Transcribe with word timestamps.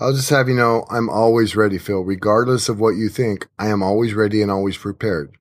I'll 0.00 0.12
just 0.12 0.30
have 0.30 0.48
you 0.48 0.54
know, 0.54 0.86
I'm 0.88 1.10
always 1.10 1.56
ready, 1.56 1.76
Phil. 1.76 2.02
Regardless 2.02 2.68
of 2.68 2.78
what 2.78 2.90
you 2.90 3.08
think, 3.08 3.48
I 3.58 3.66
am 3.66 3.82
always 3.82 4.14
ready 4.14 4.40
and 4.42 4.50
always 4.50 4.76
prepared. 4.76 5.34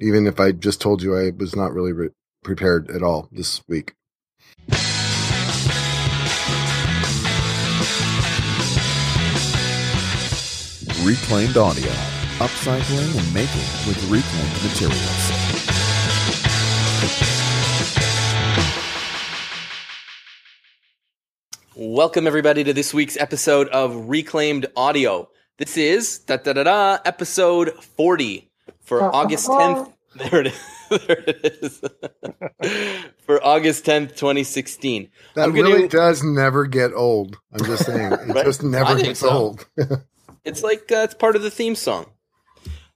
Even 0.00 0.26
if 0.26 0.40
I 0.40 0.50
just 0.50 0.80
told 0.80 1.00
you 1.00 1.16
I 1.16 1.30
was 1.30 1.54
not 1.54 1.72
really 1.72 1.92
re- 1.92 2.10
prepared 2.42 2.90
at 2.90 3.04
all 3.04 3.28
this 3.30 3.62
week. 3.68 3.94
Reclaimed 11.04 11.56
audio, 11.56 11.92
upcycling 12.40 13.16
and 13.16 13.32
making 13.32 13.62
with 13.86 14.02
reclaimed 14.10 14.62
materials. 14.64 15.30
Welcome 21.76 22.26
everybody 22.26 22.62
to 22.64 22.72
this 22.72 22.94
week's 22.94 23.16
episode 23.16 23.68
of 23.68 24.08
Reclaimed 24.08 24.66
Audio. 24.76 25.28
This 25.58 25.76
is 25.76 26.18
da 26.20 26.36
da 26.36 26.52
da 26.52 26.62
da 26.64 26.98
episode 27.04 27.72
forty 27.82 28.50
for 28.80 29.02
August 29.02 29.46
tenth. 29.50 29.88
There 30.16 30.42
it 30.42 30.46
is. 30.46 30.60
there 30.90 31.24
it 31.26 31.58
is. 31.60 31.82
for 33.26 33.44
August 33.44 33.84
tenth, 33.84 34.14
twenty 34.14 34.44
sixteen. 34.44 35.10
That 35.34 35.48
I'm 35.48 35.54
gonna- 35.54 35.68
really 35.74 35.88
does 35.88 36.22
never 36.22 36.66
get 36.66 36.92
old. 36.94 37.36
I'm 37.52 37.64
just 37.64 37.86
saying. 37.86 38.12
It 38.12 38.28
Right? 38.28 38.44
just 38.44 38.62
never 38.62 38.94
gets 38.96 39.18
so. 39.20 39.28
old. 39.30 39.66
It's 40.44 40.62
like 40.62 40.92
uh, 40.92 40.98
it's 40.98 41.14
part 41.14 41.34
of 41.34 41.42
the 41.42 41.50
theme 41.50 41.74
song. 41.74 42.06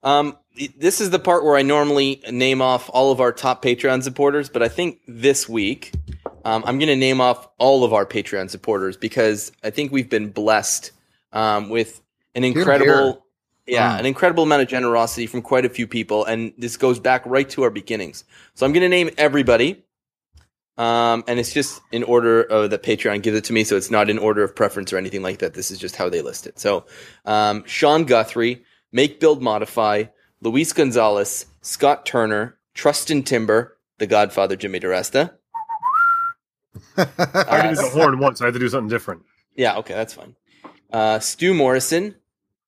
Um, 0.04 0.38
this 0.76 1.00
is 1.00 1.10
the 1.10 1.18
part 1.18 1.44
where 1.44 1.56
I 1.56 1.62
normally 1.62 2.22
name 2.30 2.62
off 2.62 2.88
all 2.92 3.10
of 3.10 3.20
our 3.20 3.32
top 3.32 3.64
Patreon 3.64 4.04
supporters, 4.04 4.48
but 4.48 4.62
I 4.62 4.68
think 4.68 5.00
this 5.08 5.48
week 5.48 5.92
um, 6.44 6.62
I'm 6.66 6.78
going 6.78 6.88
to 6.88 6.96
name 6.96 7.20
off 7.20 7.48
all 7.58 7.84
of 7.84 7.92
our 7.92 8.06
Patreon 8.06 8.50
supporters 8.50 8.96
because 8.96 9.52
I 9.62 9.70
think 9.70 9.92
we've 9.92 10.10
been 10.10 10.30
blessed 10.30 10.92
um, 11.32 11.68
with 11.68 12.00
an 12.34 12.44
incredible, 12.44 13.24
yeah, 13.66 13.96
Mm. 13.96 14.00
an 14.00 14.06
incredible 14.06 14.44
amount 14.44 14.62
of 14.62 14.68
generosity 14.68 15.26
from 15.26 15.42
quite 15.42 15.64
a 15.64 15.68
few 15.68 15.86
people, 15.86 16.24
and 16.24 16.52
this 16.56 16.76
goes 16.76 16.98
back 16.98 17.22
right 17.26 17.48
to 17.50 17.62
our 17.64 17.70
beginnings. 17.70 18.24
So 18.54 18.64
I'm 18.64 18.72
going 18.72 18.82
to 18.82 18.88
name 18.88 19.10
everybody. 19.18 19.84
Um, 20.78 21.24
and 21.26 21.40
it's 21.40 21.52
just 21.52 21.80
in 21.90 22.04
order 22.04 22.50
uh, 22.52 22.68
that 22.68 22.84
Patreon 22.84 23.22
gives 23.22 23.36
it 23.36 23.44
to 23.44 23.52
me, 23.52 23.64
so 23.64 23.76
it's 23.76 23.90
not 23.90 24.08
in 24.08 24.16
order 24.16 24.44
of 24.44 24.54
preference 24.54 24.92
or 24.92 24.96
anything 24.96 25.22
like 25.22 25.38
that. 25.40 25.54
This 25.54 25.72
is 25.72 25.78
just 25.78 25.96
how 25.96 26.08
they 26.08 26.22
list 26.22 26.46
it. 26.46 26.60
So, 26.60 26.86
um, 27.24 27.64
Sean 27.66 28.04
Guthrie, 28.04 28.62
Make 28.92 29.18
Build 29.18 29.42
Modify, 29.42 30.04
Luis 30.40 30.72
Gonzalez, 30.72 31.46
Scott 31.62 32.06
Turner, 32.06 32.56
Trustin 32.74 33.24
Timber, 33.24 33.76
The 33.98 34.06
Godfather 34.06 34.54
Jimmy 34.54 34.78
DiResta. 34.78 35.32
I 36.96 37.68
did 37.68 37.76
the 37.76 37.90
horn 37.92 38.18
once. 38.18 38.40
I 38.40 38.46
had 38.46 38.54
to 38.54 38.60
do 38.60 38.68
something 38.68 38.88
different. 38.88 39.22
Yeah, 39.54 39.76
okay, 39.78 39.94
that's 39.94 40.14
fine. 40.14 40.36
Uh, 40.92 41.18
Stu 41.18 41.52
Morrison, 41.54 42.14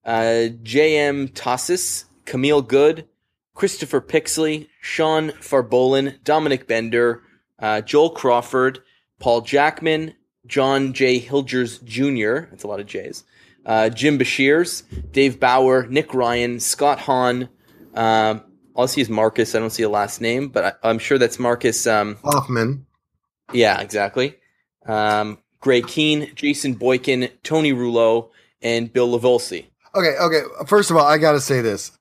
uh, 0.05 0.47
J.M. 0.63 1.29
Tossis, 1.29 2.05
Camille 2.25 2.63
Good, 2.63 3.07
Christopher 3.55 4.01
Pixley, 4.01 4.69
Sean 4.81 5.31
Farbolin, 5.33 6.23
Dominic 6.25 6.67
Bender, 6.67 7.23
uh, 7.59 7.81
Joel 7.81 8.11
Crawford, 8.11 8.81
Paul 9.19 9.43
Jackman, 9.43 10.15
John 10.47 10.93
J. 10.93 11.21
Hilgers 11.21 11.83
Jr., 11.85 12.49
that's 12.51 12.65
a 12.65 12.67
lot 12.67 12.81
of 12.81 12.87
J's, 12.87 13.25
uh, 13.67 13.89
Jim 13.91 14.19
Bashirs, 14.19 14.83
Dave 15.13 15.39
Bauer, 15.39 15.87
Nick 15.87 16.15
Ryan, 16.15 16.59
Scott 16.59 17.01
Hahn. 17.01 17.49
Um, 17.95 18.43
all 18.75 18.85
I 18.85 18.87
see 18.87 19.01
is 19.01 19.11
Marcus. 19.11 19.55
I 19.55 19.59
don't 19.59 19.71
see 19.71 19.83
a 19.83 19.89
last 19.89 20.21
name, 20.21 20.49
but 20.49 20.65
I, 20.83 20.89
I'm 20.89 20.99
sure 20.99 21.19
that's 21.19 21.39
Marcus. 21.39 21.87
Um, 21.87 22.17
Hoffman. 22.25 22.87
Yeah, 23.53 23.81
exactly. 23.81 24.37
Um, 24.87 25.39
Gray 25.61 25.83
Keene, 25.83 26.33
Jason 26.35 26.75
Boykin, 26.75 27.29
Tony 27.43 27.73
Rouleau, 27.73 28.31
and 28.63 28.93
Bill 28.93 29.09
Livolsi. 29.09 29.67
Okay, 29.95 30.15
okay. 30.21 30.43
First 30.67 30.91
of 30.91 30.97
all, 30.97 31.07
I 31.07 31.19
got 31.19 31.33
to 31.33 31.41
say 31.41 31.61
this. 31.61 31.93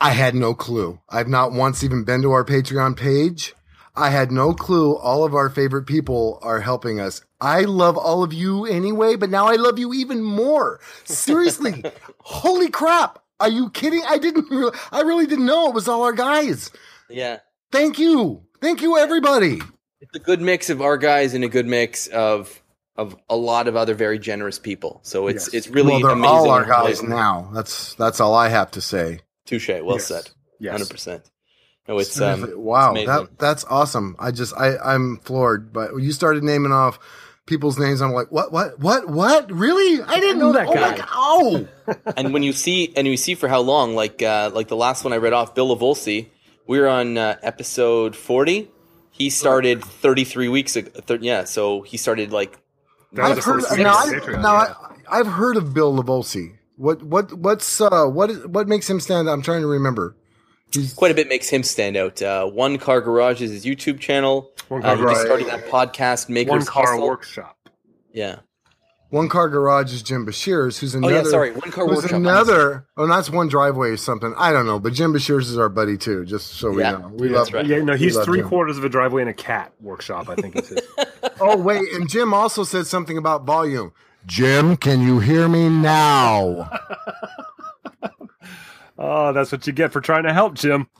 I 0.00 0.10
had 0.10 0.34
no 0.34 0.54
clue. 0.54 1.00
I've 1.08 1.28
not 1.28 1.52
once 1.52 1.84
even 1.84 2.04
been 2.04 2.22
to 2.22 2.32
our 2.32 2.44
Patreon 2.44 2.96
page. 2.96 3.54
I 3.96 4.10
had 4.10 4.32
no 4.32 4.52
clue 4.52 4.96
all 4.96 5.24
of 5.24 5.34
our 5.34 5.48
favorite 5.48 5.84
people 5.84 6.40
are 6.42 6.60
helping 6.60 6.98
us. 6.98 7.22
I 7.40 7.60
love 7.60 7.96
all 7.96 8.24
of 8.24 8.32
you 8.32 8.66
anyway, 8.66 9.14
but 9.14 9.30
now 9.30 9.46
I 9.46 9.54
love 9.54 9.78
you 9.78 9.94
even 9.94 10.20
more. 10.20 10.80
Seriously. 11.04 11.84
Holy 12.18 12.68
crap. 12.68 13.20
Are 13.38 13.48
you 13.48 13.70
kidding? 13.70 14.02
I 14.08 14.18
didn't 14.18 14.50
really, 14.50 14.76
I 14.90 15.02
really 15.02 15.26
didn't 15.26 15.46
know 15.46 15.68
it 15.68 15.74
was 15.74 15.86
all 15.86 16.02
our 16.02 16.12
guys. 16.12 16.70
Yeah, 17.08 17.38
Thank 17.74 17.98
you. 17.98 18.44
Thank 18.60 18.82
you 18.82 18.96
everybody. 18.98 19.60
It's 20.04 20.16
a 20.16 20.18
good 20.20 20.40
mix 20.40 20.70
of 20.70 20.80
our 20.80 20.96
guys 20.96 21.34
and 21.34 21.44
a 21.44 21.48
good 21.48 21.66
mix 21.66 22.06
of 22.08 22.60
of 22.96 23.16
a 23.28 23.36
lot 23.36 23.66
of 23.66 23.74
other 23.74 23.94
very 23.94 24.18
generous 24.20 24.58
people. 24.58 25.00
So 25.02 25.26
it's 25.26 25.46
Yes. 25.52 25.54
it's 25.54 25.68
really 25.68 25.90
well, 25.92 26.00
they're 26.00 26.10
amazing. 26.10 26.36
all 26.36 26.50
our 26.50 26.62
and 26.62 26.70
humbling. 26.72 26.92
guys 26.94 27.02
now. 27.02 27.50
That's 27.52 27.94
that's 27.94 28.20
all 28.20 28.34
I 28.34 28.48
have 28.48 28.70
to 28.72 28.80
say. 28.80 29.20
Touche. 29.46 29.68
Well 29.68 29.96
Yes. 29.96 30.06
said. 30.06 30.30
Yes. 30.60 30.72
Hundred 30.72 30.90
percent. 30.90 31.30
No, 31.88 31.98
it's 31.98 32.18
um, 32.20 32.50
wow, 32.56 32.92
amazing. 32.92 33.08
that 33.08 33.38
that's 33.38 33.64
awesome. 33.64 34.16
I 34.18 34.30
just 34.30 34.54
I 34.56 34.76
I'm 34.78 35.18
floored. 35.18 35.72
But 35.72 35.96
you 35.96 36.12
started 36.12 36.42
naming 36.44 36.72
off 36.72 36.98
people's 37.46 37.78
names, 37.78 38.00
I'm 38.00 38.12
like, 38.12 38.32
what, 38.32 38.52
what, 38.52 38.78
what, 38.80 39.06
what? 39.06 39.52
Really? 39.52 40.00
I 40.02 40.18
didn't 40.18 40.38
know 40.38 40.52
that 40.52 40.66
oh 40.66 40.74
my 40.74 40.80
guy. 40.80 40.96
God. 40.96 41.08
Oh, 41.12 41.68
and 42.16 42.32
when 42.32 42.42
you 42.42 42.54
see 42.54 42.90
and 42.96 43.06
you 43.06 43.18
see 43.18 43.34
for 43.34 43.48
how 43.48 43.60
long, 43.60 43.94
like 43.94 44.22
uh, 44.22 44.50
like 44.54 44.68
the 44.68 44.76
last 44.76 45.04
one 45.04 45.12
I 45.12 45.16
read 45.16 45.32
off, 45.34 45.54
Bill 45.54 45.76
Livolsi, 45.76 46.28
we 46.66 46.78
were 46.80 46.88
on 46.88 47.18
uh, 47.18 47.36
episode 47.42 48.16
forty. 48.16 48.70
He 49.16 49.30
started 49.30 49.84
thirty 49.84 50.24
three 50.24 50.48
weeks 50.48 50.74
ago. 50.74 50.90
Thir- 51.06 51.18
yeah, 51.22 51.44
so 51.44 51.82
he 51.82 51.96
started 51.96 52.32
like 52.32 52.58
That 53.12 53.26
I've 53.26 53.36
heard. 53.44 53.62
first 53.62 53.78
Now, 53.78 54.02
of 54.02 54.28
I, 54.28 54.42
now 54.42 54.52
yeah. 54.54 54.74
I, 55.08 55.20
I've 55.20 55.28
heard 55.28 55.56
of 55.56 55.72
Bill 55.72 55.94
Livolsi. 55.96 56.56
What, 56.76 57.04
what, 57.04 57.32
what's, 57.32 57.80
uh, 57.80 58.06
what, 58.06 58.30
is, 58.30 58.44
what 58.48 58.66
makes 58.66 58.90
him 58.90 58.98
stand? 58.98 59.28
out? 59.28 59.32
I'm 59.32 59.42
trying 59.42 59.60
to 59.60 59.68
remember. 59.68 60.16
He's 60.72 60.92
quite 60.92 61.12
a 61.12 61.14
bit 61.14 61.28
makes 61.28 61.48
him 61.48 61.62
stand 61.62 61.96
out. 61.96 62.20
Uh, 62.20 62.46
One 62.46 62.78
Car 62.78 63.00
Garage 63.00 63.40
is 63.40 63.52
his 63.52 63.64
YouTube 63.64 64.00
channel. 64.00 64.50
One 64.66 64.82
Uh, 64.84 64.86
car 64.86 64.96
he 64.96 65.02
just 65.04 65.14
Garage. 65.14 65.26
started 65.26 65.46
that 65.46 65.70
podcast, 65.70 66.28
Makers 66.28 66.50
One 66.50 66.64
car 66.64 66.86
Hustle. 66.94 67.06
workshop. 67.06 67.56
Yeah, 68.12 68.40
one 69.14 69.28
car 69.28 69.48
garage 69.48 69.92
is 69.92 70.02
Jim 70.02 70.26
Bashir's, 70.26 70.78
who's 70.78 70.94
another. 70.94 71.14
Oh, 71.14 71.18
another. 71.18 71.28
yeah, 71.28 71.30
sorry, 71.30 71.52
One 71.52 71.70
Car 71.70 71.86
who's 71.86 71.96
Workshop. 71.98 72.12
Another. 72.18 72.86
Oh, 72.96 73.06
that's 73.06 73.30
one 73.30 73.48
driveway 73.48 73.90
or 73.90 73.96
something. 73.96 74.34
I 74.36 74.52
don't 74.52 74.66
know, 74.66 74.78
but 74.80 74.92
Jim 74.92 75.12
Bashir's 75.12 75.48
is 75.50 75.56
our 75.56 75.68
buddy 75.68 75.96
too. 75.96 76.24
Just 76.24 76.54
so 76.54 76.70
we 76.72 76.82
Yeah, 76.82 76.92
know, 76.92 77.08
we 77.14 77.28
that's 77.28 77.52
love. 77.52 77.54
right. 77.54 77.66
Yeah, 77.66 77.78
no, 77.82 77.94
he's 77.96 78.18
three 78.18 78.40
Jim. 78.40 78.48
quarters 78.48 78.76
of 78.76 78.84
a 78.84 78.88
driveway 78.88 79.22
and 79.22 79.30
a 79.30 79.34
cat 79.34 79.72
workshop. 79.80 80.28
I 80.28 80.34
think 80.34 80.56
it's 80.56 80.68
his. 80.68 80.80
Oh 81.40 81.56
wait, 81.56 81.92
and 81.94 82.08
Jim 82.08 82.32
also 82.32 82.62
said 82.64 82.86
something 82.86 83.18
about 83.18 83.44
volume. 83.44 83.92
Jim, 84.26 84.76
can 84.76 85.02
you 85.02 85.18
hear 85.18 85.48
me 85.48 85.68
now? 85.68 86.70
oh, 88.98 89.32
that's 89.32 89.50
what 89.50 89.66
you 89.66 89.72
get 89.72 89.92
for 89.92 90.00
trying 90.00 90.22
to 90.24 90.32
help, 90.32 90.54
Jim. 90.54 90.88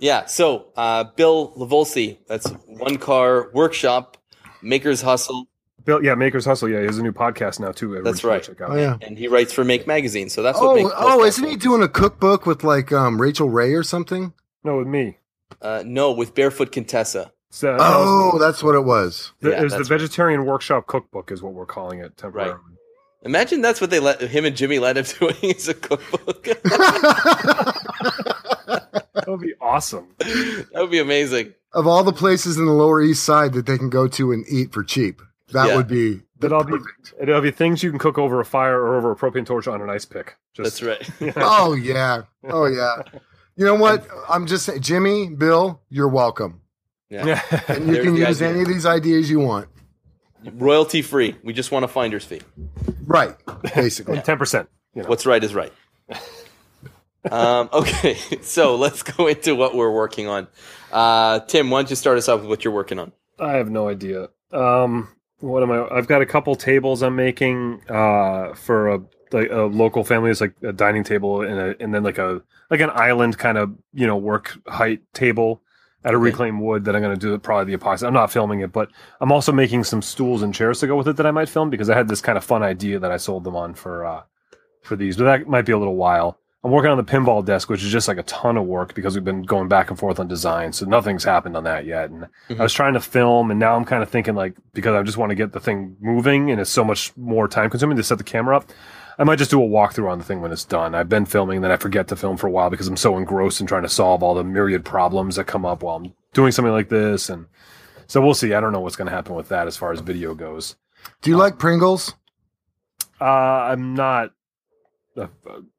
Yeah, 0.00 0.26
so 0.26 0.66
uh, 0.76 1.04
Bill 1.16 1.52
Livolsi, 1.56 2.18
that's 2.28 2.48
One 2.66 2.98
Car 2.98 3.50
Workshop, 3.52 4.16
Makers 4.62 5.00
Hustle, 5.02 5.46
Bill, 5.84 6.02
yeah, 6.04 6.14
Makers 6.14 6.44
Hustle. 6.44 6.68
Yeah, 6.68 6.80
he 6.80 6.86
has 6.86 6.98
a 6.98 7.02
new 7.02 7.12
podcast 7.12 7.60
now 7.60 7.72
too. 7.72 8.00
That's 8.02 8.24
right. 8.24 8.42
Check 8.42 8.60
out. 8.60 8.70
Oh 8.70 8.76
yeah. 8.76 8.96
and 9.00 9.16
he 9.18 9.28
writes 9.28 9.52
for 9.52 9.64
Make 9.64 9.86
Magazine. 9.86 10.28
So 10.28 10.42
that's 10.42 10.60
what 10.60 10.70
Oh, 10.70 10.74
makes 10.74 10.90
oh, 10.96 11.24
isn't 11.24 11.44
he 11.48 11.56
doing 11.56 11.82
a 11.82 11.88
cookbook 11.88 12.46
with 12.46 12.64
like 12.64 12.92
um, 12.92 13.20
Rachael 13.20 13.48
Ray 13.48 13.72
or 13.74 13.82
something? 13.82 14.32
No, 14.64 14.78
with 14.78 14.86
me. 14.88 15.18
Uh, 15.62 15.82
no, 15.86 16.12
with 16.12 16.34
Barefoot 16.34 16.72
Contessa. 16.72 17.32
So, 17.50 17.76
Oh, 17.80 18.38
that's 18.38 18.62
what 18.62 18.74
it 18.74 18.84
was. 18.84 19.32
the, 19.40 19.50
yeah, 19.50 19.60
it 19.60 19.64
was 19.64 19.72
the 19.72 19.78
that's 19.78 19.88
Vegetarian 19.88 20.44
Workshop 20.44 20.86
Cookbook, 20.86 21.32
is 21.32 21.42
what 21.42 21.54
we're 21.54 21.64
calling 21.64 22.00
it 22.00 22.16
temporarily. 22.18 22.60
Imagine 23.22 23.62
that's 23.62 23.80
what 23.80 23.88
they 23.88 23.98
let 24.00 24.20
him 24.20 24.44
and 24.44 24.54
Jimmy 24.54 24.78
let 24.78 24.98
him 24.98 25.04
doing 25.18 25.54
as 25.56 25.68
a 25.68 25.74
cookbook. 25.74 26.46
That 28.68 29.32
would 29.32 29.40
be 29.40 29.54
awesome. 29.60 30.08
that 30.18 30.68
would 30.76 30.90
be 30.90 31.00
amazing. 31.00 31.52
Of 31.78 31.86
all 31.86 32.02
the 32.04 32.12
places 32.12 32.58
in 32.58 32.66
the 32.66 32.72
Lower 32.72 33.00
East 33.00 33.22
Side 33.24 33.52
that 33.54 33.66
they 33.66 33.78
can 33.78 33.88
go 33.90 34.08
to 34.08 34.32
and 34.32 34.44
eat 34.48 34.72
for 34.72 34.82
cheap, 34.82 35.22
that 35.52 35.68
Yeah. 35.68 35.76
would 35.76 35.88
be 35.88 36.22
the 36.40 36.46
It'll 36.46 36.64
be 36.64 36.76
it'll 37.20 37.40
be 37.40 37.50
things 37.50 37.82
you 37.82 37.90
can 37.90 37.98
cook 37.98 38.18
over 38.18 38.40
a 38.40 38.44
fire 38.44 38.80
or 38.80 38.96
over 38.96 39.12
a 39.12 39.16
propane 39.16 39.46
torch 39.46 39.66
on 39.68 39.80
an 39.80 39.90
ice 39.90 40.04
pick. 40.04 40.36
That's 40.56 40.80
Just, 40.80 40.82
right. 41.20 41.34
Oh 41.36 41.74
yeah, 41.74 42.22
oh 42.44 42.66
yeah. 42.66 43.02
You 43.56 43.64
know 43.64 43.74
what? 43.74 44.06
I'm 44.28 44.46
just 44.46 44.66
saying, 44.66 44.82
Jimmy, 44.82 45.28
Bill, 45.30 45.80
you're 45.90 46.08
welcome. 46.08 46.60
Yeah. 47.10 47.26
Yeah. 47.26 47.60
And 47.68 47.86
you 47.86 47.92
There's 47.94 48.04
can 48.06 48.16
use 48.16 48.42
idea. 48.42 48.48
any 48.50 48.62
of 48.62 48.68
these 48.68 48.86
ideas 48.86 49.30
you 49.30 49.40
want. 49.40 49.68
Royalty 50.52 51.02
free. 51.02 51.34
We 51.42 51.52
just 51.52 51.72
want 51.72 51.84
a 51.84 51.88
finder's 51.88 52.24
fee. 52.24 52.42
Right, 53.04 53.34
basically. 53.74 54.20
Ten 54.20 54.38
percent. 54.38 54.68
You 54.94 55.02
know. 55.02 55.08
What's 55.08 55.26
right 55.26 55.42
is 55.42 55.54
right. 55.54 55.72
um, 57.30 57.68
okay, 57.72 58.14
so 58.42 58.76
let's 58.76 59.02
go 59.02 59.26
into 59.26 59.54
what 59.54 59.74
we're 59.74 59.90
working 59.92 60.28
on. 60.28 60.46
Uh, 60.92 61.40
Tim, 61.40 61.70
why 61.70 61.80
don't 61.80 61.90
you 61.90 61.96
start 61.96 62.18
us 62.18 62.28
off 62.28 62.40
with 62.40 62.48
what 62.48 62.64
you're 62.64 62.74
working 62.74 62.98
on? 62.98 63.12
I 63.38 63.52
have 63.52 63.70
no 63.70 63.88
idea. 63.88 64.28
Um, 64.52 65.08
what 65.40 65.62
am 65.62 65.70
I? 65.70 65.86
I've 65.88 66.08
got 66.08 66.22
a 66.22 66.26
couple 66.26 66.54
tables 66.56 67.02
I'm 67.02 67.14
making 67.16 67.82
uh, 67.88 68.54
for 68.54 68.88
a, 68.94 69.00
like 69.32 69.50
a 69.50 69.62
local 69.62 70.04
family. 70.04 70.30
It's 70.30 70.40
like 70.40 70.54
a 70.62 70.72
dining 70.72 71.04
table 71.04 71.42
and 71.42 71.58
a, 71.60 71.82
and 71.82 71.94
then 71.94 72.02
like 72.02 72.18
a 72.18 72.42
like 72.70 72.80
an 72.80 72.90
island 72.90 73.38
kind 73.38 73.58
of 73.58 73.72
you 73.92 74.06
know 74.06 74.16
work 74.16 74.56
height 74.66 75.00
table. 75.14 75.62
at 76.04 76.14
a 76.14 76.16
Okay. 76.16 76.24
reclaimed 76.24 76.60
wood 76.60 76.84
that 76.84 76.94
I'm 76.96 77.02
going 77.02 77.14
to 77.14 77.20
do 77.20 77.36
probably 77.38 77.72
the 77.74 77.78
epoxy. 77.78 78.06
I'm 78.06 78.14
not 78.14 78.32
filming 78.32 78.60
it, 78.60 78.72
but 78.72 78.88
I'm 79.20 79.30
also 79.32 79.52
making 79.52 79.84
some 79.84 80.00
stools 80.00 80.42
and 80.42 80.54
chairs 80.54 80.78
to 80.80 80.86
go 80.86 80.96
with 80.96 81.08
it 81.08 81.16
that 81.16 81.26
I 81.26 81.32
might 81.32 81.48
film 81.48 81.70
because 81.70 81.90
I 81.90 81.96
had 81.96 82.08
this 82.08 82.20
kind 82.20 82.38
of 82.38 82.44
fun 82.44 82.62
idea 82.62 82.98
that 83.00 83.10
I 83.10 83.16
sold 83.18 83.44
them 83.44 83.56
on 83.56 83.74
for 83.74 84.04
uh, 84.06 84.22
for 84.82 84.96
these, 84.96 85.16
but 85.16 85.24
that 85.24 85.46
might 85.48 85.66
be 85.66 85.72
a 85.72 85.78
little 85.78 85.96
while. 85.96 86.38
I'm 86.64 86.72
working 86.72 86.90
on 86.90 86.96
the 86.96 87.04
pinball 87.04 87.44
desk, 87.44 87.70
which 87.70 87.84
is 87.84 87.92
just 87.92 88.08
like 88.08 88.18
a 88.18 88.24
ton 88.24 88.56
of 88.56 88.64
work 88.66 88.92
because 88.94 89.14
we've 89.14 89.24
been 89.24 89.42
going 89.44 89.68
back 89.68 89.90
and 89.90 89.98
forth 89.98 90.18
on 90.18 90.26
design, 90.26 90.72
so 90.72 90.84
nothing's 90.86 91.22
happened 91.22 91.56
on 91.56 91.62
that 91.64 91.84
yet. 91.86 92.10
And 92.10 92.26
Mhm. 92.48 92.58
I 92.58 92.62
was 92.64 92.72
trying 92.72 92.94
to 92.94 93.00
film, 93.00 93.50
and 93.52 93.60
now 93.60 93.76
I'm 93.76 93.84
kind 93.84 94.02
of 94.02 94.08
thinking 94.08 94.34
like 94.34 94.54
because 94.74 94.94
I 94.94 95.02
just 95.04 95.16
want 95.18 95.30
to 95.30 95.36
get 95.36 95.52
the 95.52 95.60
thing 95.60 95.96
moving, 96.00 96.50
and 96.50 96.60
it's 96.60 96.70
so 96.70 96.82
much 96.82 97.16
more 97.16 97.46
time 97.46 97.70
consuming 97.70 97.96
to 97.96 98.02
set 98.02 98.18
the 98.18 98.24
camera 98.24 98.56
up. 98.56 98.64
I 99.20 99.24
might 99.24 99.38
just 99.38 99.50
do 99.50 99.62
a 99.62 99.66
walkthrough 99.68 100.10
on 100.10 100.18
the 100.18 100.24
thing 100.24 100.40
when 100.40 100.52
it's 100.52 100.64
done. 100.64 100.94
I've 100.94 101.08
been 101.08 101.26
filming, 101.26 101.60
then 101.60 101.70
I 101.72 101.76
forget 101.76 102.06
to 102.08 102.16
film 102.16 102.36
for 102.36 102.46
a 102.46 102.50
while 102.50 102.70
because 102.70 102.86
I'm 102.88 102.96
so 102.96 103.16
engrossed 103.16 103.60
in 103.60 103.66
trying 103.66 103.82
to 103.82 103.88
solve 103.88 104.22
all 104.22 104.34
the 104.34 104.44
myriad 104.44 104.84
problems 104.84 105.36
that 105.36 105.44
come 105.44 105.64
up 105.64 105.82
while 105.82 105.96
I'm 105.96 106.12
doing 106.34 106.52
something 106.52 106.72
like 106.72 106.88
this. 106.88 107.28
And 107.28 107.46
so 108.06 108.20
we'll 108.20 108.34
see. 108.34 108.54
I 108.54 108.60
don't 108.60 108.72
know 108.72 108.80
what's 108.80 108.94
going 108.96 109.06
to 109.08 109.14
happen 109.14 109.34
with 109.34 109.48
that 109.48 109.66
as 109.66 109.76
far 109.76 109.90
as 109.92 110.00
video 110.00 110.34
goes. 110.34 110.76
Do 111.22 111.30
you 111.30 111.36
like 111.36 111.58
Pringles? 111.58 112.14
Uh, 113.20 113.24
I'm 113.24 113.94
not 113.94 114.30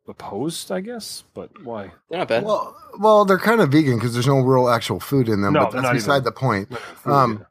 opposed, 0.10 0.72
I 0.72 0.82
guess, 0.82 1.24
but 1.34 1.50
why? 1.64 1.92
They're 2.10 2.20
not 2.20 2.28
bad. 2.28 2.44
Well, 2.44 2.76
well, 3.00 3.26
they're 3.26 3.38
kind 3.38 3.62
of 3.62 3.72
vegan 3.72 3.96
because 3.96 4.14
there's 4.14 4.28
no 4.28 4.40
real 4.40 4.68
actual 4.70 5.00
food 5.00 5.30
in 5.30 5.42
them. 5.42 5.54
No, 5.54 5.66
but 5.66 5.72
that's 5.72 5.84
not 5.84 5.94
beside 5.94 6.14
even- 6.18 6.24
the 6.26 6.32
point. 6.32 6.78
Food, 6.78 7.12
Um, 7.14 7.46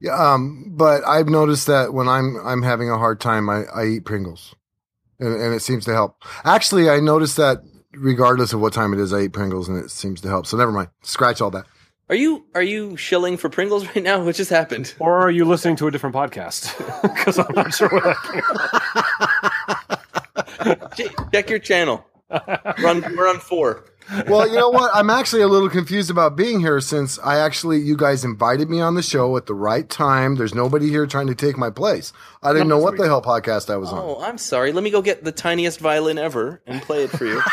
Yeah, 0.00 0.14
um, 0.14 0.64
but 0.76 1.04
I've 1.06 1.28
noticed 1.28 1.66
that 1.66 1.92
when 1.92 2.08
I'm 2.08 2.36
I'm 2.44 2.62
having 2.62 2.88
a 2.90 2.96
hard 2.98 3.20
time, 3.20 3.48
I, 3.50 3.64
I 3.74 3.84
eat 3.86 4.04
Pringles, 4.04 4.54
and, 5.20 5.34
and 5.40 5.52
it 5.54 5.60
seems 5.60 5.84
to 5.86 5.92
help. 5.92 6.22
Actually, 6.44 6.88
I 6.88 7.00
noticed 7.00 7.36
that 7.36 7.62
regardless 7.92 8.52
of 8.52 8.60
what 8.60 8.72
time 8.72 8.92
it 8.92 9.00
is, 9.00 9.12
I 9.12 9.22
eat 9.22 9.32
Pringles, 9.32 9.68
and 9.68 9.76
it 9.82 9.90
seems 9.90 10.20
to 10.20 10.28
help. 10.28 10.46
So 10.46 10.56
never 10.56 10.70
mind, 10.72 10.88
scratch 11.02 11.40
all 11.40 11.50
that. 11.50 11.66
Are 12.10 12.14
you 12.14 12.46
are 12.54 12.62
you 12.62 12.96
shilling 12.96 13.36
for 13.36 13.48
Pringles 13.50 13.84
right 13.94 14.02
now? 14.02 14.22
What 14.22 14.36
just 14.36 14.50
happened? 14.50 14.94
or 15.00 15.18
are 15.20 15.30
you 15.30 15.44
listening 15.44 15.76
to 15.76 15.88
a 15.88 15.90
different 15.90 16.14
podcast? 16.14 16.72
Because 17.02 17.38
I'm 17.38 17.54
not 17.54 17.74
sure 17.74 17.88
what 17.88 18.04
that 18.04 18.16
J- 19.90 19.96
Check 21.32 21.50
your 21.50 21.58
channel. 21.58 22.04
We're 22.30 22.88
on, 22.88 23.16
we're 23.16 23.28
on 23.28 23.38
four. 23.38 23.84
Well, 24.26 24.48
you 24.48 24.54
know 24.56 24.70
what? 24.70 24.90
I'm 24.94 25.10
actually 25.10 25.42
a 25.42 25.48
little 25.48 25.68
confused 25.68 26.10
about 26.10 26.34
being 26.34 26.60
here 26.60 26.80
since 26.80 27.18
I 27.18 27.38
actually 27.40 27.78
you 27.80 27.94
guys 27.96 28.24
invited 28.24 28.70
me 28.70 28.80
on 28.80 28.94
the 28.94 29.02
show 29.02 29.36
at 29.36 29.44
the 29.46 29.54
right 29.54 29.86
time. 29.88 30.36
There's 30.36 30.54
nobody 30.54 30.88
here 30.88 31.06
trying 31.06 31.26
to 31.26 31.34
take 31.34 31.58
my 31.58 31.68
place. 31.68 32.12
I 32.42 32.52
didn't 32.54 32.68
know 32.68 32.78
what 32.78 32.96
the 32.96 33.04
hell 33.04 33.20
podcast 33.20 33.68
I 33.70 33.76
was 33.76 33.92
on. 33.92 33.98
Oh, 33.98 34.22
I'm 34.22 34.38
sorry. 34.38 34.72
Let 34.72 34.82
me 34.82 34.88
go 34.90 35.02
get 35.02 35.24
the 35.24 35.32
tiniest 35.32 35.78
violin 35.80 36.16
ever 36.16 36.62
and 36.66 36.80
play 36.80 37.04
it 37.04 37.10
for 37.10 37.26
you. 37.26 37.42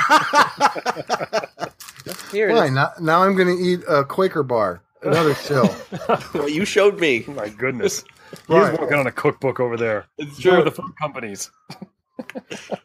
Here 2.31 2.49
it 2.49 2.53
Why? 2.53 2.65
is. 2.65 2.71
Now, 2.71 2.91
now 3.01 3.23
I'm 3.23 3.35
going 3.35 3.55
to 3.57 3.61
eat 3.63 3.81
a 3.87 4.03
Quaker 4.05 4.43
bar. 4.43 4.81
Another 5.01 5.33
chill. 5.33 5.75
Well, 6.33 6.49
you 6.49 6.65
showed 6.65 6.99
me. 6.99 7.25
Oh 7.27 7.31
my 7.33 7.49
goodness. 7.49 8.03
Right. 8.47 8.71
He's 8.71 8.79
working 8.79 8.97
on 8.97 9.07
a 9.07 9.11
cookbook 9.11 9.59
over 9.59 9.75
there. 9.77 10.05
It's 10.17 10.39
Share 10.39 10.53
true. 10.53 10.63
with 10.63 10.73
the 10.75 10.81
food 10.81 10.93
companies. 11.01 11.51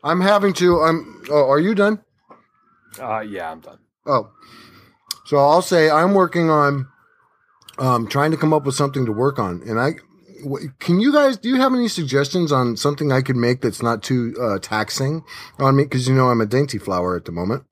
I'm 0.05 0.21
having 0.21 0.53
to. 0.55 0.81
I'm. 0.81 1.23
Oh, 1.31 1.49
are 1.51 1.61
you 1.61 1.75
done? 1.75 2.03
Uh, 2.99 3.21
yeah, 3.21 3.51
I'm 3.51 3.61
done. 3.61 3.79
Oh, 4.07 4.31
so 5.27 5.37
I'll 5.39 5.63
say 5.63 5.89
I'm 5.91 6.15
working 6.15 6.51
on 6.51 6.87
um, 7.79 8.07
trying 8.09 8.31
to 8.33 8.37
come 8.37 8.53
up 8.53 8.65
with 8.65 8.75
something 8.75 9.07
to 9.07 9.13
work 9.13 9.39
on, 9.39 9.63
and 9.67 9.79
I 9.79 9.93
w- 10.43 10.71
can 10.81 10.99
you 11.01 11.13
guys 11.13 11.37
do 11.37 11.49
you 11.49 11.57
have 11.57 11.73
any 11.73 11.87
suggestions 11.89 12.51
on 12.51 12.77
something 12.77 13.13
I 13.13 13.23
could 13.23 13.37
make 13.37 13.61
that's 13.61 13.83
not 13.83 14.03
too 14.03 14.35
uh, 14.41 14.59
taxing 14.61 15.23
on 15.59 15.77
me? 15.77 15.85
Because 15.85 16.09
you 16.09 16.15
know 16.15 16.29
I'm 16.31 16.41
a 16.41 16.47
dainty 16.47 16.79
flower 16.79 17.15
at 17.17 17.25
the 17.27 17.33
moment. 17.33 17.65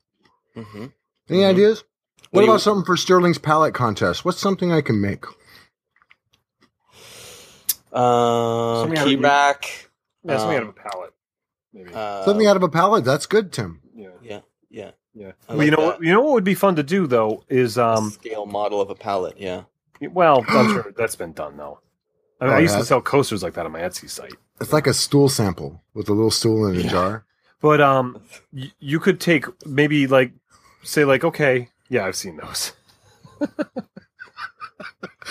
hmm 0.54 0.86
Any 1.28 1.40
Mhm. 1.40 1.50
ideas? 1.50 1.78
What, 1.80 2.28
What 2.30 2.40
do 2.42 2.46
you- 2.46 2.52
about 2.52 2.60
something 2.60 2.84
for 2.84 2.96
Sterling's 2.96 3.38
palette 3.38 3.74
contest? 3.74 4.24
What's 4.24 4.38
something 4.38 4.70
I 4.72 4.82
can 4.82 5.00
make? 5.00 5.24
Um, 7.92 8.76
Something 8.82 8.98
out 8.98 9.06
key 9.06 9.14
of- 9.14 9.20
rack. 9.20 9.90
Yeah, 10.24 10.36
something 10.38 10.58
Um, 10.58 10.64
out 10.64 10.68
of 10.68 10.76
a 10.76 10.90
palette. 10.90 11.14
Maybe. 11.78 11.94
Uh, 11.94 12.24
something 12.24 12.46
out 12.46 12.56
of 12.56 12.62
a 12.62 12.68
palette. 12.68 13.04
That's 13.04 13.26
good, 13.26 13.52
Tim. 13.52 13.80
yeah. 13.94 14.08
Yeah, 14.22 14.40
yeah. 14.70 14.90
Yeah. 15.14 15.32
I 15.48 15.54
Well, 15.54 15.64
you 15.64 15.70
know 15.70 15.76
that. 15.78 15.86
what? 15.86 16.02
You 16.02 16.12
know 16.12 16.20
what 16.22 16.32
would 16.34 16.44
be 16.44 16.54
fun 16.54 16.76
to 16.76 16.82
do 16.82 17.06
though 17.06 17.44
is 17.48 17.78
um. 17.78 18.10
scale 18.10 18.46
model 18.46 18.80
of 18.80 18.90
a 18.90 18.94
palette. 18.94 19.36
Yeah. 19.38 19.62
Well, 20.00 20.44
I'm 20.48 20.68
sure 20.70 20.92
that's 20.96 21.16
been 21.16 21.32
done 21.32 21.56
though. 21.56 21.80
I, 22.40 22.44
mean, 22.44 22.52
Oh, 22.52 22.56
I 22.56 22.58
it 22.58 22.62
used 22.62 22.76
to 22.78 22.84
sell 22.84 23.00
coasters 23.00 23.42
like 23.42 23.54
that 23.54 23.66
on 23.66 23.72
my 23.72 23.80
Etsy 23.80 24.08
site. 24.10 24.34
It's 24.60 24.72
like 24.72 24.86
a 24.86 24.94
stool 24.94 25.28
sample 25.28 25.82
with 25.94 26.08
a 26.08 26.12
little 26.12 26.30
stool 26.30 26.66
in 26.66 26.76
a 26.76 26.80
Yeah. 26.80 26.90
jar. 26.90 27.24
But 27.60 27.80
um, 27.80 28.20
y- 28.52 28.70
you 28.80 29.00
could 29.00 29.20
take 29.20 29.46
maybe 29.66 30.06
like 30.06 30.32
say 30.84 31.04
like 31.04 31.24
okay, 31.24 31.68
yeah, 31.88 32.04
I've 32.06 32.16
seen 32.16 32.36
those. 32.36 32.72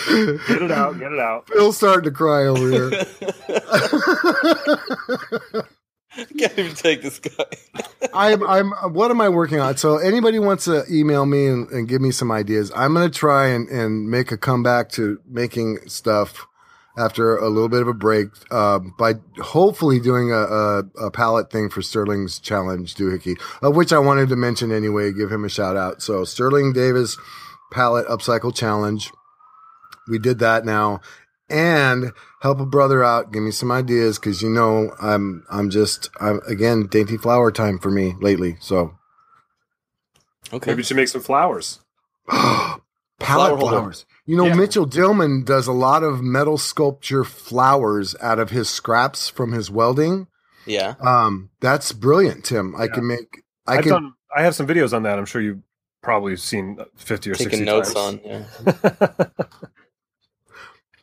Get 0.08 0.62
it 0.62 0.72
out, 0.72 1.00
get 1.00 1.12
it 1.12 1.20
out. 1.20 1.48
Bill's 1.48 1.76
starting 1.78 2.04
to 2.04 2.12
cry 2.12 2.46
over 2.46 2.70
here. 2.70 2.92
Can't 6.38 6.58
even 6.58 6.76
take 6.76 7.02
this 7.02 7.20
guy. 7.20 7.46
I'm 8.14 8.44
I'm 8.44 8.72
what 8.94 9.12
am 9.12 9.22
I 9.22 9.30
working 9.30 9.60
on? 9.60 9.78
So 9.78 9.98
anybody 9.98 10.40
wants 10.40 10.66
to 10.66 10.84
email 10.90 11.26
me 11.26 11.48
and, 11.48 11.70
and 11.70 11.88
give 11.88 12.02
me 12.02 12.12
some 12.12 12.32
ideas. 12.32 12.72
I'm 12.76 12.94
gonna 12.94 13.10
try 13.10 13.48
and, 13.48 13.70
and 13.70 14.10
make 14.10 14.32
a 14.32 14.38
comeback 14.38 14.90
to 14.92 15.20
making 15.28 15.88
stuff 15.88 16.48
after 16.98 17.38
a 17.38 17.48
little 17.50 17.70
bit 17.70 17.82
of 17.82 17.88
a 17.88 17.94
break 17.94 18.30
um, 18.52 18.96
by 18.98 19.14
hopefully 19.40 20.00
doing 20.00 20.32
a, 20.32 20.36
a, 20.36 20.80
a 21.06 21.12
palette 21.12 21.52
thing 21.52 21.70
for 21.70 21.84
Sterling's 21.84 22.40
challenge 22.40 22.96
doohickey, 22.96 23.40
of 23.62 23.76
which 23.76 23.94
I 23.94 24.00
wanted 24.00 24.30
to 24.30 24.36
mention 24.36 24.72
anyway, 24.72 25.14
give 25.14 25.32
him 25.32 25.46
a 25.46 25.50
shout 25.50 25.78
out. 25.78 26.02
So 26.02 26.24
Sterling 26.24 26.74
Davis 26.74 27.16
palette 27.72 28.08
upcycle 28.08 28.56
challenge. 28.56 29.12
We 30.08 30.18
did 30.18 30.40
that 30.40 30.66
now. 30.66 31.02
And 31.50 32.12
help 32.42 32.60
a 32.60 32.66
brother 32.66 33.04
out, 33.04 33.32
give 33.32 33.42
me 33.42 33.52
some 33.52 33.72
ideas, 33.72 34.20
because 34.20 34.42
you 34.42 34.50
know 34.50 34.92
I'm 35.02 35.46
I'm 35.50 35.70
just 35.70 36.10
I'm 36.20 36.42
again 36.48 36.88
dainty 36.88 37.16
flower 37.18 37.52
time 37.52 37.80
for 37.80 37.90
me 37.90 38.16
lately. 38.20 38.58
So 38.60 38.96
Okay. 40.54 40.72
Maybe 40.72 40.80
you 40.80 40.84
should 40.84 40.98
make 40.98 41.08
some 41.10 41.22
flowers. 41.22 41.80
palette 42.30 42.82
Flower 43.20 43.60
flowers. 43.60 44.06
You 44.26 44.38
know, 44.38 44.46
Yeah. 44.46 44.56
Mitchell 44.56 44.86
Dillman 44.88 45.46
does 45.46 45.68
a 45.68 45.72
lot 45.74 46.04
of 46.04 46.22
metal 46.22 46.58
sculpture 46.58 47.24
flowers 47.24 48.16
out 48.22 48.40
of 48.40 48.50
his 48.50 48.70
scraps 48.70 49.30
from 49.30 49.52
his 49.54 49.72
welding. 49.72 50.28
Yeah. 50.66 50.96
Um, 51.02 51.50
that's 51.62 51.92
brilliant, 51.94 52.44
Tim. 52.46 52.76
I 52.78 52.86
Yeah. 52.86 52.94
can 52.94 53.08
make. 53.08 53.44
I 53.66 53.78
I've 53.78 53.84
can. 53.84 53.92
done. 53.94 54.14
I 54.36 54.44
have 54.44 54.54
some 54.56 54.68
videos 54.68 54.94
on 54.94 55.04
that. 55.04 55.18
I'm 55.18 55.26
sure 55.26 55.42
you've 55.42 55.62
probably 56.04 56.36
seen 56.36 56.78
fifty 56.98 57.32
or 57.32 57.36
Taking 57.36 57.52
sixty 57.52 57.66
notes 57.66 57.94
times. 57.94 58.20
on. 58.26 58.46
Yeah. 58.66 59.28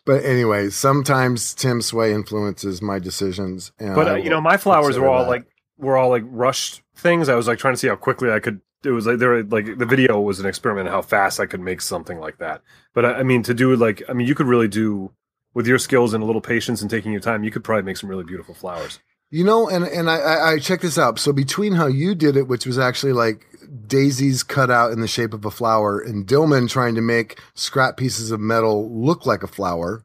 But 0.05 0.25
anyway, 0.25 0.71
sometimes 0.71 1.55
Tim 1.55 1.81
Sway 1.81 2.13
influences 2.13 2.83
my 2.83 2.99
decisions. 2.99 3.73
And 3.79 3.95
but 3.95 4.09
uh, 4.09 4.15
you 4.17 4.31
know, 4.31 4.41
my 4.41 4.57
flowers 4.57 4.99
were 4.99 5.09
all 5.09 5.25
that. 5.25 5.31
like 5.31 5.47
were 5.79 5.97
all 5.97 6.11
like 6.11 6.25
rushed 6.27 6.83
things. 6.95 7.29
I 7.29 7.35
was 7.35 7.49
like 7.49 7.59
trying 7.59 7.75
to 7.75 7.79
see 7.79 7.89
how 7.89 7.97
quickly 7.97 8.31
I 8.31 8.41
could. 8.41 8.61
It 8.85 8.91
was 8.91 9.07
like 9.07 9.19
there 9.19 9.31
were 9.31 9.43
like 9.43 9.79
the 9.79 9.87
video 9.87 10.21
was 10.21 10.41
an 10.41 10.47
experiment 10.47 10.91
how 10.91 11.01
fast 11.01 11.41
I 11.41 11.47
could 11.47 11.61
make 11.61 11.81
something 11.81 12.19
like 12.19 12.39
that. 12.39 12.63
But 12.93 13.07
I, 13.07 13.13
I 13.15 13.23
mean, 13.23 13.43
to 13.45 13.55
do 13.55 13.75
like 13.77 14.03
I 14.09 14.13
mean, 14.13 14.27
you 14.27 14.35
could 14.35 14.47
really 14.47 14.69
do 14.69 15.11
with 15.55 15.67
your 15.67 15.79
skills 15.79 16.13
and 16.13 16.23
a 16.23 16.27
little 16.27 16.43
patience 16.43 16.83
and 16.83 16.91
taking 16.91 17.13
your 17.13 17.21
time. 17.21 17.45
You 17.45 17.51
could 17.51 17.65
probably 17.65 17.85
make 17.85 17.97
some 17.97 18.11
really 18.11 18.25
beautiful 18.25 18.55
flowers. 18.55 18.99
You 19.31 19.43
know, 19.43 19.69
and 19.69 19.85
and 19.85 20.11
I, 20.11 20.17
I 20.19 20.53
I 20.53 20.59
check 20.59 20.83
this 20.83 20.99
out. 20.99 21.19
So 21.19 21.33
between 21.33 21.73
how 21.73 21.87
you 21.87 22.15
did 22.15 22.37
it, 22.37 22.47
which 22.47 22.67
was 22.67 22.79
actually 22.79 23.15
like 23.15 23.47
daisies 23.87 24.43
cut 24.43 24.71
out 24.71 24.93
in 24.93 25.01
the 25.01 25.09
shape 25.09 25.35
of 25.35 25.45
a 25.45 25.51
flower, 25.51 26.01
and 26.01 26.27
Dillman 26.27 26.69
trying 26.69 26.95
to 26.95 27.01
make 27.01 27.41
scrap 27.55 27.97
pieces 27.97 28.31
of 28.31 28.41
metal 28.41 28.91
look 28.91 29.27
like 29.27 29.43
a 29.43 29.49
flower. 29.49 30.05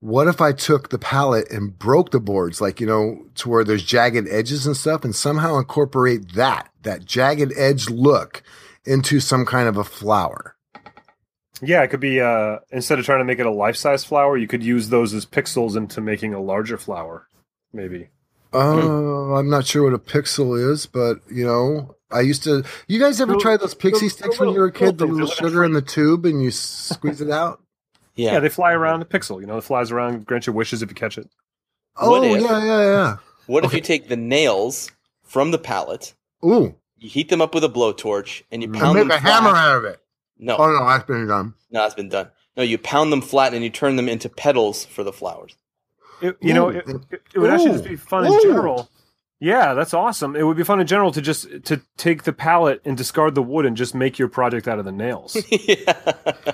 What 0.00 0.26
if 0.26 0.40
I 0.40 0.52
took 0.52 0.88
the 0.88 0.98
palette 0.98 1.50
and 1.50 1.78
broke 1.78 2.10
the 2.10 2.20
boards, 2.20 2.60
like 2.60 2.80
you 2.80 2.86
know, 2.86 3.24
to 3.36 3.48
where 3.48 3.62
there's 3.62 3.84
jagged 3.84 4.28
edges 4.28 4.66
and 4.66 4.76
stuff, 4.76 5.04
and 5.04 5.14
somehow 5.14 5.58
incorporate 5.58 6.32
that 6.34 6.70
that 6.82 7.04
jagged 7.04 7.52
edge 7.56 7.88
look 7.88 8.42
into 8.84 9.20
some 9.20 9.46
kind 9.46 9.68
of 9.68 9.76
a 9.76 9.84
flower? 9.84 10.56
Yeah, 11.60 11.82
it 11.82 11.88
could 11.88 12.00
be 12.00 12.20
uh 12.20 12.58
instead 12.72 12.98
of 12.98 13.04
trying 13.04 13.20
to 13.20 13.24
make 13.24 13.38
it 13.38 13.46
a 13.46 13.50
life 13.50 13.76
size 13.76 14.04
flower, 14.04 14.36
you 14.36 14.48
could 14.48 14.64
use 14.64 14.88
those 14.88 15.14
as 15.14 15.24
pixels 15.24 15.76
into 15.76 16.00
making 16.00 16.34
a 16.34 16.42
larger 16.42 16.76
flower. 16.76 17.28
Maybe. 17.72 18.08
Uh, 18.52 19.34
I'm 19.34 19.48
not 19.48 19.66
sure 19.66 19.84
what 19.84 19.94
a 19.94 19.98
pixel 19.98 20.58
is, 20.58 20.86
but 20.86 21.18
you 21.30 21.46
know, 21.46 21.94
I 22.12 22.20
used 22.20 22.42
to. 22.44 22.64
You 22.88 22.98
guys 23.00 23.20
ever 23.20 23.36
try 23.36 23.56
those 23.56 23.74
pixie 23.74 24.06
little- 24.06 24.10
sticks 24.10 24.40
when 24.40 24.50
you 24.50 24.58
were 24.60 24.66
a 24.66 24.72
kid? 24.72 24.98
The 24.98 25.04
little 25.06 25.16
they're 25.18 25.26
like 25.26 25.32
a 25.38 25.42
sugar 25.42 25.64
in 25.64 25.72
the 25.72 25.82
tube, 25.82 26.24
and 26.26 26.42
you 26.42 26.50
squeeze 26.50 27.20
it 27.20 27.30
out. 27.30 27.60
Yeah. 28.14 28.32
Yeah, 28.32 28.40
they 28.40 28.50
fly 28.50 28.72
around 28.72 29.00
a 29.00 29.06
pixel. 29.06 29.40
You 29.40 29.46
know, 29.46 29.56
it 29.56 29.64
flies 29.64 29.90
around, 29.90 30.26
grant 30.26 30.46
your 30.46 30.54
wishes 30.54 30.82
if 30.82 30.90
you 30.90 30.94
catch 30.94 31.16
it. 31.16 31.30
Oh 31.96 32.10
What 32.10 32.24
if- 32.24 32.42
yeah, 32.42 32.62
yeah, 32.62 32.80
yeah. 32.82 33.16
what 33.46 33.64
if 33.64 33.72
you 33.72 33.80
take 33.80 34.08
the 34.08 34.16
nails 34.18 34.90
from 35.22 35.50
the 35.50 35.56
palette, 35.58 36.12
Ooh, 36.44 36.74
you 36.98 37.08
heat 37.08 37.30
them 37.30 37.40
up 37.40 37.54
with 37.54 37.64
a 37.64 37.70
blowtorch, 37.70 38.42
and 38.52 38.60
you 38.60 38.66
And 38.68 38.76
and 38.76 38.82
pound 38.82 38.94
make 38.98 39.08
them 39.08 39.16
a 39.16 39.18
hammer 39.18 39.56
out 39.56 39.78
of 39.78 39.84
it. 39.86 39.98
No, 40.38 40.58
Oh 40.58 40.66
no, 40.70 40.84
that's 40.86 41.04
been 41.06 41.26
done. 41.26 41.54
no, 41.70 41.80
that's 41.80 41.94
been 41.94 42.10
done. 42.10 42.28
No, 42.54 42.62
you 42.62 42.76
pound 42.76 43.10
them 43.14 43.22
flat 43.22 43.54
and 43.54 43.64
you 43.64 43.70
turn 43.70 43.96
them 43.96 44.10
into 44.10 44.28
petals 44.28 44.84
for 44.84 45.02
the 45.04 45.12
flowers. 45.14 45.56
It, 46.20 46.36
you 46.42 46.52
know, 46.52 46.68
it, 46.68 46.84
it, 46.86 47.22
it 47.34 47.38
would 47.38 47.48
actually 47.50 47.72
just 47.72 47.84
be 47.84 47.96
fun 47.96 48.26
in 48.26 48.42
general. 48.42 48.90
Yeah, 49.44 49.74
that's 49.74 49.92
awesome. 49.92 50.36
It 50.36 50.44
would 50.44 50.56
be 50.56 50.62
fun 50.62 50.80
in 50.80 50.86
general 50.86 51.10
to 51.10 51.20
just 51.20 51.48
to 51.64 51.82
take 51.96 52.22
the 52.22 52.32
pallet 52.32 52.80
and 52.84 52.96
discard 52.96 53.34
the 53.34 53.42
wood 53.42 53.66
and 53.66 53.76
just 53.76 53.92
make 53.92 54.16
your 54.16 54.28
project 54.28 54.68
out 54.68 54.78
of 54.78 54.84
the 54.84 54.92
nails. 54.92 55.36
yeah. 55.50 56.00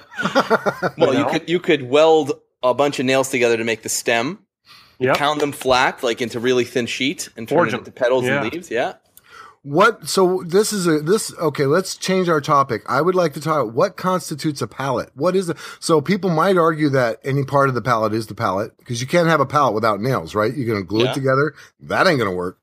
well, 0.97 1.12
You 1.12 1.18
you 1.21 1.26
could 1.26 1.49
you 1.50 1.61
could 1.61 1.83
weld 1.90 2.33
a 2.62 2.73
bunch 2.73 2.99
of 2.99 3.04
nails 3.04 3.28
together 3.28 3.59
to 3.59 3.64
make 3.64 3.83
the 3.83 3.88
stem. 3.90 4.38
Yep. 5.00 5.16
Pound 5.18 5.40
them 5.42 5.52
flat, 5.52 6.02
like 6.02 6.23
into 6.23 6.40
really 6.40 6.64
thin 6.64 6.87
sheet, 6.87 7.28
and 7.37 7.47
turn 7.47 7.57
Forge 7.59 7.68
it 7.68 7.75
'em. 7.75 7.78
into 7.80 7.92
petals 7.92 8.25
Yeah. 8.25 8.42
and 8.42 8.52
leaves. 8.52 8.71
Yeah. 8.71 8.95
What? 9.62 10.09
So 10.09 10.42
this 10.47 10.73
is 10.73 10.87
a 10.87 11.00
this. 11.00 11.33
Okay, 11.38 11.66
let's 11.66 11.95
change 11.95 12.28
our 12.30 12.40
topic. 12.40 12.83
I 12.88 13.00
would 13.02 13.14
like 13.14 13.35
to 13.35 13.40
talk. 13.40 13.75
What 13.75 13.97
constitutes 13.97 14.62
a 14.62 14.66
pallet? 14.66 15.11
What 15.14 15.37
is 15.37 15.50
it? 15.50 15.57
So 15.78 16.00
people 16.00 16.30
might 16.30 16.57
argue 16.57 16.88
that 16.90 17.18
any 17.23 17.45
part 17.45 17.68
of 17.68 17.75
the 17.75 17.83
pallet 17.83 18.12
is 18.14 18.28
the 18.28 18.35
pallet 18.35 18.73
because 18.78 19.00
you 19.02 19.07
can't 19.07 19.28
have 19.28 19.40
a 19.40 19.47
pallet 19.47 19.75
without 19.75 20.00
nails, 20.00 20.35
right? 20.35 20.57
You're 20.57 20.73
gonna 20.73 20.87
glue 20.87 21.04
Yeah. 21.04 21.11
it 21.11 21.14
together. 21.14 21.54
That 21.80 22.07
ain't 22.07 22.18
gonna 22.18 22.33
work, 22.35 22.59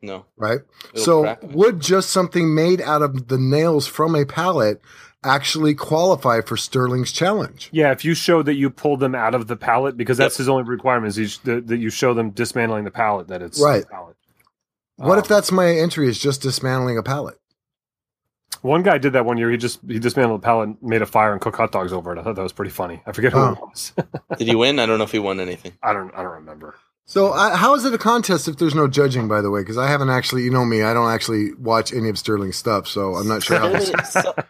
No. 0.00 0.26
right? 0.36 0.60
It'll 0.94 1.04
so 1.04 1.22
crack. 1.22 1.42
would 1.42 1.80
just 1.80 2.10
something 2.10 2.54
made 2.54 2.80
out 2.80 3.02
of 3.02 3.28
the 3.28 3.38
nails 3.38 3.86
from 3.86 4.14
a 4.14 4.24
pallet 4.24 4.80
actually 5.24 5.74
qualify 5.74 6.40
for 6.40 6.56
Sterling's 6.56 7.10
challenge? 7.10 7.68
Yeah, 7.72 7.90
if 7.90 8.04
you 8.04 8.14
show 8.14 8.42
that 8.42 8.54
you 8.54 8.70
pulled 8.70 9.00
them 9.00 9.14
out 9.16 9.34
of 9.34 9.48
the 9.48 9.56
pallet, 9.56 9.96
because 9.96 10.16
that's 10.16 10.36
his 10.36 10.48
only 10.48 10.62
requirement 10.62 11.16
is 11.16 11.18
you 11.18 11.26
that, 11.52 11.66
that 11.66 11.78
you 11.78 11.90
show 11.90 12.14
them 12.14 12.30
dismantling 12.30 12.84
the 12.84 12.90
pallet, 12.92 13.26
that 13.28 13.42
it's 13.42 13.60
Right. 13.60 13.82
a 13.82 13.86
pallet. 13.86 14.16
What 14.96 15.14
Um, 15.14 15.18
if 15.18 15.28
that's 15.28 15.50
my 15.50 15.68
entry 15.70 16.08
is 16.08 16.18
just 16.18 16.42
dismantling 16.42 16.96
a 16.98 17.02
pallet? 17.02 17.38
One 18.62 18.82
guy 18.82 18.98
did 18.98 19.12
that 19.12 19.24
one 19.24 19.36
year. 19.38 19.50
He 19.50 19.56
just 19.56 19.78
he 19.86 19.98
dismantled 20.00 20.40
a 20.40 20.42
pallet, 20.42 20.68
and 20.70 20.82
made 20.82 21.02
a 21.02 21.06
fire, 21.06 21.32
and 21.32 21.40
cooked 21.40 21.56
hot 21.58 21.70
dogs 21.70 21.92
over 21.92 22.12
it. 22.12 22.18
I 22.18 22.22
thought 22.24 22.34
that 22.36 22.42
was 22.42 22.52
pretty 22.52 22.70
funny. 22.72 23.00
I 23.06 23.12
forget 23.12 23.32
who 23.32 23.38
Oh. 23.38 23.52
it 23.52 23.60
was. 23.60 23.92
Did 24.38 24.48
he 24.48 24.54
win? 24.56 24.78
I 24.80 24.86
don't 24.86 24.98
know 24.98 25.04
if 25.04 25.12
he 25.12 25.18
won 25.20 25.38
anything. 25.38 25.72
I 25.82 25.92
don't 25.92 26.12
I 26.14 26.22
don't 26.22 26.32
remember. 26.34 26.74
So 27.10 27.32
I, 27.32 27.56
how 27.56 27.74
is 27.74 27.86
it 27.86 27.94
a 27.94 27.98
contest 27.98 28.48
if 28.48 28.56
there's 28.58 28.74
no 28.74 28.86
judging? 28.86 29.28
By 29.28 29.40
the 29.40 29.50
way, 29.50 29.62
because 29.62 29.78
I 29.78 29.88
haven't 29.88 30.10
actually, 30.10 30.42
you 30.44 30.50
know 30.50 30.66
me, 30.66 30.82
I 30.82 30.92
don't 30.92 31.10
actually 31.10 31.54
watch 31.54 31.90
any 31.92 32.10
of 32.10 32.18
Sterling's 32.18 32.56
stuff, 32.56 32.86
so 32.86 33.14
I'm 33.14 33.26
not 33.26 33.42
sure 33.42 33.58
how. 33.58 33.70
this, 33.70 33.90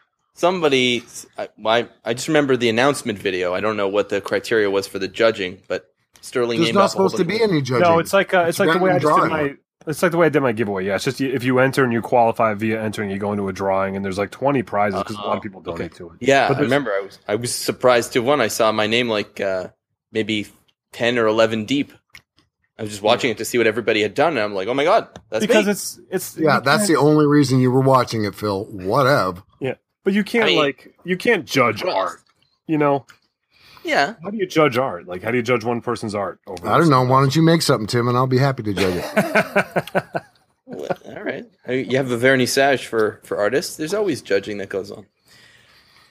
somebody, 0.35 1.05
I, 1.39 1.49
I, 1.65 1.89
I 2.05 2.15
just 2.15 2.27
remember 2.27 2.57
the 2.57 2.69
announcement 2.69 3.19
video. 3.21 3.55
I 3.55 3.61
don't 3.61 3.77
know 3.77 3.87
what 3.89 4.09
the 4.09 4.21
criteria 4.21 4.69
was 4.71 4.89
for 4.89 4.99
the 4.99 5.07
judging, 5.07 5.63
but 5.69 5.87
Sterling 6.21 6.59
there's 6.59 6.69
named 6.71 6.75
not 6.75 6.85
off 6.87 6.95
a 6.95 6.99
whole 6.99 7.09
supposed 7.09 7.23
to 7.23 7.25
bunch 7.25 7.39
be 7.39 7.45
of- 7.45 7.51
any 7.51 7.63
judging. 7.63 7.83
No, 7.85 8.01
it's 8.01 8.13
like 8.13 8.35
uh, 8.35 8.41
it's, 8.41 8.49
It's 8.49 8.59
like 8.59 8.73
the 8.77 8.83
way 8.85 8.91
I 8.91 8.99
just 8.99 9.21
did 9.21 9.31
my. 9.31 9.55
It's 9.87 10.03
like 10.03 10.11
the 10.11 10.19
way 10.19 10.27
I 10.27 10.29
did 10.29 10.41
my 10.41 10.51
giveaway. 10.53 10.85
Yeah, 10.85 10.97
it's 10.97 11.05
just 11.05 11.21
you- 11.21 11.33
if 11.33 11.45
you 11.45 11.61
enter 11.61 11.85
and 11.85 11.93
you 11.93 12.03
qualify 12.03 12.55
via 12.55 12.83
entering, 12.83 13.09
you 13.11 13.19
go 13.19 13.31
into 13.31 13.49
a 13.49 13.53
drawing, 13.53 13.95
and 13.95 14.05
there's 14.05 14.19
like 14.19 14.33
20 14.33 14.65
prizes 14.65 14.99
because 15.01 15.17
a 15.17 15.21
lot 15.21 15.37
of 15.37 15.43
people 15.45 15.63
Oh, 15.65 15.71
okay. 15.71 15.85
donate 15.85 15.95
to 15.95 16.11
it. 16.11 16.17
Yeah, 16.21 16.49
But 16.49 16.51
I 16.51 16.55
there's- 16.55 16.65
remember. 16.71 16.91
I 16.93 17.01
was 17.03 17.19
I 17.29 17.35
was 17.37 17.55
surprised 17.55 18.15
to 18.15 18.19
one. 18.21 18.41
I 18.41 18.49
saw 18.49 18.73
my 18.73 18.89
name 18.89 19.09
like 19.09 19.41
uh, 19.41 19.69
maybe 20.11 20.49
ten 20.93 21.19
or 21.19 21.27
eleven 21.29 21.65
deep. 21.65 21.93
I 22.79 22.83
was 22.83 22.91
just 22.91 23.03
watching 23.03 23.31
it 23.31 23.39
to 23.39 23.45
see 23.45 23.59
what 23.59 23.67
everybody 23.67 24.03
had 24.03 24.15
done, 24.15 24.35
and 24.35 24.41
I'm 24.41 24.55
like, 24.55 24.69
oh 24.69 24.75
my 24.75 24.85
god, 24.85 25.09
that's 25.31 25.45
because 25.45 25.67
me. 25.67 25.73
it's 25.73 26.01
it's 26.11 26.37
yeah, 26.39 26.61
that's 26.61 26.87
the 26.87 26.97
only 26.97 27.27
reason 27.27 27.59
you 27.59 27.71
were 27.73 27.81
watching 27.81 28.25
it, 28.25 28.35
Phil. 28.35 28.65
Whatever. 28.67 29.43
yeah. 29.61 29.75
But 30.05 30.13
you 30.15 30.23
can't 30.25 30.45
I 30.45 30.49
mean- 30.49 30.59
like 30.59 30.95
you 31.05 31.17
can't 31.17 31.45
judge 31.45 31.83
What 31.83 31.95
art. 31.95 32.21
You 32.67 32.79
know 32.79 33.05
yeah. 33.85 34.15
how 34.23 34.31
do 34.31 34.37
you 34.37 34.47
judge 34.47 34.77
art? 34.79 35.07
Like 35.07 35.23
how 35.23 35.31
do 35.31 35.37
you 35.39 35.43
judge 35.43 35.65
one 35.65 35.81
person's 35.81 36.15
art? 36.15 36.41
Over 36.47 36.69
I 36.69 36.79
don't 36.79 36.91
know. 36.91 37.03
Why 37.05 37.21
don't 37.21 37.35
you 37.35 37.43
make 37.43 37.63
something, 37.63 37.87
Tim, 37.87 38.07
and 38.09 38.17
I'll 38.17 38.27
be 38.27 38.39
happy 38.39 38.63
to 38.63 38.75
judge 38.75 39.03
it. 39.05 40.05
Well, 40.71 40.87
All 41.07 41.23
right, 41.23 41.47
you 41.67 41.97
have 41.97 42.11
a 42.11 42.19
vernissage 42.19 42.85
for 42.85 43.21
for 43.25 43.39
artists. 43.39 43.77
There's 43.79 43.95
always 43.95 44.21
judging 44.21 44.59
that 44.59 44.69
goes 44.69 44.91
on. 44.91 45.07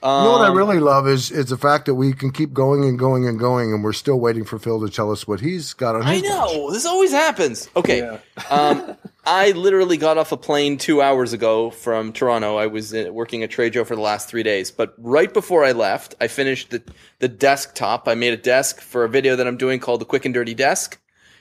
You 0.00 0.08
know 0.08 0.32
what 0.32 0.42
I 0.42 0.48
Um, 0.48 0.56
really 0.56 0.78
love 0.78 1.08
is 1.08 1.30
is 1.30 1.46
the 1.46 1.56
fact 1.58 1.86
that 1.86 1.94
we 1.96 2.12
can 2.12 2.30
keep 2.30 2.52
going 2.52 2.84
and 2.84 2.98
going 2.98 3.26
and 3.26 3.38
going, 3.38 3.72
and 3.72 3.82
we're 3.82 3.92
still 3.92 4.20
waiting 4.20 4.44
for 4.44 4.58
Phil 4.58 4.80
to 4.86 4.88
tell 4.92 5.10
us 5.10 5.26
what 5.26 5.40
he's 5.40 5.74
got 5.74 5.96
on 5.96 6.02
I 6.02 6.14
his. 6.14 6.22
know 6.22 6.70
this 6.70 6.86
always 6.86 7.10
happens. 7.10 7.68
Okay, 7.74 7.98
Yeah. 7.98 8.18
um, 8.50 8.96
I 9.26 9.50
literally 9.52 9.96
got 9.96 10.16
off 10.16 10.30
a 10.32 10.36
plane 10.36 10.78
two 10.78 11.02
hours 11.02 11.32
ago 11.32 11.70
from 11.70 12.12
Toronto. 12.12 12.56
I 12.56 12.68
was 12.68 12.94
uh, 12.94 13.08
working 13.12 13.42
at 13.42 13.50
trade 13.50 13.74
show 13.74 13.84
for 13.84 13.96
the 13.96 14.00
last 14.00 14.28
three 14.28 14.42
days, 14.44 14.70
but 14.70 14.94
right 14.98 15.34
before 15.34 15.64
I 15.64 15.72
left, 15.72 16.14
I 16.20 16.28
finished 16.28 16.70
the 16.70 16.82
the 17.18 17.28
desktop. 17.28 18.06
I 18.06 18.14
made 18.14 18.32
a 18.32 18.36
desk 18.36 18.80
for 18.80 19.04
a 19.04 19.08
video 19.08 19.34
that 19.36 19.46
I'm 19.48 19.56
doing 19.56 19.80
called 19.80 20.00
the 20.00 20.04
Quick 20.06 20.24
and 20.24 20.32
Dirty 20.32 20.54
Desk, 20.54 20.96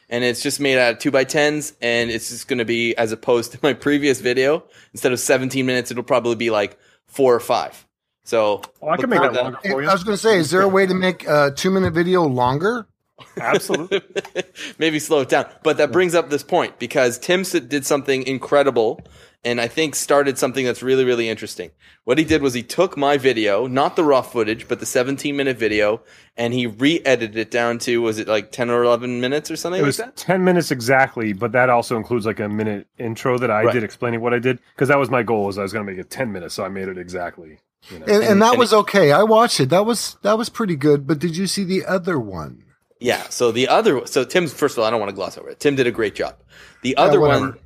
and 0.10 0.24
it's 0.24 0.42
just 0.42 0.60
made 0.60 0.80
out 0.80 0.94
of 0.94 1.00
two 1.00 1.12
by 1.12 1.26
tens, 1.26 1.74
and 1.82 2.10
it's 2.10 2.30
just 2.30 2.48
going 2.48 2.60
to 2.60 2.66
be 2.66 2.96
as 2.98 3.12
opposed 3.12 3.52
to 3.52 3.60
my 3.62 3.74
previous 3.74 4.20
video. 4.20 4.64
Instead 4.94 5.12
of 5.12 5.20
17 5.20 5.64
minutes, 5.66 5.92
it'll 5.92 6.04
probably 6.04 6.36
be 6.36 6.50
like 6.50 6.78
four 7.06 7.36
or 7.36 7.40
five. 7.40 7.86
So 8.28 8.62
Well, 8.82 8.92
I 8.92 8.98
can 8.98 9.10
make 9.10 9.22
that 9.22 9.34
longer 9.34 9.58
for 9.64 9.82
you. 9.82 9.88
I 9.88 9.94
was 9.94 10.04
going 10.04 10.18
to 10.18 10.22
say, 10.22 10.38
is 10.38 10.52
there 10.52 10.62
a 10.62 10.68
way 10.68 10.86
to 10.86 10.94
make 10.94 11.26
a 11.26 11.50
two 11.56 11.72
minute 11.72 11.94
video 11.94 12.24
longer? 12.26 12.86
Absolutely. 13.40 14.02
maybe 14.78 15.00
slow 15.00 15.22
it 15.22 15.30
down. 15.30 15.46
But 15.64 15.78
that 15.78 15.94
brings 15.94 16.14
up 16.14 16.30
this 16.30 16.44
point 16.44 16.78
because 16.78 17.18
Tim 17.18 17.44
did 17.44 17.86
something 17.86 18.28
incredible 18.28 19.00
and 19.46 19.62
I 19.62 19.70
think 19.70 19.96
started 19.96 20.38
something 20.38 20.66
that's 20.66 20.84
really, 20.84 21.06
really 21.06 21.30
interesting. 21.30 21.72
What 22.04 22.18
he 22.18 22.26
did 22.26 22.42
was 22.42 22.54
he 22.54 22.64
took 22.64 22.98
my 22.98 23.18
video, 23.18 23.66
not 23.66 23.96
the 23.96 24.04
raw 24.04 24.22
footage, 24.22 24.68
but 24.68 24.82
the 24.82 24.86
17 24.86 25.34
minute 25.34 25.58
video, 25.58 26.02
and 26.36 26.54
he 26.54 26.68
re 26.68 27.00
edited 27.06 27.38
it 27.38 27.50
down 27.50 27.78
to, 27.80 28.02
was 28.02 28.20
it 28.20 28.28
like 28.28 28.52
10 28.52 28.70
or 28.70 28.84
11 28.84 29.22
minutes 29.22 29.50
or 29.50 29.56
something 29.56 29.80
It 29.80 29.84
like 29.84 29.88
was 29.88 29.98
that? 29.98 30.18
10 30.18 30.44
minutes 30.44 30.70
exactly, 30.70 31.32
but 31.32 31.54
that 31.54 31.70
also 31.70 31.96
includes 31.96 32.26
like 32.26 32.42
a 32.42 32.50
minute 32.50 32.88
intro 32.98 33.38
that 33.38 33.50
I 33.50 33.64
Right. 33.64 33.74
did 33.74 33.84
explaining 33.86 34.20
what 34.20 34.34
I 34.34 34.40
did 34.40 34.60
because 34.76 34.90
that 34.90 35.00
was 35.00 35.10
my 35.10 35.24
goal 35.24 35.46
was 35.46 35.58
I 35.58 35.62
was 35.62 35.72
going 35.72 35.86
to 35.86 35.90
make 35.90 36.00
it 36.00 36.10
10 36.10 36.34
minutes, 36.34 36.54
so 36.54 36.66
I 36.66 36.70
made 36.70 36.90
it 36.90 36.98
exactly. 36.98 37.60
You 37.92 38.00
know. 38.00 38.06
And, 38.06 38.16
and, 38.16 38.24
And- 38.24 38.42
that 38.42 38.52
and 38.52 38.60
was 38.60 38.74
okay. 38.74 39.12
I 39.12 39.24
watched 39.24 39.60
it. 39.60 39.70
That 39.70 39.86
was 39.86 40.18
that 40.22 40.38
was 40.38 40.50
pretty 40.50 40.76
good. 40.76 41.08
But 41.08 41.20
did 41.20 41.36
you 41.38 41.48
see 41.48 41.64
the 41.64 41.86
other 41.86 42.20
one? 42.20 42.64
Yeah. 43.00 43.22
So 43.30 43.52
the 43.52 43.68
other, 43.68 44.08
so 44.08 44.24
Tim's, 44.24 44.52
first 44.54 44.76
of 44.76 44.80
all, 44.82 44.86
I 44.88 44.90
don't 44.90 45.00
want 45.00 45.10
to 45.12 45.16
gloss 45.16 45.38
over 45.38 45.50
it. 45.50 45.60
Tim 45.60 45.76
did 45.76 45.86
a 45.86 45.92
great 45.92 46.16
job. 46.16 46.36
The 46.82 46.98
other 46.98 47.20
whatever. 47.20 47.52
one, 47.52 47.60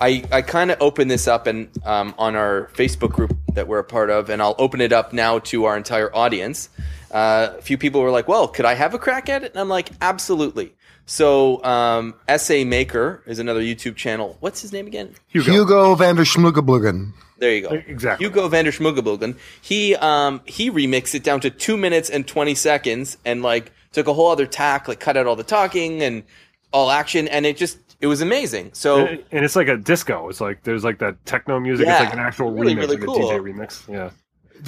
I, 0.00 0.24
I 0.32 0.42
kind 0.42 0.70
of 0.70 0.80
opened 0.80 1.10
this 1.10 1.28
up 1.28 1.46
and 1.46 1.68
um, 1.84 2.14
on 2.18 2.36
our 2.36 2.70
Facebook 2.74 3.10
group 3.12 3.36
that 3.54 3.68
we're 3.68 3.80
a 3.80 3.84
part 3.84 4.08
of, 4.10 4.30
and 4.30 4.40
I'll 4.40 4.54
open 4.58 4.80
it 4.80 4.92
up 4.92 5.12
now 5.12 5.40
to 5.40 5.64
our 5.64 5.76
entire 5.76 6.14
audience. 6.16 6.70
Uh, 7.10 7.54
a 7.58 7.62
few 7.62 7.76
people 7.76 8.00
were 8.00 8.10
like, 8.10 8.28
"Well, 8.28 8.48
could 8.48 8.64
I 8.64 8.74
have 8.74 8.94
a 8.94 8.98
crack 8.98 9.28
at 9.28 9.42
it?" 9.42 9.52
And 9.52 9.60
I'm 9.60 9.68
like, 9.68 9.90
"Absolutely." 10.00 10.72
So, 11.06 11.62
um, 11.64 12.14
Essay 12.28 12.64
Maker 12.64 13.22
is 13.26 13.38
another 13.38 13.60
YouTube 13.62 13.96
channel. 13.96 14.36
What's 14.40 14.60
his 14.62 14.72
name 14.72 14.86
again? 14.86 15.14
Hugo. 15.28 15.50
Hugo 15.52 15.94
van 15.94 16.16
der 16.16 16.24
Schmuggeblugen. 16.24 17.12
There 17.38 17.54
you 17.54 17.62
go. 17.62 17.68
Exactly. 17.86 18.26
Hugo 18.26 18.48
van 18.48 18.64
der 18.64 18.72
Schmuggebogen. 18.72 19.36
He 19.62 19.94
um 19.96 20.40
he 20.44 20.70
remixed 20.70 21.14
it 21.14 21.22
down 21.22 21.40
to 21.40 21.50
two 21.50 21.76
minutes 21.76 22.10
and 22.10 22.26
twenty 22.26 22.54
seconds 22.54 23.16
and 23.24 23.42
like 23.42 23.70
took 23.92 24.06
a 24.08 24.12
whole 24.12 24.30
other 24.30 24.46
tack, 24.46 24.88
like 24.88 25.00
cut 25.00 25.16
out 25.16 25.26
all 25.26 25.36
the 25.36 25.44
talking 25.44 26.02
and 26.02 26.24
all 26.72 26.90
action, 26.90 27.28
and 27.28 27.46
it 27.46 27.56
just 27.56 27.78
it 28.00 28.06
was 28.06 28.20
amazing. 28.20 28.70
So 28.74 29.06
And 29.06 29.24
and 29.32 29.44
it's 29.44 29.56
like 29.56 29.68
a 29.68 29.76
disco. 29.76 30.28
It's 30.28 30.40
like 30.40 30.62
there's 30.64 30.84
like 30.84 30.98
that 30.98 31.24
techno 31.26 31.60
music. 31.60 31.86
Yeah. 31.86 31.94
it's 31.96 32.04
like 32.06 32.12
an 32.12 32.18
actual 32.20 32.50
Really, 32.50 32.74
remix, 32.74 32.78
really 32.80 32.96
like 32.96 33.06
cool. 33.06 33.30
a 33.30 33.34
DJ 33.34 33.40
remix. 33.40 33.88
Yeah. 33.88 34.10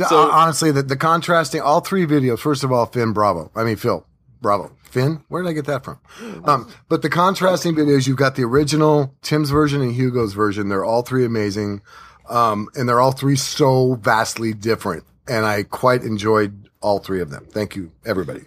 So- 0.07 0.31
honestly, 0.31 0.71
the, 0.71 0.83
the 0.85 0.97
contrasting, 0.97 1.61
all 1.61 1.81
three 1.81 2.07
videos. 2.07 2.39
First 2.39 2.63
of 2.63 2.71
all, 2.71 2.87
Finn, 2.87 3.13
bravo. 3.13 3.51
I 3.57 3.65
mean, 3.65 3.75
Phil, 3.77 4.07
bravo. 4.41 4.77
Finn, 4.83 5.23
where 5.29 5.43
did 5.43 5.49
I 5.49 5.53
get 5.53 5.67
that 5.67 5.85
from? 5.85 6.01
Um, 6.45 6.69
but 6.89 7.03
the 7.03 7.09
contrasting 7.09 7.75
videos, 7.75 8.09
you've 8.09 8.17
got 8.17 8.35
the 8.35 8.43
original 8.43 9.15
Tim's 9.23 9.51
version 9.51 9.81
and 9.81 9.95
Hugo's 9.95 10.33
version. 10.33 10.69
They're 10.69 10.85
all 10.85 11.03
three 11.03 11.25
amazing, 11.25 11.83
um, 12.29 12.69
and 12.75 12.89
they're 12.89 13.01
all 13.01 13.13
three 13.13 13.37
so 13.37 13.95
vastly 13.95 14.53
different. 14.53 15.05
And 15.29 15.47
I 15.47 15.63
quite 15.63 16.03
enjoyed 16.03 16.69
all 16.81 16.99
three 16.99 17.21
of 17.21 17.31
them. 17.31 17.47
Thank 17.51 17.77
you, 17.77 17.93
everybody. 18.05 18.47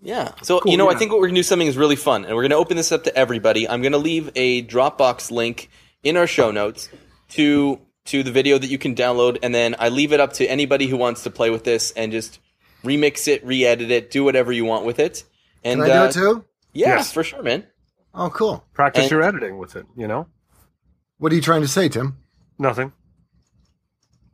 Yeah. 0.00 0.32
So 0.42 0.60
you 0.64 0.76
know, 0.76 0.90
I 0.90 0.94
think 0.94 1.12
what 1.12 1.20
we're 1.20 1.28
gonna 1.28 1.38
do 1.38 1.42
something 1.42 1.68
is 1.68 1.76
really 1.76 1.96
fun, 1.96 2.24
and 2.24 2.34
we're 2.34 2.42
gonna 2.42 2.56
open 2.56 2.76
this 2.76 2.90
up 2.90 3.04
to 3.04 3.16
everybody. 3.16 3.68
I'm 3.68 3.82
gonna 3.82 3.98
leave 3.98 4.30
a 4.34 4.62
Dropbox 4.62 5.30
link 5.30 5.70
in 6.02 6.16
our 6.16 6.26
show 6.26 6.50
notes 6.50 6.88
to 7.30 7.78
to 8.06 8.22
the 8.22 8.32
video 8.32 8.58
that 8.58 8.66
you 8.66 8.78
can 8.78 8.94
download, 8.94 9.38
and 9.42 9.54
then 9.54 9.76
I 9.78 9.90
leave 9.90 10.12
it 10.12 10.20
up 10.20 10.32
to 10.34 10.46
anybody 10.46 10.86
who 10.86 10.96
wants 10.96 11.22
to 11.22 11.30
play 11.30 11.50
with 11.50 11.62
this 11.62 11.92
and 11.92 12.10
just 12.10 12.40
remix 12.82 13.28
it, 13.28 13.44
re-edit 13.46 13.92
it, 13.92 14.10
do 14.10 14.24
whatever 14.24 14.50
you 14.50 14.64
want 14.64 14.84
with 14.84 14.98
it. 14.98 15.22
And 15.64 15.80
Can 15.80 15.90
I 15.90 15.94
do 15.94 16.00
uh, 16.00 16.04
it 16.06 16.12
too? 16.12 16.44
Yeah, 16.72 16.88
Yes. 16.96 17.12
for 17.12 17.22
sure, 17.22 17.42
man. 17.42 17.66
Oh, 18.14 18.30
cool. 18.30 18.64
Practice 18.74 19.04
And- 19.04 19.10
your 19.10 19.22
editing 19.22 19.58
with 19.58 19.76
it. 19.76 19.86
You 19.96 20.08
know. 20.08 20.26
What 21.18 21.32
are 21.32 21.34
you 21.34 21.40
trying 21.42 21.62
to 21.62 21.68
say, 21.68 21.88
Tim? 21.88 22.16
Nothing. 22.58 22.92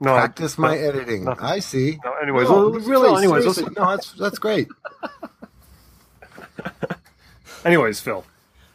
No. 0.01 0.15
I- 0.15 0.21
Practice 0.21 0.59
my 0.59 0.75
no, 0.75 0.81
editing. 0.81 1.25
nothing. 1.25 1.45
I 1.45 1.59
see. 1.59 1.99
No, 2.05 2.13
anyways, 2.23 2.49
No, 2.49 2.55
well, 2.55 2.71
really, 2.71 3.09
Phil, 3.09 3.19
anyways, 3.19 3.47
let's- 3.47 3.77
no, 3.77 3.91
that's 3.91 4.13
that's 4.13 4.39
great. 4.39 4.69
anyways, 7.65 8.01
Phil. 8.01 8.25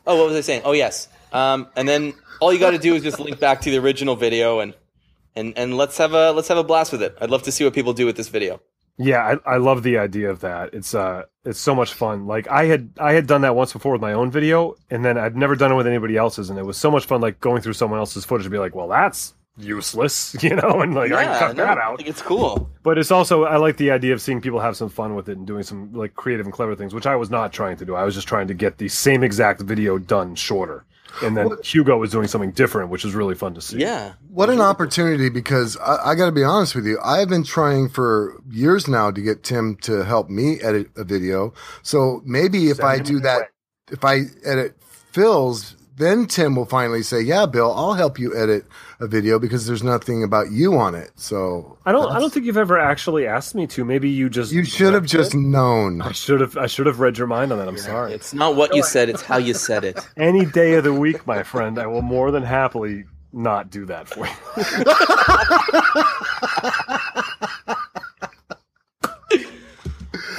Oh, 0.05 0.17
what 0.17 0.27
was 0.27 0.37
I 0.37 0.41
saying? 0.41 0.61
Oh, 0.65 0.73
yes. 0.73 1.07
Um, 1.31 1.67
and 1.75 1.87
then 1.87 2.13
all 2.39 2.53
you 2.53 2.59
got 2.59 2.71
to 2.71 2.77
do 2.77 2.95
is 2.95 3.03
just 3.03 3.19
link 3.19 3.39
back 3.39 3.61
to 3.61 3.71
the 3.71 3.77
original 3.77 4.15
video, 4.15 4.59
and 4.59 4.73
and 5.35 5.57
and 5.57 5.77
let's 5.77 5.97
have 5.97 6.13
a 6.13 6.31
let's 6.31 6.47
have 6.49 6.57
a 6.57 6.63
blast 6.63 6.91
with 6.91 7.01
it. 7.01 7.17
I'd 7.19 7.31
love 7.31 7.43
to 7.43 7.51
see 7.51 7.63
what 7.63 7.73
people 7.73 7.93
do 7.93 8.05
with 8.05 8.17
this 8.17 8.29
video. 8.29 8.61
Yeah, 8.97 9.37
I, 9.45 9.53
I 9.53 9.57
love 9.57 9.83
the 9.83 9.97
idea 9.97 10.29
of 10.29 10.41
that. 10.41 10.73
It's 10.73 10.93
uh, 10.93 11.23
it's 11.45 11.59
so 11.59 11.73
much 11.73 11.93
fun. 11.93 12.27
Like 12.27 12.47
I 12.49 12.65
had 12.65 12.91
I 12.97 13.13
had 13.13 13.27
done 13.27 13.41
that 13.41 13.55
once 13.55 13.73
before 13.73 13.93
with 13.93 14.01
my 14.01 14.13
own 14.13 14.29
video, 14.29 14.75
and 14.89 15.03
then 15.03 15.17
I'd 15.17 15.35
never 15.35 15.55
done 15.55 15.71
it 15.71 15.75
with 15.75 15.87
anybody 15.87 16.15
else's, 16.15 16.49
and 16.49 16.59
it 16.59 16.65
was 16.65 16.77
so 16.77 16.91
much 16.91 17.05
fun. 17.05 17.19
Like 17.21 17.39
going 17.39 17.61
through 17.61 17.73
someone 17.73 17.99
else's 17.99 18.25
footage 18.25 18.45
and 18.45 18.51
be 18.51 18.59
like, 18.59 18.75
well, 18.75 18.87
that's 18.87 19.33
useless, 19.57 20.35
you 20.43 20.55
know, 20.55 20.81
and 20.81 20.93
like 20.93 21.11
I 21.11 21.25
can 21.25 21.39
cut 21.39 21.55
no, 21.55 21.65
that 21.65 21.77
I 21.77 21.81
out. 21.81 22.05
it's 22.05 22.21
cool. 22.21 22.69
But 22.83 22.97
it's 22.97 23.11
also 23.11 23.45
I 23.45 23.57
like 23.57 23.77
the 23.77 23.91
idea 23.91 24.13
of 24.13 24.21
seeing 24.21 24.41
people 24.41 24.59
have 24.59 24.77
some 24.77 24.89
fun 24.89 25.15
with 25.15 25.27
it 25.27 25.37
and 25.37 25.47
doing 25.47 25.63
some 25.63 25.91
like 25.93 26.13
creative 26.15 26.45
and 26.45 26.53
clever 26.53 26.75
things, 26.75 26.93
which 26.93 27.07
I 27.07 27.15
was 27.15 27.29
not 27.29 27.51
trying 27.51 27.77
to 27.77 27.85
do. 27.85 27.95
I 27.95 28.03
was 28.03 28.13
just 28.13 28.27
trying 28.27 28.47
to 28.47 28.53
get 28.53 28.77
the 28.77 28.89
same 28.89 29.23
exact 29.23 29.61
video 29.61 29.97
done 29.97 30.35
shorter. 30.35 30.85
And 31.21 31.37
then 31.37 31.49
Hugo 31.63 31.97
was 31.97 32.11
doing 32.11 32.27
something 32.27 32.51
different, 32.51 32.89
which 32.89 33.03
was 33.03 33.13
really 33.13 33.35
fun 33.35 33.53
to 33.53 33.61
see. 33.61 33.77
Yeah. 33.77 34.13
What 34.29 34.49
an 34.49 34.61
opportunity 34.61 35.29
because 35.29 35.77
I, 35.77 36.11
I 36.11 36.15
got 36.15 36.25
to 36.25 36.31
be 36.31 36.43
honest 36.43 36.75
with 36.75 36.85
you. 36.85 36.97
I've 37.03 37.29
been 37.29 37.43
trying 37.43 37.89
for 37.89 38.41
years 38.49 38.87
now 38.87 39.11
to 39.11 39.21
get 39.21 39.43
Tim 39.43 39.75
to 39.81 40.03
help 40.03 40.29
me 40.29 40.59
edit 40.61 40.89
a 40.97 41.03
video. 41.03 41.53
So 41.83 42.21
maybe 42.25 42.69
if 42.69 42.77
Send 42.77 42.87
I 42.89 42.99
do 42.99 43.19
that, 43.19 43.39
way. 43.41 43.47
if 43.91 44.03
I 44.03 44.21
edit 44.45 44.75
Phil's, 45.11 45.75
then 45.95 46.25
Tim 46.27 46.55
will 46.55 46.65
finally 46.65 47.03
say, 47.03 47.21
"Yeah, 47.21 47.45
Bill, 47.45 47.73
I'll 47.73 47.93
help 47.93 48.17
you 48.17 48.35
edit 48.35 48.65
a 48.99 49.07
video 49.07 49.39
because 49.39 49.67
there's 49.67 49.83
nothing 49.83 50.23
about 50.23 50.51
you 50.51 50.77
on 50.77 50.95
it." 50.95 51.11
So 51.15 51.77
I 51.85 51.91
don't. 51.91 52.11
I 52.11 52.19
don't 52.19 52.33
think 52.33 52.45
you've 52.45 52.57
ever 52.57 52.79
actually 52.79 53.27
asked 53.27 53.55
me 53.55 53.67
to. 53.67 53.85
Maybe 53.85 54.09
you 54.09 54.29
just. 54.29 54.51
you 54.51 54.63
should 54.63 54.93
have 54.93 55.05
just 55.05 55.35
known. 55.35 56.01
I 56.01 56.11
should 56.11 56.41
have. 56.41 56.57
I 56.57 56.67
should 56.67 56.85
have 56.87 56.99
read 56.99 57.17
your 57.17 57.27
mind 57.27 57.51
on 57.51 57.57
that. 57.59 57.67
I'm 57.67 57.77
sorry. 57.77 58.13
It's 58.13 58.33
not 58.33 58.55
what 58.55 58.75
you 58.75 58.83
said, 58.83 59.09
it's 59.09 59.21
how 59.21 59.37
you 59.37 59.53
said 59.53 59.83
it. 59.83 59.99
Any 60.17 60.45
day 60.45 60.73
of 60.75 60.83
the 60.83 60.93
week, 60.93 61.25
my 61.27 61.43
friend, 61.43 61.77
I 61.77 61.87
will 61.87 62.01
more 62.01 62.31
than 62.31 62.43
happily 62.43 63.05
not 63.31 63.69
do 63.69 63.85
that 63.85 64.07
for 64.07 64.27
you. 64.27 64.33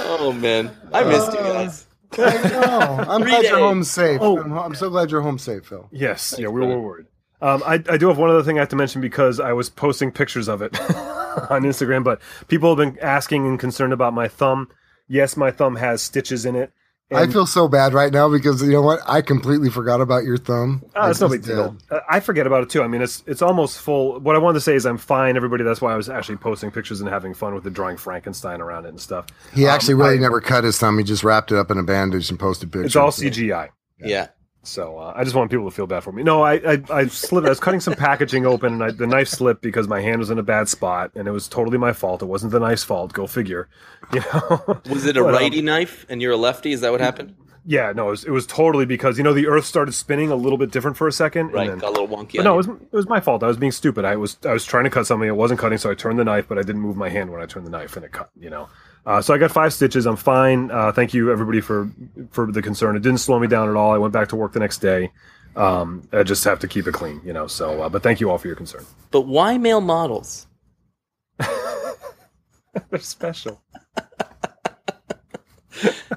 Oh 0.06 0.32
man. 0.32 0.70
I 0.92 1.04
missed 1.04 1.32
you 1.32 1.38
guys. 1.38 1.86
I 2.18 2.48
know. 2.48 3.04
I'm 3.08 3.22
glad 3.22 3.44
you're 3.44 3.58
home 3.58 3.84
safe. 3.84 4.20
Oh. 4.22 4.40
I'm, 4.40 4.52
I'm 4.52 4.74
so 4.74 4.90
glad 4.90 5.10
you're 5.10 5.20
home 5.22 5.38
safe, 5.38 5.66
Phil. 5.66 5.88
Yes. 5.92 6.34
Yeah, 6.38 6.48
we 6.48 6.60
were 6.60 6.78
worried. 6.78 7.06
Um, 7.40 7.62
I, 7.66 7.74
I 7.74 7.98
do 7.98 8.08
have 8.08 8.16
one 8.16 8.30
other 8.30 8.42
thing 8.42 8.58
I 8.58 8.62
have 8.62 8.70
to 8.70 8.76
mention 8.76 9.00
because 9.00 9.38
I 9.38 9.52
was 9.52 9.68
posting 9.68 10.10
pictures 10.10 10.48
of 10.48 10.62
it 10.62 10.78
on 10.80 11.62
Instagram, 11.62 12.02
but 12.02 12.20
people 12.48 12.74
have 12.74 12.78
been 12.78 12.98
asking 13.00 13.46
and 13.46 13.58
concerned 13.58 13.92
about 13.92 14.14
my 14.14 14.28
thumb. 14.28 14.70
Yes, 15.08 15.36
my 15.36 15.50
thumb 15.50 15.76
has 15.76 16.00
stitches 16.00 16.46
in 16.46 16.56
it. 16.56 16.72
I 17.12 17.26
feel 17.26 17.46
so 17.46 17.68
bad 17.68 17.92
right 17.94 18.12
now 18.12 18.28
because 18.28 18.62
you 18.62 18.72
know 18.72 18.82
what? 18.82 19.00
I 19.06 19.20
completely 19.22 19.70
forgot 19.70 20.00
about 20.00 20.24
your 20.24 20.36
thumb. 20.36 20.82
Oh, 20.96 21.00
I 21.02 21.10
it's 21.10 21.20
no 21.20 21.28
big 21.28 21.42
deal. 21.42 21.70
did. 21.72 21.82
Uh, 21.92 22.00
I 22.08 22.18
forget 22.20 22.46
about 22.46 22.62
it 22.64 22.70
too. 22.70 22.82
I 22.82 22.88
mean, 22.88 23.02
it's 23.02 23.22
it's 23.26 23.42
almost 23.42 23.78
full. 23.80 24.18
What 24.20 24.34
I 24.34 24.38
wanted 24.38 24.54
to 24.54 24.60
say 24.62 24.74
is 24.74 24.84
I'm 24.86 24.98
fine, 24.98 25.36
everybody. 25.36 25.62
That's 25.64 25.80
why 25.80 25.92
I 25.92 25.96
was 25.96 26.08
actually 26.08 26.38
posting 26.38 26.70
pictures 26.70 27.00
and 27.00 27.08
having 27.08 27.34
fun 27.34 27.54
with 27.54 27.62
the 27.62 27.70
drawing 27.70 27.98
Frankenstein 27.98 28.60
around 28.60 28.86
it 28.86 28.88
and 28.88 29.00
stuff. 29.00 29.26
He 29.54 29.66
Um, 29.66 29.70
actually 29.74 29.94
really 29.94 30.16
I- 30.16 30.20
never 30.20 30.40
cut 30.40 30.64
his 30.64 30.78
thumb. 30.78 30.98
He 30.98 31.04
just 31.04 31.22
wrapped 31.22 31.52
it 31.52 31.58
up 31.58 31.70
in 31.70 31.78
a 31.78 31.82
bandage 31.84 32.30
and 32.30 32.38
posted 32.40 32.72
pictures. 32.72 32.86
It's 32.86 32.96
all 32.96 33.10
CGI. 33.12 33.68
Yeah. 34.00 34.28
So 34.64 34.98
uh, 34.98 35.12
I 35.14 35.24
just 35.24 35.36
want 35.36 35.50
people 35.50 35.68
to 35.68 35.74
feel 35.74 35.86
bad 35.86 36.02
for 36.02 36.10
me. 36.12 36.22
No, 36.22 36.42
I 36.42 36.54
I, 36.54 36.82
I 36.90 37.06
slipped. 37.06 37.46
I 37.46 37.50
was 37.50 37.60
cutting 37.60 37.80
some 37.80 37.94
packaging 37.94 38.46
open, 38.46 38.72
and 38.74 38.82
I, 38.84 38.90
the 38.90 39.06
knife 39.06 39.28
slipped 39.28 39.62
because 39.62 39.86
my 39.86 40.00
hand 40.00 40.18
was 40.18 40.30
in 40.30 40.38
a 40.38 40.42
bad 40.42 40.68
spot, 40.68 41.10
and 41.14 41.28
it 41.28 41.32
was 41.32 41.48
totally 41.48 41.78
my 41.78 41.92
fault. 41.92 42.22
It 42.22 42.26
wasn't 42.26 42.52
the 42.52 42.60
knife's 42.60 42.82
fault. 42.84 43.12
Go 43.12 43.26
figure. 43.26 43.68
You 44.12 44.20
know. 44.20 44.80
Was 44.90 45.06
it 45.06 45.16
a 45.16 45.20
But, 45.22 45.28
um, 45.28 45.34
righty 45.34 45.62
knife 45.62 46.04
and 46.08 46.20
you're 46.20 46.32
a 46.32 46.36
lefty? 46.36 46.72
Is 46.72 46.80
that 46.82 46.92
what 46.92 47.00
happened? 47.00 47.34
Yeah, 47.66 47.92
no, 47.96 48.08
it 48.08 48.10
was, 48.10 48.24
it 48.24 48.30
was 48.30 48.46
totally 48.46 48.84
because 48.84 49.16
you 49.16 49.24
know 49.24 49.32
the 49.32 49.46
Earth 49.46 49.64
started 49.64 49.92
spinning 49.92 50.30
a 50.30 50.36
little 50.36 50.58
bit 50.58 50.70
different 50.70 50.98
for 50.98 51.08
a 51.08 51.12
second. 51.12 51.46
and 51.46 51.54
Right. 51.54 51.68
then- 51.70 51.78
Got 51.78 51.88
a 51.96 52.00
little 52.00 52.08
wonky. 52.08 52.42
No, 52.44 52.52
it 52.54 52.56
was, 52.58 52.68
it 52.68 52.92
was 52.92 53.08
my 53.08 53.20
fault. 53.20 53.42
I 53.42 53.46
was 53.46 53.56
being 53.56 53.72
stupid. 53.72 54.04
I 54.04 54.16
was 54.16 54.36
I 54.44 54.52
was 54.52 54.66
trying 54.66 54.84
to 54.84 54.90
cut 54.90 55.06
something. 55.06 55.26
It 55.28 55.36
wasn't 55.36 55.60
cutting, 55.60 55.78
so 55.78 55.90
I 55.90 55.94
turned 55.94 56.18
the 56.18 56.24
knife, 56.24 56.46
but 56.48 56.58
I 56.58 56.62
didn't 56.62 56.82
move 56.82 56.96
my 56.96 57.08
hand 57.08 57.30
when 57.32 57.40
I 57.40 57.46
turned 57.46 57.66
the 57.66 57.70
knife, 57.70 57.96
and 57.96 58.04
it 58.04 58.12
cut. 58.12 58.28
You 58.38 58.50
know, 58.50 58.68
uh, 59.06 59.20
so 59.20 59.34
I 59.34 59.38
got 59.38 59.50
five 59.50 59.72
stitches. 59.72 60.06
I'm 60.06 60.16
fine. 60.16 60.70
Uh, 60.70 60.92
thank 60.92 61.12
you 61.12 61.30
everybody 61.30 61.60
for 61.60 61.90
for 62.30 62.50
the 62.50 62.62
concern. 62.62 62.96
It 62.96 63.02
didn't 63.02 63.18
slow 63.18 63.38
me 63.38 63.46
down 63.46 63.68
at 63.68 63.76
all. 63.76 63.92
I 63.92 63.98
went 63.98 64.12
back 64.12 64.28
to 64.28 64.36
work 64.36 64.52
the 64.52 64.60
next 64.60 64.78
day. 64.78 65.10
Um, 65.56 66.08
I 66.12 66.22
just 66.22 66.44
have 66.44 66.58
to 66.60 66.68
keep 66.68 66.86
it 66.86 66.92
clean, 66.92 67.20
you 67.24 67.32
know. 67.32 67.46
So, 67.46 67.82
uh, 67.82 67.88
but 67.88 68.02
thank 68.02 68.20
you 68.20 68.30
all 68.30 68.38
for 68.38 68.48
your 68.48 68.56
concern. 68.56 68.84
But 69.10 69.22
why 69.22 69.58
male 69.58 69.80
models? 69.80 70.46
They're 71.38 72.98
special. 72.98 73.62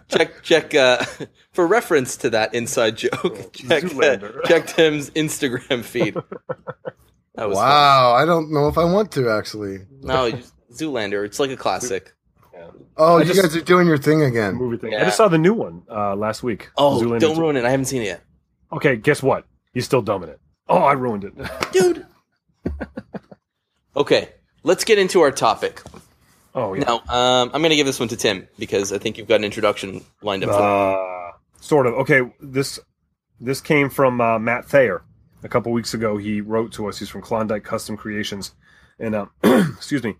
check 0.07 0.41
check 0.43 0.73
uh, 0.73 1.03
for 1.51 1.67
reference 1.67 2.17
to 2.17 2.29
that 2.31 2.53
inside 2.53 2.97
joke. 2.97 3.53
Check 3.53 3.83
uh, 3.95 4.17
check 4.45 4.67
Tim's 4.67 5.09
Instagram 5.11 5.83
feed. 5.83 6.15
That 7.35 7.49
was 7.49 7.57
fun. 7.57 7.67
Wow, 7.67 8.13
I 8.13 8.25
don't 8.25 8.51
know 8.51 8.67
if 8.67 8.77
I 8.77 8.85
want 8.85 9.11
to 9.13 9.29
actually. 9.29 9.79
No, 10.01 10.31
Zoolander. 10.71 11.25
It's 11.25 11.39
like 11.39 11.51
a 11.51 11.57
classic. 11.57 12.13
Oh, 12.97 13.17
I 13.17 13.19
you 13.21 13.25
just- 13.25 13.41
guys 13.41 13.55
are 13.55 13.61
doing 13.61 13.87
your 13.87 13.97
thing 13.97 14.23
again. 14.23 14.55
Movie 14.55 14.77
thing. 14.77 14.95
I 14.95 15.03
just 15.05 15.17
saw 15.17 15.27
the 15.27 15.37
new 15.37 15.53
one 15.53 15.83
uh, 15.89 16.15
last 16.15 16.43
week. 16.43 16.69
Oh, 16.77 16.99
Zoolander 17.01 17.19
don't 17.19 17.37
ruin 17.37 17.55
it. 17.57 17.65
I 17.65 17.69
haven't 17.69 17.85
seen 17.85 18.01
it 18.01 18.05
yet, 18.05 18.23
Okay, 18.71 18.95
guess 18.95 19.21
what? 19.23 19.45
He's 19.73 19.85
still 19.85 20.01
dumbing 20.03 20.29
it. 20.29 20.39
Oh, 20.67 20.79
I 20.79 20.93
ruined 20.93 21.23
it. 21.23 21.33
dude. 21.71 22.05
okay, 23.95 24.29
let's 24.63 24.83
get 24.83 24.97
into 24.99 25.21
our 25.21 25.31
topic. 25.31 25.81
oh 26.55 26.73
yeah. 26.73 26.83
Now, 26.83 26.95
um, 27.07 27.51
I'm 27.53 27.61
going 27.61 27.69
to 27.69 27.75
give 27.75 27.85
this 27.85 27.99
one 27.99 28.09
to 28.09 28.17
Tim 28.17 28.47
because 28.57 28.91
I 28.91 28.97
think 28.97 29.17
you've 29.17 29.27
got 29.27 29.35
an 29.35 29.43
introduction 29.45 30.03
lined 30.21 30.43
up. 30.43 30.49
For 30.51 30.55
Uh, 30.57 31.31
sort 31.61 31.87
of. 31.87 31.93
Okay, 31.95 32.21
this 32.41 32.79
this 33.39 33.61
came 33.61 33.89
from 33.89 34.19
uh, 34.21 34.39
Matt 34.39 34.65
Thayer. 34.65 35.03
A 35.43 35.47
couple 35.47 35.71
weeks 35.71 35.93
ago, 35.93 36.17
he 36.17 36.41
wrote 36.41 36.73
to 36.73 36.87
us. 36.87 36.97
He's 36.97 37.09
from 37.09 37.21
Klondike 37.21 37.63
Custom 37.63 37.95
Creations, 37.95 38.53
and 38.99 39.13
uh, 39.15 39.25
excuse 39.43 40.03
me. 40.03 40.15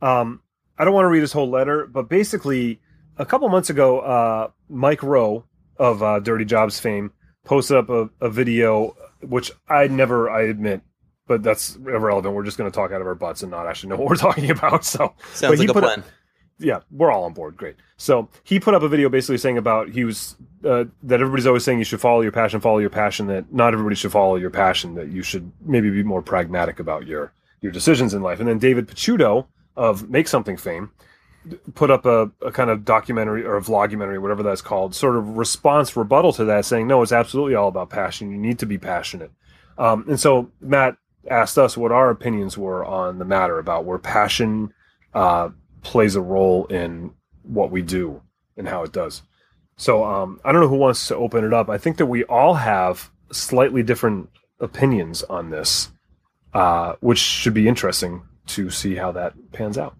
Um, 0.00 0.40
I 0.82 0.84
don't 0.84 0.94
want 0.94 1.04
to 1.04 1.10
read 1.10 1.20
his 1.20 1.30
whole 1.32 1.48
letter, 1.48 1.86
but 1.86 2.08
basically, 2.08 2.80
a 3.16 3.24
couple 3.24 3.48
months 3.48 3.70
ago, 3.70 4.00
uh, 4.00 4.48
Mike 4.68 5.04
Rowe 5.04 5.44
of 5.76 6.02
uh, 6.02 6.18
Dirty 6.18 6.44
Jobs 6.44 6.80
fame 6.80 7.12
posted 7.44 7.76
up 7.76 7.88
a, 7.88 8.10
a 8.20 8.28
video, 8.28 8.96
which 9.20 9.52
I 9.68 9.86
never, 9.86 10.28
I 10.28 10.42
admit, 10.42 10.80
but 11.28 11.44
that's 11.44 11.76
irrelevant. 11.76 12.34
We're 12.34 12.42
just 12.42 12.58
going 12.58 12.68
to 12.68 12.74
talk 12.74 12.90
out 12.90 13.00
of 13.00 13.06
our 13.06 13.14
butts 13.14 13.42
and 13.42 13.52
not 13.52 13.68
actually 13.68 13.90
know 13.90 13.96
what 13.96 14.08
we're 14.08 14.16
talking 14.28 14.50
about. 14.50 14.84
So 14.84 15.14
Sounds 15.34 15.60
like 15.60 15.68
a 15.68 15.72
up- 15.72 15.78
plan. 15.84 16.02
yeah, 16.58 16.80
we're 16.90 17.12
all 17.12 17.22
on 17.22 17.32
board. 17.32 17.56
Great. 17.56 17.76
So 17.96 18.28
he 18.42 18.58
put 18.58 18.74
up 18.74 18.82
a 18.82 18.88
video 18.88 19.08
basically 19.08 19.38
saying 19.38 19.58
about 19.58 19.88
he 19.88 20.02
was 20.04 20.34
uh, 20.64 20.86
that 21.04 21.20
everybody's 21.20 21.46
always 21.46 21.62
saying 21.62 21.78
you 21.78 21.84
should 21.84 22.00
follow 22.00 22.22
your 22.22 22.32
passion, 22.32 22.60
follow 22.60 22.78
your 22.78 22.90
passion. 22.90 23.28
That 23.28 23.52
not 23.54 23.72
everybody 23.72 23.94
should 23.94 24.10
follow 24.10 24.34
your 24.34 24.50
passion. 24.50 24.96
That 24.96 25.12
you 25.12 25.22
should 25.22 25.52
maybe 25.64 25.90
be 25.90 26.02
more 26.02 26.22
pragmatic 26.22 26.80
about 26.80 27.06
your 27.06 27.32
your 27.60 27.70
decisions 27.70 28.14
in 28.14 28.22
life. 28.22 28.40
And 28.40 28.48
then 28.48 28.58
David 28.58 28.88
Picciuto 28.88 29.46
of 29.76 30.08
Make 30.08 30.28
Something 30.28 30.56
fame 30.56 30.90
put 31.74 31.90
up 31.90 32.06
a, 32.06 32.30
a 32.40 32.52
kind 32.52 32.70
of 32.70 32.84
documentary 32.84 33.44
or 33.44 33.56
a 33.56 33.60
vlogumentary, 33.60 34.20
whatever 34.20 34.42
that's 34.42 34.62
called, 34.62 34.94
sort 34.94 35.16
of 35.16 35.36
response 35.36 35.96
rebuttal 35.96 36.32
to 36.34 36.44
that, 36.44 36.64
saying 36.64 36.86
no, 36.86 37.02
it's 37.02 37.12
absolutely 37.12 37.54
all 37.54 37.68
about 37.68 37.90
passion. 37.90 38.30
You 38.30 38.38
need 38.38 38.58
to 38.60 38.66
be 38.66 38.78
passionate. 38.78 39.32
Um, 39.78 40.04
and 40.08 40.20
so 40.20 40.50
Matt 40.60 40.96
asked 41.30 41.58
us 41.58 41.76
what 41.76 41.92
our 41.92 42.10
opinions 42.10 42.56
were 42.56 42.84
on 42.84 43.18
the 43.18 43.24
matter 43.24 43.58
about 43.58 43.84
where 43.84 43.98
passion 43.98 44.72
uh, 45.14 45.50
plays 45.82 46.14
a 46.14 46.20
role 46.20 46.66
in 46.66 47.12
what 47.42 47.70
we 47.70 47.82
do 47.82 48.22
and 48.56 48.68
how 48.68 48.82
it 48.82 48.92
does. 48.92 49.22
So 49.76 50.04
um, 50.04 50.40
I 50.44 50.52
don't 50.52 50.60
know 50.60 50.68
who 50.68 50.76
wants 50.76 51.08
to 51.08 51.16
open 51.16 51.44
it 51.44 51.52
up. 51.52 51.68
I 51.68 51.78
think 51.78 51.96
that 51.96 52.06
we 52.06 52.24
all 52.24 52.54
have 52.54 53.10
slightly 53.32 53.82
different 53.82 54.28
opinions 54.60 55.22
on 55.24 55.50
this, 55.50 55.90
uh, 56.54 56.94
which 57.00 57.18
should 57.18 57.54
be 57.54 57.66
interesting 57.66 58.22
to 58.46 58.70
see 58.70 58.94
how 58.94 59.12
that 59.12 59.34
pans 59.52 59.78
out. 59.78 59.96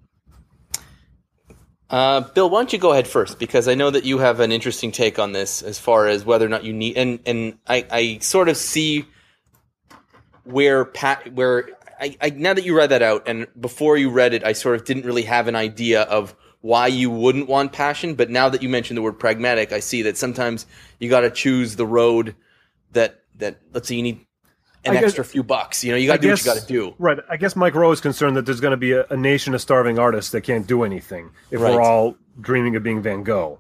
Uh, 1.93 2.23
Bill, 2.23 2.49
why 2.49 2.61
don't 2.61 2.73
you 2.73 2.79
go 2.79 2.93
ahead 2.93 3.07
first? 3.07 3.39
Because 3.39 3.69
I 3.69 3.75
know 3.75 3.91
that 3.91 4.05
you 4.05 4.19
have 4.19 4.41
an 4.41 4.51
interesting 4.51 4.93
take 4.93 5.19
on 5.19 5.33
this 5.33 5.61
as 5.61 5.79
far 5.79 6.09
as 6.09 6.25
whether 6.25 6.47
or 6.47 6.49
not 6.49 6.65
you 6.65 6.73
need, 6.73 6.97
and 6.97 7.21
and 7.27 7.59
I, 7.67 7.87
I 7.91 8.19
sort 8.19 8.49
of 8.49 8.57
see 8.57 9.05
where 10.45 10.87
Pat, 10.87 11.35
where 11.35 11.69
I, 12.01 12.17
I 12.19 12.31
now 12.31 12.55
that 12.55 12.65
you 12.65 12.75
read 12.75 12.91
that 12.91 13.03
out, 13.03 13.29
and 13.29 13.47
before 13.61 13.99
you 13.99 14.09
read 14.09 14.33
it, 14.33 14.43
I 14.43 14.55
sort 14.55 14.77
of 14.77 14.87
didn't 14.87 15.05
really 15.05 15.25
have 15.25 15.49
an 15.49 15.55
idea 15.55 16.03
of 16.03 16.35
why 16.63 16.87
you 16.87 17.11
wouldn't 17.11 17.47
want 17.47 17.73
passion. 17.73 18.15
But 18.15 18.31
now 18.31 18.49
that 18.49 18.63
you 18.63 18.71
mentioned 18.71 18.97
the 18.97 19.03
word 19.03 19.19
pragmatic, 19.19 19.71
I 19.73 19.81
see 19.81 20.01
that 20.03 20.17
sometimes 20.17 20.65
you 20.99 21.11
got 21.11 21.21
to 21.21 21.31
choose 21.31 21.77
the 21.77 21.87
road 21.87 22.35
that 22.93 23.21
that 23.37 23.61
let's 23.75 23.87
say 23.87 23.97
you 23.97 24.03
need 24.03 24.27
an 24.85 24.95
guess- 24.95 25.05
extra 25.05 25.25
few 25.25 25.43
bucks. 25.43 25.85
You 25.85 25.93
know, 25.93 25.97
you 25.99 26.07
got 26.07 26.17
to 26.17 26.23
do 26.23 26.31
what 26.31 26.41
you 26.45 26.45
got 26.53 26.61
to 26.61 26.67
do. 26.67 26.95
Right. 26.99 27.19
I 27.29 27.37
guess 27.37 27.55
Mike 27.57 27.75
Rowe 27.75 27.93
is 27.93 28.01
concerned 28.01 28.37
that 28.37 28.47
there's 28.47 28.61
going 28.61 28.73
to 28.73 28.77
be 28.77 28.93
a, 28.93 29.07
a 29.11 29.17
nation 29.17 29.55
of 29.55 29.61
starving 29.61 29.99
artists 29.99 30.33
that 30.33 30.41
can't 30.43 30.67
do 30.67 30.83
anything 30.83 31.31
if 31.51 31.61
Right. 31.61 31.75
we're 31.75 31.83
all 31.83 32.17
dreaming 32.41 32.77
of 32.77 32.83
being 32.83 33.03
Van 33.03 33.23
Gogh. 33.23 33.59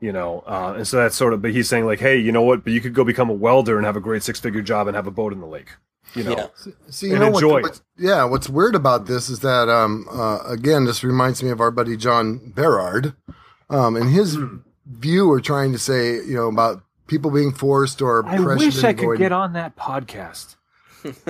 You 0.00 0.12
know, 0.12 0.42
uh, 0.46 0.74
and 0.76 0.86
so 0.86 0.98
that's 0.98 1.16
sort 1.16 1.32
of. 1.32 1.40
But 1.40 1.52
he's 1.52 1.66
saying 1.68 1.86
like, 1.86 1.98
hey, 2.00 2.18
you 2.18 2.30
know 2.32 2.42
what? 2.42 2.62
But 2.64 2.72
you 2.74 2.80
could 2.80 2.92
go 2.92 3.04
become 3.04 3.30
a 3.30 3.34
welder 3.34 3.78
and 3.78 3.86
have 3.86 3.96
a 3.96 4.00
great 4.00 4.22
six 4.22 4.38
figure 4.38 4.60
job 4.60 4.86
and 4.86 4.94
have 4.94 5.06
a 5.06 5.10
boat 5.10 5.32
in 5.32 5.40
the 5.40 5.46
lake. 5.46 5.68
You 6.14 6.24
know. 6.24 6.36
Yeah. 6.36 6.72
See, 6.90 7.06
you 7.06 7.12
and 7.14 7.22
know 7.22 7.30
what, 7.30 7.42
enjoy 7.42 7.62
what's, 7.62 7.82
yeah, 7.96 8.24
what's 8.24 8.48
weird 8.48 8.74
about 8.74 9.06
this 9.06 9.30
is 9.30 9.38
that 9.40 9.68
um 9.70 10.06
uh, 10.10 10.40
again, 10.46 10.84
this 10.84 11.02
reminds 11.02 11.42
me 11.42 11.48
of 11.50 11.60
our 11.60 11.70
buddy 11.70 11.96
John 11.96 12.52
Berard, 12.54 13.14
um, 13.70 13.96
and 13.96 14.10
his 14.10 14.34
Hmm. 14.34 14.56
view 14.86 15.30
or 15.30 15.40
trying 15.40 15.72
to 15.72 15.78
say, 15.78 16.16
you 16.16 16.34
know, 16.34 16.48
about 16.48 16.82
people 17.06 17.30
being 17.30 17.52
forced 17.52 18.02
or 18.02 18.26
I 18.26 18.36
pressured 18.36 18.58
wish 18.58 18.84
I 18.84 18.92
could 18.92 19.16
get 19.18 19.32
on 19.32 19.54
that 19.54 19.74
podcast. 19.76 20.56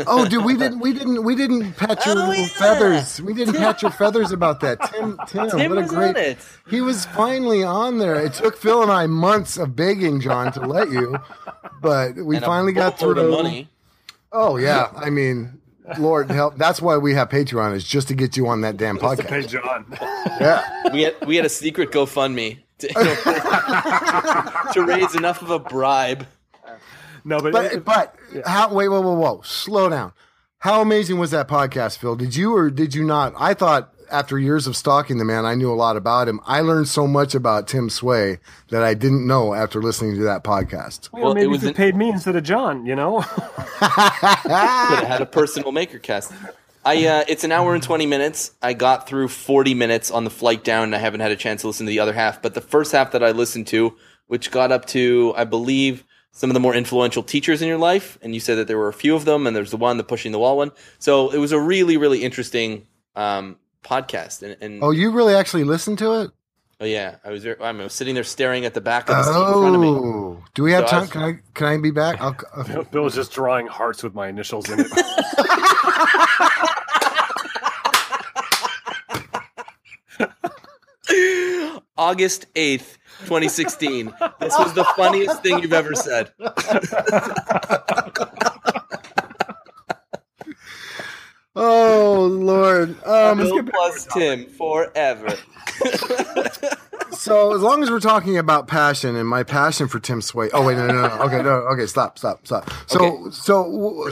Oh, 0.07 0.29
dude, 0.29 0.45
we 0.45 0.57
didn't, 0.57 0.79
we 0.81 0.93
didn't, 0.93 1.25
we 1.25 1.35
didn't 1.35 1.73
pat 1.75 2.05
your 2.07 2.15
Oh, 2.19 2.31
yeah. 2.33 2.47
feathers. 2.47 3.21
We 3.21 3.35
didn't 3.35 3.55
pat 3.55 3.83
your 3.83 3.91
feathers 3.91 4.31
about 4.33 4.61
that. 4.61 4.79
Tim, 4.93 5.19
Tim, 5.27 5.51
Tim 5.51 5.71
what 5.71 5.79
a 5.79 5.83
was 5.83 5.91
great. 5.91 6.11
on 6.11 6.17
it. 6.17 6.39
He 6.71 6.81
was 6.81 7.07
finally 7.07 7.63
on 7.63 7.99
there. 7.99 8.15
It 8.15 8.35
took 8.35 8.57
Phil 8.57 8.83
and 8.83 8.91
I 8.93 9.07
months 9.07 9.57
of 9.57 9.75
begging 9.75 10.21
John 10.21 10.53
to 10.53 10.61
let 10.61 10.91
you, 10.91 11.19
but 11.83 12.15
we 12.17 12.37
And 12.37 12.45
a 12.45 12.47
finally 12.47 12.73
got 12.73 12.99
through. 12.99 13.19
of 13.19 13.31
money. 13.31 13.69
Oh 14.33 14.57
yeah, 14.57 14.91
I 14.97 15.11
mean, 15.11 15.61
Lord 15.99 16.31
help. 16.31 16.57
That's 16.57 16.81
why 16.83 16.97
we 16.97 17.15
have 17.15 17.29
Patreon 17.29 17.75
is 17.75 17.85
just 17.85 18.09
to 18.09 18.15
get 18.15 18.37
you 18.37 18.47
on 18.49 18.63
that 18.63 18.77
damn 18.77 18.97
Hey, 18.97 19.03
podcast. 19.03 19.49
John. 19.49 19.87
Yeah. 20.41 20.93
we 20.93 21.03
had 21.03 21.15
we 21.27 21.37
had 21.37 21.45
a 21.47 21.49
secret 21.51 21.91
GoFundMe 21.93 22.59
to, 22.79 22.89
to 24.73 24.83
raise 24.85 25.15
enough 25.15 25.43
of 25.43 25.51
a 25.51 25.59
bribe. 25.59 26.27
No, 27.25 27.41
but, 27.41 27.53
But 27.53 27.73
it- 27.73 27.85
but 27.85 28.17
how? 28.47 28.73
Wait, 28.73 28.89
whoa, 28.89 29.01
whoa, 29.01 29.15
whoa! 29.15 29.41
Slow 29.45 29.89
down. 29.89 30.13
How 30.59 30.81
amazing 30.81 31.19
was 31.19 31.31
that 31.33 31.47
podcast, 31.49 31.99
Phil? 31.99 32.17
Did 32.17 32.37
you 32.37 32.55
or 32.57 32.71
did 32.71 32.95
you 32.95 33.05
not? 33.05 33.35
I 33.39 33.53
thought 33.55 33.91
after 34.11 34.39
years 34.39 34.67
of 34.67 34.77
stalking 34.77 35.19
the 35.19 35.25
man, 35.25 35.45
I 35.45 35.55
knew 35.55 35.71
a 35.73 35.75
lot 35.75 35.97
about 35.97 36.29
him. 36.29 36.41
I 36.47 36.61
learned 36.61 36.89
so 36.89 37.07
much 37.07 37.35
about 37.35 37.67
Tim 37.69 37.89
Sway 37.91 38.39
that 38.71 38.83
I 38.83 38.95
didn't 38.95 39.27
know 39.27 39.55
after 39.55 39.83
listening 39.83 40.15
to 40.17 40.23
that 40.25 40.45
podcast. 40.45 41.11
well, 41.13 41.23
well, 41.23 41.33
it 41.33 41.37
maybe 41.37 41.47
was 41.49 41.59
if 41.59 41.63
you 41.65 41.69
an- 41.71 41.75
paid 41.75 41.97
me 41.97 42.09
instead 42.11 42.37
of 42.37 42.45
John, 42.45 42.87
you 42.87 42.95
know. 42.97 43.21
could 43.79 43.91
have 43.91 45.07
had 45.07 45.23
a 45.23 45.27
personal 45.27 45.73
maker 45.73 45.99
cast. 45.99 46.33
I 46.85 47.07
uh, 47.07 47.25
it's 47.29 47.45
an 47.45 47.53
hour 47.53 47.75
and 47.75 47.83
twenty 47.83 48.07
minutes. 48.07 48.53
I 48.63 48.75
got 48.75 49.07
through 49.09 49.29
forty 49.29 49.75
minutes 49.75 50.11
on 50.11 50.25
the 50.25 50.31
flight 50.31 50.65
down, 50.65 50.85
and 50.85 50.95
I 50.95 50.99
haven't 50.99 51.21
had 51.21 51.33
a 51.33 51.37
chance 51.37 51.63
to 51.63 51.67
listen 51.67 51.87
to 51.87 51.91
the 51.91 52.01
other 52.01 52.13
half. 52.13 52.43
But 52.43 52.55
the 52.55 52.61
first 52.61 52.93
half 52.93 53.13
that 53.13 53.23
I 53.23 53.31
listened 53.31 53.67
to, 53.69 53.97
which 54.27 54.51
got 54.51 54.71
up 54.71 54.85
to, 54.89 55.33
I 55.37 55.45
believe, 55.45 56.05
some 56.37 56.51
of 56.51 56.55
the 56.55 56.61
more 56.61 56.75
influential 56.75 57.23
teachers 57.23 57.63
in 57.63 57.69
your 57.69 57.79
life, 57.79 58.19
and 58.21 58.35
you 58.35 58.41
said 58.41 58.57
that 58.57 58.67
there 58.69 58.77
were 58.77 58.89
a 58.89 58.93
few 58.93 59.15
of 59.15 59.25
them, 59.25 59.47
and 59.47 59.55
there's 59.57 59.71
the 59.71 59.77
one, 59.77 59.97
the 59.97 60.05
pushing 60.05 60.33
the 60.33 60.39
wall 60.39 60.57
one. 60.59 60.73
So 60.99 61.31
it 61.31 61.39
was 61.39 61.53
a 61.53 61.61
really, 61.61 61.97
really 61.97 62.23
interesting 62.25 62.87
um, 63.17 63.57
podcast. 63.85 64.43
And, 64.43 64.57
and 64.61 64.83
oh, 64.83 64.91
you 64.91 65.11
really 65.13 65.35
actually 65.35 65.63
listened 65.65 65.99
to 65.99 66.21
it? 66.23 66.31
oh, 66.81 66.85
yeah, 66.87 67.17
I 67.25 67.31
was 67.31 67.45
there, 67.45 67.63
I 67.63 67.71
was 67.71 67.95
sitting 67.95 68.15
there 68.17 68.25
staring 68.25 68.65
at 68.67 68.75
the 68.75 68.81
back 68.81 69.09
of 69.09 69.15
the 69.17 69.23
seat 69.23 69.31
in 69.39 69.53
front 69.53 69.75
of 69.77 69.81
me. 69.81 69.89
Oh, 69.89 70.43
do 70.55 70.65
we 70.65 70.73
have 70.73 70.89
So 70.89 70.89
I 70.89 70.91
time? 70.91 71.01
was- 71.03 71.11
Can 71.11 71.23
I 71.23 71.39
can 71.55 71.67
I 71.69 71.77
be 71.79 71.91
back? 71.93 72.21
I'll, 72.21 72.37
uh, 72.53 72.83
Bill 72.83 73.05
was 73.05 73.15
just 73.15 73.33
drawing 73.33 73.69
hearts 73.69 74.03
with 74.03 74.13
my 74.15 74.27
initials 74.29 74.69
in 74.69 74.81
it. 74.81 74.87
August 81.97 82.47
eighth, 82.57 82.99
twenty 83.27 83.49
sixteen. 83.49 84.13
This 84.41 84.57
was 84.59 84.75
the 84.75 84.85
funniest 84.97 85.43
thing 85.43 85.59
you've 85.61 85.73
ever 85.73 85.95
said. 85.95 86.33
oh 91.57 92.29
Lord. 92.31 93.03
Um, 93.05 93.39
Bill 93.39 93.63
plus 93.65 94.07
Tim 94.13 94.47
forever. 94.47 95.29
So 97.13 97.55
as 97.55 97.63
long 97.63 97.83
as 97.83 97.91
we're 97.91 98.01
talking 98.01 98.37
about 98.39 98.67
passion 98.67 99.15
and 99.17 99.27
my 99.29 99.45
passion 99.45 99.87
for 99.89 99.99
Tim 100.01 100.21
Sway. 100.21 100.51
Oh 100.53 100.67
wait, 100.67 100.77
no, 100.77 100.87
no, 100.89 100.95
no. 100.95 101.09
no. 101.09 101.23
Okay, 101.23 101.43
no. 101.43 101.51
Okay, 101.73 101.87
stop, 101.87 102.19
stop, 102.19 102.47
stop. 102.47 102.69
So, 102.87 103.01
Okay. 103.01 103.31
so 103.31 103.63
w- 103.65 104.05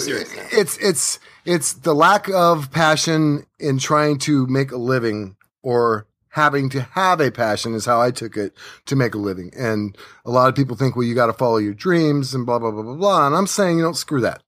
it's 0.53 0.79
it's 0.79 1.19
it's 1.45 1.73
the 1.75 1.95
lack 1.95 2.29
of 2.29 2.71
passion 2.71 3.45
in 3.59 3.79
trying 3.79 4.19
to 4.21 4.47
make 4.47 4.71
a 4.73 4.77
living 4.77 5.37
or 5.63 6.07
having 6.33 6.71
to 6.71 6.81
have 6.81 7.21
a 7.21 7.31
passion 7.31 7.75
is 7.75 7.85
how 7.85 8.01
I 8.01 8.11
took 8.11 8.37
it 8.37 8.55
to 8.87 8.97
make 8.97 9.15
a 9.15 9.19
living. 9.19 9.53
And 9.57 9.97
a 10.25 10.31
lot 10.31 10.49
of 10.49 10.55
people 10.55 10.77
think, 10.77 10.97
well, 10.97 11.07
you 11.07 11.15
got 11.15 11.27
to 11.27 11.33
follow 11.33 11.59
your 11.59 11.75
dreams 11.75 12.35
and 12.35 12.47
blah 12.47 12.59
blah 12.59 12.71
blah 12.71 12.83
blah 12.83 12.97
blah. 12.97 13.27
And 13.27 13.37
I'm 13.37 13.47
saying, 13.47 13.77
you 13.77 13.85
don't 13.85 13.97
screw 13.97 14.21
that. 14.23 14.43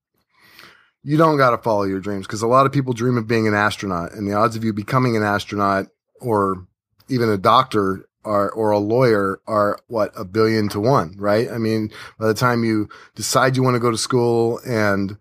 You 1.02 1.18
don't 1.18 1.36
got 1.36 1.50
to 1.50 1.58
follow 1.58 1.84
your 1.84 2.00
dreams 2.00 2.26
because 2.26 2.40
a 2.40 2.46
lot 2.46 2.64
of 2.64 2.72
people 2.72 2.94
dream 2.94 3.18
of 3.18 3.28
being 3.28 3.46
an 3.46 3.54
astronaut, 3.54 4.12
and 4.12 4.26
the 4.26 4.34
odds 4.34 4.56
of 4.56 4.64
you 4.64 4.72
becoming 4.72 5.16
an 5.16 5.22
astronaut 5.22 5.88
or 6.20 6.66
even 7.08 7.28
a 7.28 7.36
doctor 7.36 8.08
are, 8.24 8.50
or 8.50 8.70
a 8.70 8.78
lawyer 8.78 9.40
are 9.46 9.78
what 9.88 10.10
a 10.16 10.24
billion 10.24 10.70
to 10.70 10.80
one, 10.80 11.14
right? 11.18 11.50
I 11.50 11.58
mean, 11.58 11.90
by 12.18 12.26
the 12.26 12.34
time 12.34 12.64
you 12.64 12.88
decide 13.14 13.56
you 13.56 13.62
want 13.62 13.74
to 13.74 13.80
go 13.80 13.90
to 13.90 13.98
school 13.98 14.60
and 14.66 15.18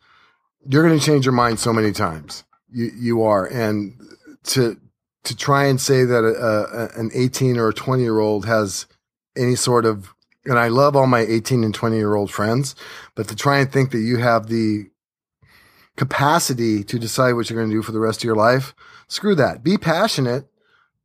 you're 0.65 0.87
going 0.87 0.97
to 0.97 1.05
change 1.05 1.25
your 1.25 1.33
mind 1.33 1.59
so 1.59 1.73
many 1.73 1.91
times. 1.91 2.45
You, 2.71 2.91
you 2.95 3.23
are. 3.23 3.45
And 3.45 3.99
to, 4.45 4.79
to 5.23 5.35
try 5.35 5.65
and 5.65 5.79
say 5.79 6.03
that 6.03 6.23
a, 6.23 6.97
a, 6.97 6.99
an 6.99 7.11
18 7.13 7.57
or 7.57 7.69
a 7.69 7.73
20 7.73 8.03
year 8.03 8.19
old 8.19 8.45
has 8.45 8.85
any 9.37 9.55
sort 9.55 9.85
of, 9.85 10.13
and 10.45 10.59
I 10.59 10.67
love 10.67 10.95
all 10.95 11.07
my 11.07 11.21
18 11.21 11.63
and 11.63 11.73
20 11.73 11.97
year 11.97 12.15
old 12.15 12.31
friends, 12.31 12.75
but 13.15 13.27
to 13.29 13.35
try 13.35 13.59
and 13.59 13.71
think 13.71 13.91
that 13.91 13.99
you 13.99 14.17
have 14.17 14.47
the 14.47 14.89
capacity 15.95 16.83
to 16.83 16.99
decide 16.99 17.33
what 17.33 17.49
you're 17.49 17.59
going 17.59 17.69
to 17.69 17.75
do 17.75 17.83
for 17.83 17.91
the 17.91 17.99
rest 17.99 18.19
of 18.19 18.23
your 18.25 18.35
life, 18.35 18.75
screw 19.07 19.35
that. 19.35 19.63
Be 19.63 19.77
passionate, 19.77 20.47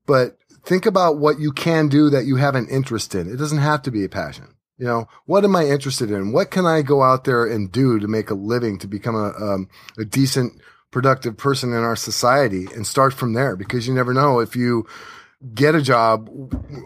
but 0.07 0.39
think 0.65 0.87
about 0.87 1.19
what 1.19 1.39
you 1.39 1.53
can 1.53 1.89
do 1.89 2.11
that 2.11 2.25
you 2.25 2.37
have 2.37 2.55
an 2.55 2.69
interest 2.69 3.15
in. 3.15 3.31
It 3.31 3.37
doesn't 3.37 3.59
have 3.59 3.83
to 3.83 3.91
be 3.91 4.05
a 4.05 4.09
passion. 4.09 4.55
You 4.79 4.87
know, 4.87 5.09
what 5.27 5.45
am 5.45 5.57
I 5.57 5.67
interested 5.67 6.11
in? 6.11 6.33
What 6.33 6.51
can 6.51 6.65
I 6.65 6.83
go 6.83 7.03
out 7.03 7.25
there 7.25 7.45
and 7.45 7.71
do 7.71 7.99
to 7.99 8.07
make 8.07 8.31
a 8.31 8.35
living, 8.35 8.79
to 8.79 8.87
become 8.87 9.17
a, 9.17 9.31
um, 9.31 9.69
a 9.99 10.05
decent, 10.05 10.61
productive 10.91 11.37
person 11.37 11.73
in 11.73 11.83
our 11.83 11.97
society 11.97 12.67
and 12.75 12.87
start 12.87 13.15
from 13.15 13.33
there? 13.33 13.57
Because 13.57 13.87
you 13.87 13.95
never 13.95 14.15
know 14.15 14.41
if 14.41 14.57
you 14.57 14.87
get 15.55 15.75
a 15.75 15.83
job 15.83 16.29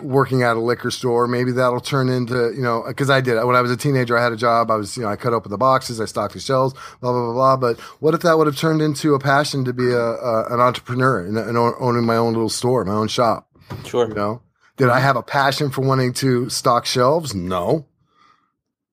working 0.03 0.43
at 0.43 0.57
a 0.57 0.61
liquor 0.61 0.91
store, 0.91 1.27
maybe 1.27 1.53
that'll 1.53 1.81
turn 1.81 2.11
into, 2.11 2.53
you 2.55 2.61
know, 2.61 2.83
cause 2.95 3.09
I 3.09 3.23
did, 3.23 3.43
when 3.45 3.57
I 3.57 3.62
was 3.62 3.71
a 3.71 3.77
teenager, 3.77 4.17
I 4.19 4.23
had 4.23 4.33
a 4.33 4.37
job. 4.37 4.71
I 4.71 4.77
was, 4.77 4.97
you 4.97 5.03
know, 5.03 5.09
I 5.09 5.17
cut 5.17 5.33
open 5.33 5.51
the 5.51 5.57
boxes, 5.57 6.01
I 6.01 6.05
stocked 6.05 6.35
the 6.35 6.41
shelves, 6.41 6.75
blah, 7.01 7.12
blah, 7.12 7.25
blah, 7.25 7.33
blah. 7.33 7.57
But 7.57 7.81
what 8.01 8.12
if 8.12 8.21
that 8.23 8.37
would 8.37 8.47
have 8.47 8.59
turned 8.59 8.83
into 8.83 9.15
a 9.15 9.19
passion 9.19 9.65
to 9.65 9.73
be 9.73 9.91
a, 9.91 9.99
a 9.99 10.53
an 10.53 10.61
entrepreneur 10.61 11.25
and, 11.25 11.38
and 11.38 11.57
own- 11.57 11.75
owning 11.81 12.05
my 12.05 12.17
own 12.17 12.35
little 12.35 12.51
store, 12.51 12.85
my 12.85 12.93
own 12.93 13.09
shop? 13.09 13.49
Sure. 13.87 14.09
You 14.09 14.15
know, 14.15 14.43
did 14.77 14.91
I 14.91 15.01
have 15.01 15.17
a 15.17 15.23
passion 15.23 15.71
for 15.71 15.81
wanting 15.81 16.12
to 16.15 16.51
stock 16.51 16.85
shelves? 16.85 17.35
No, 17.35 17.87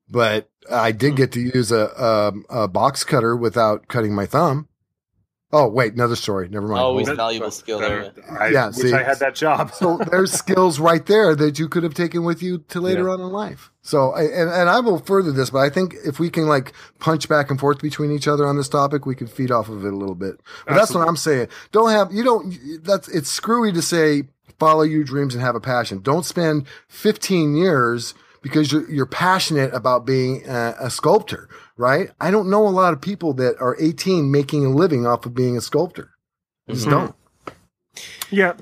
but 0.09 0.49
I 0.71 0.93
did 0.93 1.11
hmm. 1.11 1.17
get 1.17 1.31
to 1.33 1.41
use 1.41 1.71
a, 1.71 2.33
a, 2.49 2.61
a 2.63 2.67
box 2.69 3.03
cutter 3.03 3.35
without 3.35 3.89
cutting 3.89 4.15
my 4.15 4.25
thumb. 4.25 4.68
Oh 5.51 5.67
wait, 5.67 5.93
another 5.93 6.15
story. 6.15 6.47
Never 6.47 6.67
mind. 6.67 6.79
Always 6.79 7.07
Hold- 7.07 7.17
valuable 7.17 7.49
skill 7.49 7.79
there. 7.79 8.11
I 8.39 8.49
Yeah, 8.49 8.67
wish 8.67 8.75
see. 8.75 8.93
I 8.93 9.01
had 9.01 9.17
that 9.19 9.33
job. 9.33 9.73
so 9.73 9.97
there's 10.11 10.31
skills 10.31 10.79
right 10.79 11.03
there 11.05 11.35
that 11.35 11.57
you 11.57 11.67
could 11.67 11.81
have 11.83 11.95
taken 11.95 12.23
with 12.23 12.43
you 12.43 12.59
to 12.69 12.79
later 12.79 13.05
Yeah. 13.05 13.13
on 13.13 13.21
in 13.21 13.29
life. 13.31 13.71
So, 13.81 14.11
I, 14.11 14.23
and, 14.25 14.49
and 14.51 14.69
I 14.69 14.79
will 14.81 14.99
further 14.99 15.31
this, 15.31 15.49
but 15.49 15.59
I 15.59 15.69
think 15.71 15.95
if 16.05 16.19
we 16.19 16.29
can 16.29 16.45
like 16.47 16.73
punch 16.99 17.27
back 17.27 17.49
and 17.49 17.59
forth 17.59 17.81
between 17.81 18.11
each 18.11 18.27
other 18.27 18.45
on 18.45 18.57
this 18.57 18.69
topic, 18.69 19.07
we 19.07 19.15
can 19.15 19.25
feed 19.25 19.49
off 19.49 19.69
of 19.69 19.83
it 19.83 19.91
a 19.91 19.95
little 19.97 20.13
bit. 20.13 20.39
But 20.67 20.75
that's 20.75 20.93
what 20.93 21.07
I'm 21.07 21.15
saying. 21.17 21.47
Don't 21.71 21.89
have, 21.89 22.11
you 22.13 22.23
don't, 22.23 22.55
that's, 22.83 23.07
it's 23.07 23.29
screwy 23.29 23.71
to 23.73 23.81
say 23.81 24.23
follow 24.59 24.83
your 24.83 25.03
dreams 25.03 25.33
and 25.33 25.43
have 25.43 25.55
a 25.55 25.59
passion. 25.59 26.01
Don't 26.01 26.25
spend 26.25 26.67
15 26.89 27.55
years 27.55 28.13
because 28.43 28.71
you're, 28.71 28.89
you're 28.91 29.05
passionate 29.07 29.73
about 29.73 30.05
being 30.05 30.47
a, 30.47 30.75
a 30.81 30.89
sculptor, 30.91 31.49
right? 31.79 32.11
I 32.19 32.29
don't 32.29 32.49
know 32.49 32.67
a 32.67 32.69
lot 32.69 32.93
of 32.93 32.99
people 33.01 33.33
that 33.35 33.55
are 33.61 33.75
18 33.79 34.29
making 34.29 34.65
a 34.65 34.69
living 34.69 35.07
off 35.07 35.25
of 35.25 35.33
being 35.33 35.57
a 35.57 35.61
sculptor. 35.61 36.11
I 36.67 36.73
just 36.73 36.85
Mhm. 36.85 36.91
don't. 36.91 37.15
yeah, 38.29 38.53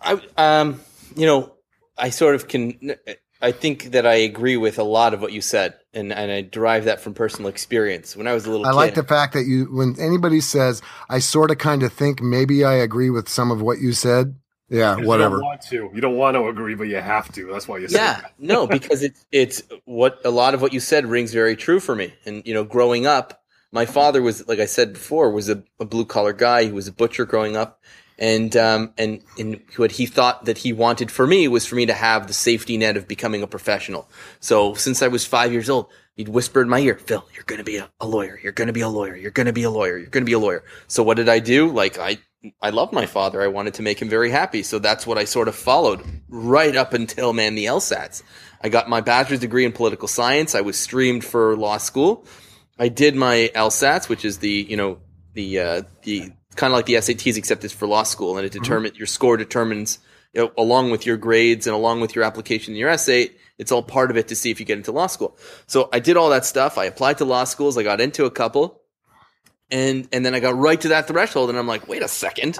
I 0.00 0.20
um, 0.38 0.80
you 1.16 1.26
know, 1.26 1.52
I 1.98 2.10
sort 2.10 2.34
of 2.36 2.48
can. 2.48 2.94
I 3.40 3.52
think 3.52 3.92
that 3.92 4.06
I 4.06 4.14
agree 4.14 4.56
with 4.56 4.78
a 4.78 4.82
lot 4.82 5.12
of 5.14 5.20
what 5.20 5.32
you 5.32 5.40
said, 5.40 5.74
and 5.92 6.12
and 6.12 6.30
I 6.30 6.42
derive 6.42 6.84
that 6.84 7.00
from 7.00 7.14
personal 7.14 7.48
experience. 7.48 8.16
When 8.16 8.26
I 8.26 8.32
was 8.32 8.46
a 8.46 8.50
little 8.50 8.66
I 8.66 8.70
kid, 8.70 8.76
like 8.76 8.94
the 8.94 9.04
fact 9.04 9.34
that 9.34 9.44
you, 9.44 9.66
when 9.66 9.96
anybody 10.00 10.40
says, 10.40 10.80
I 11.10 11.18
sort 11.18 11.50
of 11.50 11.58
kind 11.58 11.82
of 11.82 11.92
think 11.92 12.22
maybe 12.22 12.64
I 12.64 12.74
agree 12.74 13.10
with 13.10 13.28
some 13.28 13.50
of 13.50 13.60
what 13.60 13.80
you 13.80 13.92
said. 13.92 14.36
Yeah, 14.70 14.96
'Cause 14.96 15.06
whatever. 15.06 15.36
You 15.36 15.40
don't 15.40 15.48
want 15.48 15.62
to. 15.62 15.90
You 15.94 16.00
don't 16.00 16.16
want 16.16 16.34
to 16.36 16.48
agree, 16.48 16.74
but 16.74 16.84
you 16.88 16.96
have 16.96 17.32
to. 17.32 17.46
That's 17.52 17.68
why 17.68 17.78
you 17.78 17.88
say 17.88 17.94
Yeah, 17.94 18.14
that. 18.14 18.32
no, 18.38 18.66
because 18.68 19.02
it's 19.02 19.24
it's 19.32 19.62
what 19.84 20.20
a 20.24 20.30
lot 20.30 20.54
of 20.54 20.62
what 20.62 20.72
you 20.72 20.80
said 20.80 21.06
rings 21.06 21.32
very 21.32 21.56
true 21.56 21.80
for 21.80 21.94
me. 21.94 22.14
And 22.26 22.42
you 22.46 22.54
know, 22.54 22.64
growing 22.64 23.06
up, 23.06 23.42
my 23.72 23.86
father 23.86 24.20
was 24.22 24.46
like 24.48 24.58
I 24.58 24.66
said 24.66 24.92
before 24.92 25.30
was 25.30 25.48
a, 25.48 25.62
a 25.80 25.84
blue 25.84 26.04
collar 26.04 26.32
guy. 26.32 26.64
He 26.64 26.72
was 26.72 26.88
a 26.88 26.92
butcher 26.92 27.24
growing 27.24 27.56
up, 27.56 27.82
and 28.18 28.54
um 28.56 28.92
and 28.98 29.22
and 29.38 29.60
what 29.76 29.92
he 29.92 30.06
thought 30.06 30.44
that 30.44 30.58
he 30.58 30.72
wanted 30.72 31.10
for 31.10 31.26
me 31.26 31.48
was 31.48 31.64
for 31.66 31.76
me 31.76 31.86
to 31.86 31.94
have 31.94 32.26
the 32.26 32.34
safety 32.34 32.76
net 32.76 32.96
of 32.96 33.08
becoming 33.08 33.42
a 33.42 33.46
professional. 33.46 34.08
So 34.40 34.74
since 34.74 35.02
I 35.02 35.08
was 35.08 35.24
five 35.24 35.52
years 35.52 35.70
old, 35.70 35.86
he'd 36.16 36.28
whisper 36.28 36.60
in 36.60 36.68
my 36.68 36.80
ear, 36.80 36.96
"Phil, 36.96 37.26
you're 37.34 37.44
going 37.44 37.58
to 37.58 37.64
be 37.64 37.76
a, 37.78 37.90
a 38.00 38.06
lawyer. 38.06 38.38
You're 38.42 38.52
going 38.52 38.66
to 38.68 38.72
be 38.74 38.82
a 38.82 38.88
lawyer. 38.88 39.16
You're 39.16 39.30
going 39.30 39.46
to 39.46 39.52
be 39.52 39.62
a 39.62 39.70
lawyer. 39.70 39.96
You're 39.96 40.10
going 40.10 40.24
to 40.24 40.30
be 40.30 40.32
a 40.34 40.38
lawyer." 40.38 40.62
So 40.88 41.02
what 41.02 41.16
did 41.16 41.28
I 41.28 41.38
do? 41.38 41.70
Like 41.70 41.98
I 41.98 42.18
I 42.62 42.70
loved 42.70 42.92
my 42.92 43.06
father. 43.06 43.42
I 43.42 43.48
wanted 43.48 43.74
to 43.74 43.82
make 43.82 44.00
him 44.00 44.08
very 44.08 44.30
happy. 44.30 44.62
So 44.62 44.78
that's 44.78 45.06
what 45.06 45.18
I 45.18 45.24
sort 45.24 45.48
of 45.48 45.56
followed 45.56 46.02
right 46.28 46.76
up 46.76 46.94
until, 46.94 47.32
man, 47.32 47.54
the 47.54 47.66
LSATs. 47.66 48.22
I 48.62 48.68
got 48.68 48.88
my 48.88 49.00
bachelor's 49.00 49.40
degree 49.40 49.64
in 49.64 49.72
political 49.72 50.08
science. 50.08 50.54
I 50.54 50.60
was 50.60 50.78
streamed 50.78 51.24
for 51.24 51.56
law 51.56 51.78
school. 51.78 52.26
I 52.78 52.88
did 52.88 53.16
my 53.16 53.50
LSATs, 53.54 54.08
which 54.08 54.24
is 54.24 54.38
the, 54.38 54.66
you 54.68 54.76
know, 54.76 54.98
the, 55.34 55.58
uh, 55.58 55.82
the 56.02 56.30
kind 56.54 56.72
of 56.72 56.76
like 56.76 56.86
the 56.86 56.94
SATs, 56.94 57.36
except 57.36 57.64
it's 57.64 57.74
for 57.74 57.88
law 57.88 58.04
school 58.04 58.36
and 58.36 58.46
it 58.46 58.52
determines 58.52 58.96
your 58.96 59.06
score 59.06 59.36
determines, 59.36 59.98
you 60.32 60.42
know, 60.42 60.52
along 60.56 60.90
with 60.90 61.06
your 61.06 61.16
grades 61.16 61.66
and 61.66 61.74
along 61.74 62.00
with 62.00 62.14
your 62.14 62.24
application 62.24 62.72
and 62.72 62.78
your 62.78 62.88
essay, 62.88 63.30
it's 63.58 63.72
all 63.72 63.82
part 63.82 64.12
of 64.12 64.16
it 64.16 64.28
to 64.28 64.36
see 64.36 64.52
if 64.52 64.60
you 64.60 64.66
get 64.66 64.78
into 64.78 64.92
law 64.92 65.08
school. 65.08 65.36
So 65.66 65.88
I 65.92 65.98
did 65.98 66.16
all 66.16 66.30
that 66.30 66.44
stuff. 66.44 66.78
I 66.78 66.84
applied 66.84 67.18
to 67.18 67.24
law 67.24 67.44
schools. 67.44 67.76
I 67.76 67.82
got 67.82 68.00
into 68.00 68.24
a 68.26 68.30
couple 68.30 68.80
and 69.70 70.08
and 70.12 70.24
then 70.24 70.34
I 70.34 70.40
got 70.40 70.56
right 70.56 70.80
to 70.80 70.88
that 70.88 71.06
threshold, 71.08 71.50
and 71.50 71.58
I'm 71.58 71.66
like, 71.66 71.88
wait 71.88 72.02
a 72.02 72.08
second, 72.08 72.58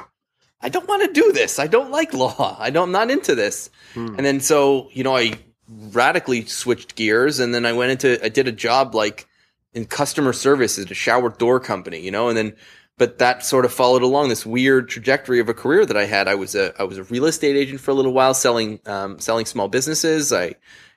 I 0.61 0.69
don't 0.69 0.89
want 0.89 1.03
to 1.03 1.13
do 1.13 1.33
this. 1.33 1.59
I 1.59 1.67
don't 1.67 1.91
like 1.91 2.13
law. 2.15 2.57
I 2.59 2.71
don't. 2.71 2.85
I'm 2.89 2.93
not 2.93 3.11
into 3.11 3.35
this. 3.35 3.71
And 4.17 4.27
then 4.27 4.41
so 4.41 4.89
you 4.93 5.05
know, 5.05 5.17
I 5.17 5.33
radically 5.69 6.47
switched 6.47 6.95
gears, 6.95 7.41
and 7.41 7.55
then 7.55 7.67
I 7.67 7.73
went 7.73 7.93
into 7.93 8.25
I 8.25 8.29
did 8.29 8.49
a 8.49 8.53
job 8.53 8.95
like 8.95 9.27
in 9.75 9.85
customer 9.85 10.33
service 10.33 10.79
at 10.79 10.91
a 10.91 10.95
shower 10.95 11.29
door 11.31 11.61
company, 11.61 12.01
you 12.01 12.11
know, 12.11 12.29
and 12.29 12.37
then 12.37 12.57
but 12.97 13.19
that 13.19 13.45
sort 13.45 13.65
of 13.65 13.73
followed 13.73 14.03
along 14.03 14.29
this 14.29 14.45
weird 14.45 14.89
trajectory 14.89 15.39
of 15.39 15.49
a 15.49 15.55
career 15.55 15.87
that 15.87 15.97
I 15.97 16.05
had. 16.05 16.27
I 16.27 16.35
was 16.35 16.55
a 16.55 16.75
I 16.81 16.85
was 16.85 16.99
a 16.99 17.05
real 17.05 17.27
estate 17.27 17.57
agent 17.57 17.81
for 17.81 17.93
a 17.93 17.95
little 17.95 18.13
while, 18.13 18.35
selling 18.35 18.81
um, 18.87 19.21
selling 19.21 19.47
small 19.47 19.69
businesses. 19.69 20.33
I 20.33 20.47
You 20.47 20.55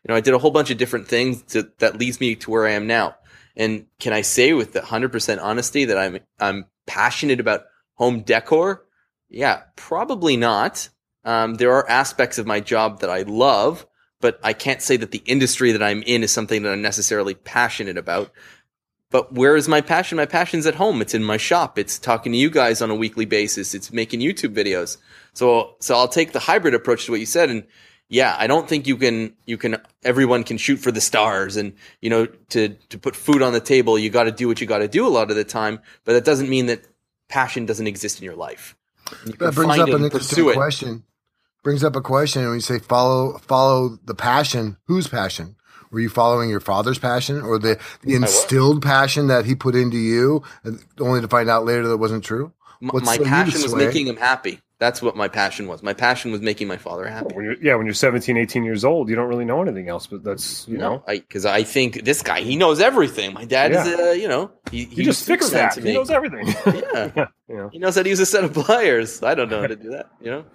know, 0.08 0.16
I 0.16 0.22
did 0.22 0.34
a 0.34 0.40
whole 0.40 0.50
bunch 0.52 0.72
of 0.72 0.80
different 0.80 1.08
things 1.08 1.44
to, 1.54 1.70
that 1.78 2.00
leads 2.00 2.20
me 2.20 2.36
to 2.38 2.50
where 2.50 2.66
I 2.66 2.72
am 2.72 2.88
now. 2.88 3.16
And 3.56 3.86
can 4.00 4.14
I 4.14 4.22
say 4.22 4.54
with 4.54 4.74
the 4.74 4.82
hundred 4.82 5.12
percent 5.12 5.42
honesty 5.42 5.86
that 5.86 5.98
I'm 5.98 6.20
I'm 6.40 6.66
passionate 6.88 7.40
about 7.40 7.66
home 7.96 8.22
decor? 8.22 8.86
Yeah, 9.30 9.64
probably 9.76 10.38
not. 10.38 10.90
Um, 11.24 11.56
there 11.56 11.74
are 11.74 11.90
aspects 11.90 12.38
of 12.38 12.48
my 12.48 12.60
job 12.60 13.02
that 13.02 13.10
I 13.10 13.22
love, 13.22 13.86
but 14.20 14.40
I 14.44 14.54
can't 14.54 14.82
say 14.82 14.98
that 14.98 15.12
the 15.12 15.24
industry 15.26 15.72
that 15.72 15.84
I'm 15.84 16.02
in 16.04 16.24
is 16.24 16.32
something 16.32 16.64
that 16.64 16.72
I'm 16.72 16.82
necessarily 16.82 17.36
passionate 17.36 17.98
about. 17.98 18.32
But 19.12 19.34
where 19.34 19.58
is 19.58 19.68
my 19.68 19.82
passion? 19.82 20.16
My 20.16 20.26
passion's 20.26 20.66
at 20.66 20.76
home. 20.76 21.02
It's 21.02 21.14
in 21.14 21.24
my 21.24 21.38
shop. 21.38 21.78
It's 21.78 22.00
talking 22.00 22.32
to 22.32 22.38
you 22.38 22.50
guys 22.50 22.82
on 22.82 22.90
a 22.90 22.96
weekly 22.96 23.26
basis. 23.26 23.76
It's 23.76 23.92
making 23.92 24.22
YouTube 24.22 24.56
videos. 24.56 24.98
So, 25.34 25.76
so 25.80 25.96
I'll 25.96 26.08
take 26.08 26.32
the 26.32 26.40
hybrid 26.40 26.74
approach 26.74 27.06
to 27.06 27.12
what 27.12 27.20
you 27.20 27.26
said. 27.26 27.50
And 27.50 27.68
yeah, 28.12 28.36
I 28.38 28.46
don't 28.48 28.68
think 28.68 28.88
you 28.88 28.98
can, 28.98 29.34
you 29.46 29.58
can, 29.58 29.78
everyone 30.04 30.44
can 30.44 30.58
shoot 30.58 30.78
for 30.78 30.92
the 30.92 31.00
stars 31.00 31.56
and, 31.56 31.72
you 32.02 32.10
know, 32.10 32.26
to, 32.50 32.70
to 32.90 32.98
put 33.00 33.16
food 33.16 33.42
on 33.42 33.54
the 33.54 33.62
table, 33.62 33.98
you 33.98 34.10
got 34.10 34.26
to 34.26 34.34
do 34.34 34.50
what 34.50 34.60
you 34.60 34.68
got 34.68 34.80
to 34.80 34.90
do 34.90 35.08
a 35.08 35.10
lot 35.10 35.32
of 35.32 35.38
the 35.38 35.46
time. 35.46 35.80
But 36.04 36.14
that 36.14 36.26
doesn't 36.26 36.50
mean 36.50 36.66
that 36.66 36.84
passion 37.30 37.66
doesn't 37.66 37.88
exist 37.88 38.20
in 38.20 38.26
your 38.26 38.36
life. 38.36 38.76
You 39.26 39.32
That 39.40 39.56
brings 39.56 39.80
up 39.80 39.88
an 39.88 40.04
interesting 40.04 40.52
question. 40.52 41.04
Brings 41.64 41.86
up 41.86 41.96
a 41.96 42.02
question 42.02 42.44
when 42.44 42.56
you 42.56 42.60
say 42.60 42.80
follow 42.80 43.38
follow 43.38 43.98
the 44.04 44.16
passion. 44.16 44.78
Whose 44.88 45.08
passion? 45.08 45.56
Were 45.92 46.00
you 46.00 46.10
following 46.10 46.50
your 46.50 46.60
father's 46.60 47.00
passion 47.00 47.42
or 47.42 47.60
the, 47.60 47.80
the 48.02 48.16
instilled 48.16 48.82
passion 48.82 49.28
that 49.28 49.46
he 49.46 49.56
put 49.56 49.76
into 49.76 49.98
you, 49.98 50.44
only 51.00 51.22
to 51.22 51.28
find 51.28 51.50
out 51.50 51.66
later 51.66 51.88
that 51.88 51.94
it 51.94 52.00
wasn't 52.00 52.24
true? 52.24 52.52
What's 52.80 53.06
my 53.06 53.16
so 53.16 53.20
you 53.20 53.26
to 53.26 53.30
passion 53.30 53.62
was 53.62 53.76
making 53.76 54.08
him 54.08 54.18
happy. 54.18 54.60
That's 54.82 55.00
what 55.00 55.16
my 55.16 55.28
passion 55.28 55.68
was. 55.68 55.84
My 55.84 55.94
passion 55.94 56.32
was 56.32 56.42
making 56.42 56.68
my 56.68 56.76
father 56.76 57.06
happy. 57.08 57.36
When 57.36 57.46
you're, 57.46 57.56
yeah, 57.62 57.76
when 57.76 57.86
you're 57.86 57.94
17, 57.94 58.36
18 58.36 58.64
years 58.64 58.84
old, 58.84 59.10
you 59.10 59.16
don't 59.16 59.28
really 59.30 59.46
know 59.46 59.62
anything 59.62 59.90
else. 59.90 60.08
But 60.08 60.24
that's 60.24 60.68
you 60.68 60.76
know, 60.76 61.04
No, 61.08 61.16
because 61.16 61.46
I, 61.46 61.62
think 61.62 62.04
this 62.04 62.24
guy 62.24 62.42
he 62.42 62.56
knows 62.56 62.80
everything. 62.82 63.32
My 63.32 63.46
dad 63.46 63.74
is, 63.74 63.86
Yeah. 63.88 64.06
uh, 64.08 64.12
you 64.14 64.28
know, 64.28 64.50
he, 64.72 64.86
he 64.86 65.04
just 65.04 65.24
fixed 65.28 65.52
that. 65.52 65.74
to 65.74 65.82
me. 65.82 65.92
He 65.92 65.96
knows 65.96 66.10
everything. 66.10 66.48
Yeah, 66.66 67.12
yeah, 67.16 67.28
you 67.48 67.58
know. 67.58 67.70
he 67.72 67.78
knows 67.78 67.96
how 67.96 68.02
to 68.02 68.10
use 68.10 68.20
a 68.20 68.26
set 68.26 68.44
of 68.44 68.54
pliers. 68.54 69.22
I 69.22 69.36
don't 69.36 69.50
know 69.52 69.62
how 69.62 69.68
to 69.68 69.76
do 69.76 69.92
that. 69.92 70.10
You 70.20 70.32
know, 70.32 70.46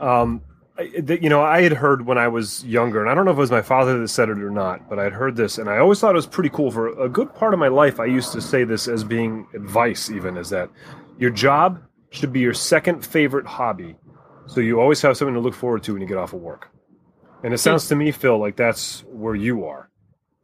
Um, 0.00 0.42
I, 0.78 0.82
you 0.82 1.28
know, 1.28 1.42
I 1.42 1.62
had 1.62 1.72
heard 1.72 2.06
when 2.06 2.18
I 2.18 2.28
was 2.28 2.64
younger, 2.64 3.00
and 3.00 3.10
I 3.10 3.14
don't 3.16 3.24
know 3.24 3.32
if 3.32 3.36
it 3.36 3.40
was 3.40 3.50
my 3.50 3.62
father 3.62 3.98
that 3.98 4.06
said 4.08 4.28
it 4.28 4.38
or 4.38 4.50
not, 4.50 4.88
but 4.88 5.00
I 5.00 5.02
had 5.04 5.12
heard 5.12 5.34
this, 5.34 5.58
and 5.58 5.68
I 5.68 5.78
always 5.78 5.98
thought 5.98 6.12
it 6.12 6.14
was 6.14 6.26
pretty 6.28 6.50
cool. 6.50 6.70
For 6.70 6.88
a 7.02 7.08
good 7.08 7.34
part 7.34 7.52
of 7.52 7.58
my 7.58 7.68
life, 7.68 7.98
I 7.98 8.04
used 8.06 8.30
to 8.32 8.40
say 8.40 8.62
this 8.62 8.86
as 8.86 9.02
being 9.02 9.48
advice, 9.54 10.08
even 10.08 10.36
is 10.36 10.50
that 10.50 10.70
your 11.18 11.30
job 11.30 11.82
should 12.12 12.32
be 12.32 12.40
your 12.40 12.54
second 12.54 13.04
favorite 13.04 13.46
hobby, 13.46 13.96
so 14.46 14.60
you 14.60 14.80
always 14.80 15.00
have 15.02 15.16
something 15.16 15.34
to 15.34 15.40
look 15.40 15.54
forward 15.54 15.82
to 15.84 15.92
when 15.92 16.02
you 16.02 16.08
get 16.08 16.18
off 16.18 16.32
of 16.32 16.40
work. 16.40 16.68
And 17.42 17.52
it 17.54 17.58
sounds 17.58 17.88
to 17.88 17.96
me, 17.96 18.12
Phil, 18.12 18.38
like 18.38 18.56
that's 18.56 19.00
where 19.08 19.34
you 19.34 19.64
are, 19.66 19.88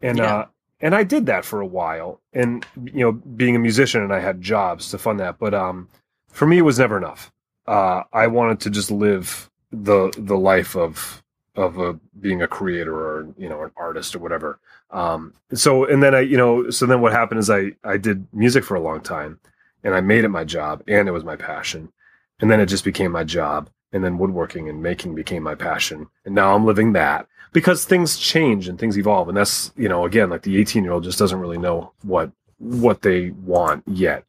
and 0.03 0.19
Yeah. 0.19 0.35
uh, 0.35 0.47
and 0.81 0.95
I 0.95 1.03
did 1.05 1.27
that 1.27 1.45
for 1.45 1.61
a 1.61 1.67
while, 1.67 2.21
and 2.33 2.65
you 2.85 3.01
know, 3.01 3.13
being 3.13 3.55
a 3.55 3.59
musician, 3.59 4.03
and 4.03 4.13
I 4.13 4.21
had 4.21 4.41
jobs 4.41 4.91
to 4.91 4.99
fund 4.99 5.21
that, 5.21 5.39
but 5.39 5.55
um, 5.55 5.89
for 6.29 6.47
me, 6.47 6.59
it 6.59 6.63
was 6.63 6.79
never 6.79 6.97
enough. 6.97 7.31
Uh, 7.67 8.03
I 8.13 8.27
wanted 8.29 8.61
to 8.61 8.71
just 8.71 8.91
live 8.91 9.51
the 9.71 10.11
the 10.17 10.37
life 10.39 10.75
of 10.77 11.23
of 11.55 11.79
a, 11.79 11.95
being 12.21 12.41
a 12.41 12.49
creator 12.49 12.95
or 12.95 13.35
you 13.37 13.49
know 13.49 13.63
an 13.63 13.71
artist 13.77 14.15
or 14.15 14.21
whatever. 14.21 14.59
Um, 14.91 15.35
so 15.53 15.85
and 15.85 16.03
then 16.03 16.15
I 16.15 16.21
you 16.21 16.37
know 16.39 16.71
so 16.71 16.87
then 16.87 17.01
what 17.03 17.13
happened 17.13 17.41
is 17.41 17.51
I 17.51 17.73
I 17.85 17.99
did 17.99 18.27
music 18.33 18.65
for 18.65 18.75
a 18.77 18.81
long 18.81 19.01
time 19.03 19.39
and 19.85 19.95
I 19.95 20.01
made 20.01 20.25
it 20.25 20.29
my 20.29 20.45
job 20.45 20.83
and 20.89 21.09
it 21.09 21.13
was 21.13 21.25
my 21.25 21.37
passion 21.37 21.93
and 22.41 22.51
then 22.51 22.61
it 22.61 22.67
just 22.67 22.85
became 22.85 23.13
my 23.13 23.25
job 23.25 23.71
and 23.93 24.05
then 24.05 24.19
woodworking 24.19 24.69
and 24.69 24.83
making 24.83 25.15
became 25.15 25.43
my 25.43 25.55
passion 25.55 26.07
and 26.25 26.35
now 26.35 26.55
I'm 26.55 26.65
living 26.67 26.93
that 26.93 27.27
because 27.53 27.85
things 27.85 28.19
change 28.19 28.69
and 28.69 28.79
things 28.79 28.99
evolve 28.99 29.29
and 29.29 29.37
that's 29.37 29.73
you 29.77 29.89
know 29.89 30.05
again 30.05 30.31
like 30.31 30.43
the 30.43 30.59
18 30.59 30.85
year 30.85 30.93
old 30.93 31.05
just 31.05 31.19
doesn't 31.19 31.41
really 31.41 31.59
know 31.59 31.93
what 32.03 32.31
what 32.59 33.03
they 33.03 33.31
want 33.31 33.85
yet. 33.87 34.25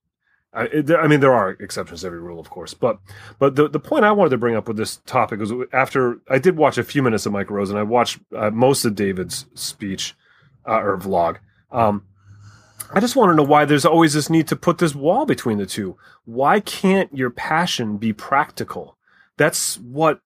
I, 0.54 0.64
it- 0.66 0.92
I 0.92 1.08
mean, 1.08 1.20
there 1.20 1.34
are 1.34 1.52
exceptions 1.52 2.02
to 2.02 2.08
every 2.08 2.20
rule, 2.20 2.40
of 2.40 2.50
course, 2.50 2.74
but 2.74 3.00
but 3.38 3.56
the, 3.56 3.68
the 3.70 3.80
point 3.80 4.06
I 4.06 4.12
wanted 4.12 4.32
to 4.32 4.38
bring 4.38 4.56
up 4.56 4.68
with 4.68 4.78
this 4.78 4.98
topic 5.06 5.40
was 5.40 5.52
after 5.74 6.20
I 6.30 6.40
did 6.40 6.58
watch 6.58 6.78
a 6.78 6.84
few 6.84 7.04
minutes 7.04 7.26
of 7.26 7.32
Mike 7.34 7.50
Rowe's 7.52 7.70
and 7.70 7.78
I 7.80 7.84
watched 7.84 8.20
uh, 8.36 8.50
most 8.52 8.86
of 8.86 8.96
David's 8.96 9.46
speech 9.54 10.16
uh, 10.68 10.80
or 10.82 10.98
vlog. 10.98 11.38
Um, 11.72 12.04
I 12.92 13.00
just 13.00 13.16
want 13.16 13.32
to 13.32 13.36
know 13.36 13.44
why 13.44 13.66
there's 13.66 13.86
always 13.86 14.14
this 14.14 14.30
need 14.30 14.48
to 14.48 14.56
put 14.56 14.80
this 14.80 14.96
wall 14.96 15.26
between 15.26 15.58
the 15.58 15.66
two. 15.66 15.98
Why 16.26 16.60
can't 16.60 17.16
your 17.16 17.30
passion 17.30 17.98
be 17.98 18.14
practical? 18.14 18.98
That's 19.38 19.78
what 19.80 20.22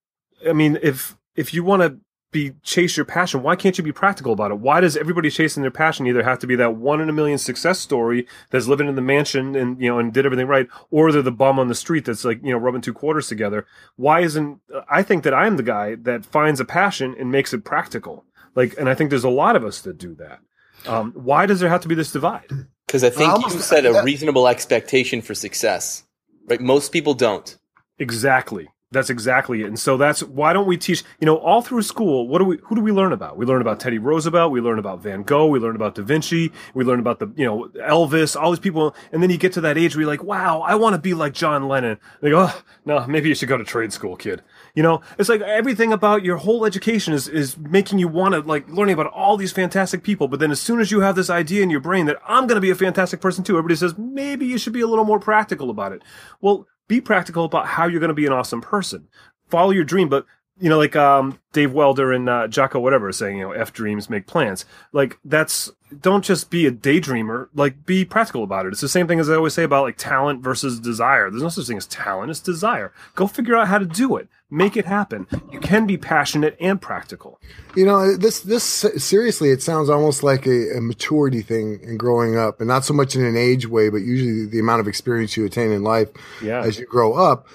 I 0.48 0.54
mean. 0.54 0.80
If 0.82 1.18
if 1.36 1.54
you 1.54 1.64
want 1.64 1.82
to 1.82 1.98
be 2.32 2.54
chase 2.64 2.98
your 2.98 3.06
passion, 3.06 3.44
why 3.44 3.56
can't 3.56 3.78
you 3.78 3.84
be 3.84 3.92
practical 3.92 4.34
about 4.34 4.52
it? 4.52 4.60
Why 4.60 4.80
does 4.80 4.98
everybody 4.98 5.30
chasing 5.30 5.62
their 5.62 5.72
passion 5.72 6.08
either 6.08 6.24
have 6.24 6.40
to 6.40 6.48
be 6.48 6.56
that 6.56 6.76
one 6.76 7.00
in 7.00 7.10
a 7.10 7.14
million 7.14 7.38
success 7.38 7.80
story 7.80 8.28
that's 8.50 8.68
living 8.68 8.88
in 8.88 8.96
the 8.96 9.02
mansion 9.02 9.56
and 9.56 9.80
you 9.82 9.90
know 9.90 10.00
and 10.00 10.14
did 10.14 10.26
everything 10.26 10.48
right, 10.48 10.68
or 10.90 11.12
they're 11.12 11.22
the 11.22 11.32
bum 11.32 11.60
on 11.60 11.68
the 11.68 11.76
street 11.76 12.06
that's 12.06 12.26
like 12.26 12.42
you 12.44 12.52
know 12.52 12.58
rubbing 12.58 12.82
two 12.82 12.94
quarters 12.94 13.28
together? 13.28 13.66
Why 13.98 14.22
isn't 14.22 14.60
I 14.90 15.04
think 15.04 15.24
that 15.24 15.34
I'm 15.34 15.58
the 15.58 15.64
guy 15.64 15.96
that 15.96 16.26
finds 16.26 16.60
a 16.60 16.66
passion 16.66 17.16
and 17.20 17.32
makes 17.32 17.54
it 17.54 17.66
practical? 17.66 18.26
Like, 18.56 18.76
and 18.78 18.88
I 18.88 18.96
think 18.96 19.10
there's 19.10 19.24
a 19.24 19.30
lot 19.30 19.56
of 19.56 19.66
us 19.66 19.82
that 19.82 19.98
do 19.98 20.16
that. 20.16 20.40
Um, 20.86 21.12
why 21.14 21.46
does 21.46 21.60
there 21.60 21.70
have 21.70 21.82
to 21.82 21.88
be 21.88 21.96
this 21.96 22.12
divide? 22.12 22.50
because 22.94 23.04
I 23.04 23.10
think 23.10 23.32
almost- 23.32 23.56
you 23.56 23.62
set 23.62 23.88
a 23.88 23.92
yeah. 23.92 24.04
reasonable 24.04 24.48
expectation 24.48 25.24
for 25.24 25.34
success. 25.34 26.04
Right? 26.48 26.62
Most 26.62 26.92
people 26.92 27.16
don't. 27.16 27.58
Exactly. 27.98 28.70
That's 28.92 29.10
exactly 29.10 29.62
it. 29.64 29.66
And 29.66 29.80
so 29.80 29.98
that's 29.98 30.22
why 30.22 30.54
don't 30.54 30.68
we 30.68 30.78
teach, 30.78 31.04
you 31.20 31.26
know, 31.26 31.38
all 31.38 31.64
through 31.64 31.82
school, 31.82 32.28
what 32.28 32.38
do 32.38 32.46
we 32.46 32.60
who 32.62 32.76
do 32.76 32.82
we 32.82 32.92
learn 32.92 33.12
about? 33.12 33.38
We 33.38 33.48
learn 33.48 33.62
about 33.62 33.80
Teddy 33.80 33.98
Roosevelt, 33.98 34.52
we 34.52 34.62
learn 34.62 34.78
about 34.78 35.02
Van 35.02 35.24
Gogh, 35.24 35.48
we 35.48 35.58
learn 35.58 35.76
about 35.76 35.96
Da 35.96 36.04
Vinci, 36.04 36.52
we 36.76 36.84
learn 36.84 37.00
about 37.00 37.18
the, 37.18 37.34
you 37.36 37.44
know, 37.44 37.70
Elvis, 37.80 38.40
all 38.40 38.52
these 38.52 38.60
people, 38.60 38.96
and 39.12 39.24
then 39.24 39.32
you 39.32 39.40
get 39.40 39.54
to 39.54 39.62
that 39.62 39.80
age 39.80 39.96
where 39.96 40.02
you're 40.02 40.12
like, 40.12 40.24
wow, 40.24 40.62
I 40.62 40.76
want 40.76 40.94
to 40.94 41.02
be 41.02 41.16
like 41.16 41.34
John 41.34 41.68
Lennon. 41.68 41.98
They 42.22 42.30
go, 42.30 42.42
oh, 42.42 42.62
no, 42.86 43.08
maybe 43.08 43.30
you 43.30 43.34
should 43.34 43.50
go 43.50 43.58
to 43.58 43.64
trade 43.64 43.92
school, 43.92 44.16
kid. 44.16 44.44
You 44.76 44.82
know, 44.82 45.02
it's 45.20 45.30
like 45.30 45.42
everything 45.42 45.94
about 45.94 46.24
your 46.24 46.38
whole 46.38 46.66
education 46.66 47.14
is 47.14 47.28
is 47.28 47.58
making 47.58 48.00
you 48.00 48.08
want 48.08 48.34
to 48.34 48.42
like 48.42 48.68
learning 48.70 48.94
about 48.94 49.08
all 49.08 49.38
these 49.38 49.52
fantastic 49.52 50.02
people, 50.04 50.28
but 50.28 50.40
then 50.40 50.50
as 50.50 50.60
soon 50.60 50.80
as 50.80 50.92
you 50.92 51.02
have 51.02 51.16
this 51.16 51.30
idea 51.30 51.62
in 51.62 51.70
your 51.70 51.80
brain 51.80 52.08
that 52.08 52.18
I'm 52.28 52.48
going 52.48 52.56
to 52.56 52.62
be 52.62 52.72
a 52.72 52.76
fantastic 52.76 53.22
person 53.22 53.44
too, 53.44 53.58
everybody 53.58 53.76
says 53.76 53.96
maybe 53.98 54.48
you 54.48 54.58
should 54.58 54.74
be 54.74 54.82
a 54.82 54.88
little 54.88 55.06
more 55.06 55.20
practical 55.20 55.70
about 55.70 55.92
it. 55.92 56.02
Well, 56.42 56.68
be 56.88 57.00
practical 57.00 57.46
about 57.46 57.68
how 57.68 57.88
you're 57.88 58.00
going 58.00 58.10
to 58.10 58.16
be 58.16 58.26
an 58.26 58.34
awesome 58.34 58.62
person. 58.62 59.08
Follow 59.48 59.72
your 59.72 59.84
dream, 59.84 60.10
but 60.10 60.26
you 60.60 60.70
know, 60.70 60.78
like 60.78 60.96
um, 60.96 61.40
Dave 61.52 61.74
Welder 61.74 62.12
and 62.12 62.30
uh, 62.30 62.48
Jocko, 62.48 62.80
whatever, 62.80 63.12
saying, 63.12 63.38
you 63.38 63.44
know, 63.44 63.52
F 63.52 63.74
dreams, 63.74 64.10
make 64.10 64.28
plans. 64.28 64.66
Like 64.92 65.20
that's 65.24 65.72
don't 66.02 66.24
just 66.24 66.50
be 66.50 66.66
a 66.66 66.72
daydreamer. 66.72 67.48
Like 67.54 67.86
be 67.86 68.06
practical 68.06 68.44
about 68.44 68.66
it. 68.66 68.70
It's 68.70 68.82
the 68.82 68.90
same 68.90 69.08
thing 69.08 69.20
as 69.20 69.30
I 69.30 69.36
always 69.36 69.54
say 69.54 69.64
about 69.64 69.84
like 69.84 69.98
talent 69.98 70.42
versus 70.42 70.80
desire. 70.80 71.30
There's 71.30 71.44
no 71.44 71.50
such 71.50 71.68
thing 71.68 71.78
as 71.78 71.88
talent; 71.88 72.32
it's 72.32 72.40
desire. 72.40 72.94
Go 73.16 73.28
figure 73.28 73.56
out 73.56 73.68
how 73.68 73.78
to 73.78 73.86
do 73.86 74.16
it. 74.18 74.28
Make 74.50 74.78
it 74.78 74.86
happen. 74.86 75.26
You 75.52 75.60
can 75.60 75.88
be 75.88 75.98
passionate 75.98 76.56
and 76.60 76.80
practical. 76.80 77.40
You 77.76 77.86
know, 77.86 78.16
this 78.16 78.42
this 78.42 78.64
seriously, 78.64 79.50
it 79.50 79.64
sounds 79.64 79.90
almost 79.90 80.22
like 80.24 80.46
a, 80.46 80.78
a 80.78 80.82
maturity 80.82 81.42
thing 81.42 81.80
in 81.82 81.98
growing 81.98 82.38
up, 82.38 82.60
and 82.60 82.68
not 82.68 82.86
so 82.86 82.94
much 82.94 83.16
in 83.16 83.26
an 83.26 83.36
age 83.36 83.68
way, 83.68 83.90
but 83.90 83.98
usually 83.98 84.46
the 84.46 84.60
amount 84.60 84.80
of 84.82 84.88
experience 84.88 85.36
you 85.36 85.46
attain 85.46 85.72
in 85.72 85.84
life 85.84 86.10
Yeah. 86.42 86.62
as 86.62 86.78
you 86.78 86.86
grow 86.86 87.14
up, 87.14 87.48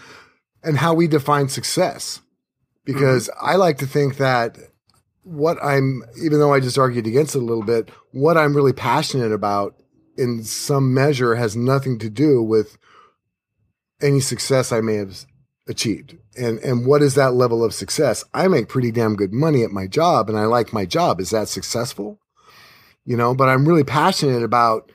and 0.63 0.79
how 0.79 0.95
we 0.95 1.07
define 1.07 1.49
success. 1.49 2.21
Because 2.85 3.29
mm-hmm. 3.29 3.47
I 3.47 3.57
like 3.57 3.79
to 3.79 3.87
think 3.87 4.17
that 4.17 4.57
what 5.29 5.63
I'm, 5.63 6.03
even 6.23 6.39
though 6.39 6.55
I 6.55 6.61
just 6.61 6.79
argued 6.79 7.07
against 7.07 7.35
it 7.35 7.43
a 7.43 7.45
little 7.45 7.63
bit, 7.63 7.91
what 8.13 8.39
I'm 8.39 8.57
really 8.57 8.73
passionate 8.73 9.33
about 9.33 9.75
in 10.17 10.43
some 10.43 10.95
measure 10.95 11.35
has 11.35 11.55
nothing 11.55 11.99
to 11.99 12.09
do 12.09 12.43
with 12.43 12.79
any 14.01 14.21
success 14.21 14.73
I 14.73 14.81
may 14.81 14.95
have 14.95 15.27
achieved. 15.69 16.17
And 16.37 16.59
and 16.61 16.87
what 16.87 17.03
is 17.03 17.15
that 17.15 17.35
level 17.35 17.63
of 17.63 17.75
success? 17.75 18.25
I 18.33 18.49
make 18.49 18.69
pretty 18.69 18.91
damn 18.91 19.17
good 19.17 19.33
money 19.33 19.63
at 19.63 19.71
my 19.71 19.87
job 19.87 20.29
and 20.29 20.39
I 20.39 20.47
like 20.47 20.73
my 20.73 20.87
job. 20.87 21.21
Is 21.21 21.31
that 21.31 21.49
successful? 21.49 22.19
You 23.05 23.17
know, 23.17 23.35
but 23.35 23.49
I'm 23.49 23.69
really 23.69 23.85
passionate 23.85 24.43
about 24.43 24.91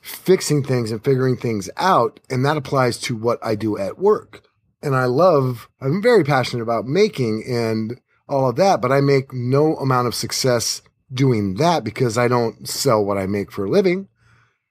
fixing 0.00 0.62
things 0.62 0.92
and 0.92 1.02
figuring 1.02 1.36
things 1.36 1.68
out 1.76 2.20
and 2.30 2.44
that 2.44 2.56
applies 2.56 2.98
to 2.98 3.16
what 3.16 3.40
I 3.42 3.56
do 3.56 3.76
at 3.76 3.98
work. 3.98 4.46
And 4.80 4.94
I 4.94 5.06
love 5.06 5.68
I'm 5.80 6.00
very 6.00 6.22
passionate 6.22 6.62
about 6.62 6.86
making 6.86 7.42
and 7.48 8.00
all 8.28 8.48
of 8.48 8.56
that, 8.56 8.80
but 8.80 8.92
I 8.92 9.00
make 9.00 9.32
no 9.32 9.76
amount 9.76 10.08
of 10.08 10.14
success 10.14 10.82
doing 11.12 11.54
that 11.54 11.84
because 11.84 12.18
I 12.18 12.28
don't 12.28 12.68
sell 12.68 13.04
what 13.04 13.18
I 13.18 13.26
make 13.26 13.52
for 13.52 13.64
a 13.64 13.70
living. 13.70 14.08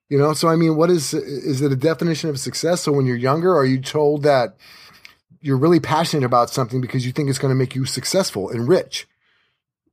You 0.09 0.19
know, 0.19 0.33
so 0.33 0.47
I 0.47 0.55
mean, 0.55 0.75
what 0.75 0.89
is 0.89 1.13
is 1.13 1.61
it 1.61 1.71
a 1.71 1.75
definition 1.75 2.29
of 2.29 2.39
success? 2.39 2.81
So 2.81 2.91
when 2.91 3.05
you're 3.05 3.15
younger, 3.15 3.55
are 3.55 3.65
you 3.65 3.81
told 3.81 4.23
that 4.23 4.55
you're 5.41 5.57
really 5.57 5.79
passionate 5.79 6.25
about 6.25 6.49
something 6.49 6.79
because 6.81 7.05
you 7.05 7.11
think 7.11 7.29
it's 7.29 7.39
going 7.39 7.51
to 7.51 7.55
make 7.57 7.75
you 7.75 7.85
successful 7.85 8.49
and 8.49 8.67
rich? 8.67 9.07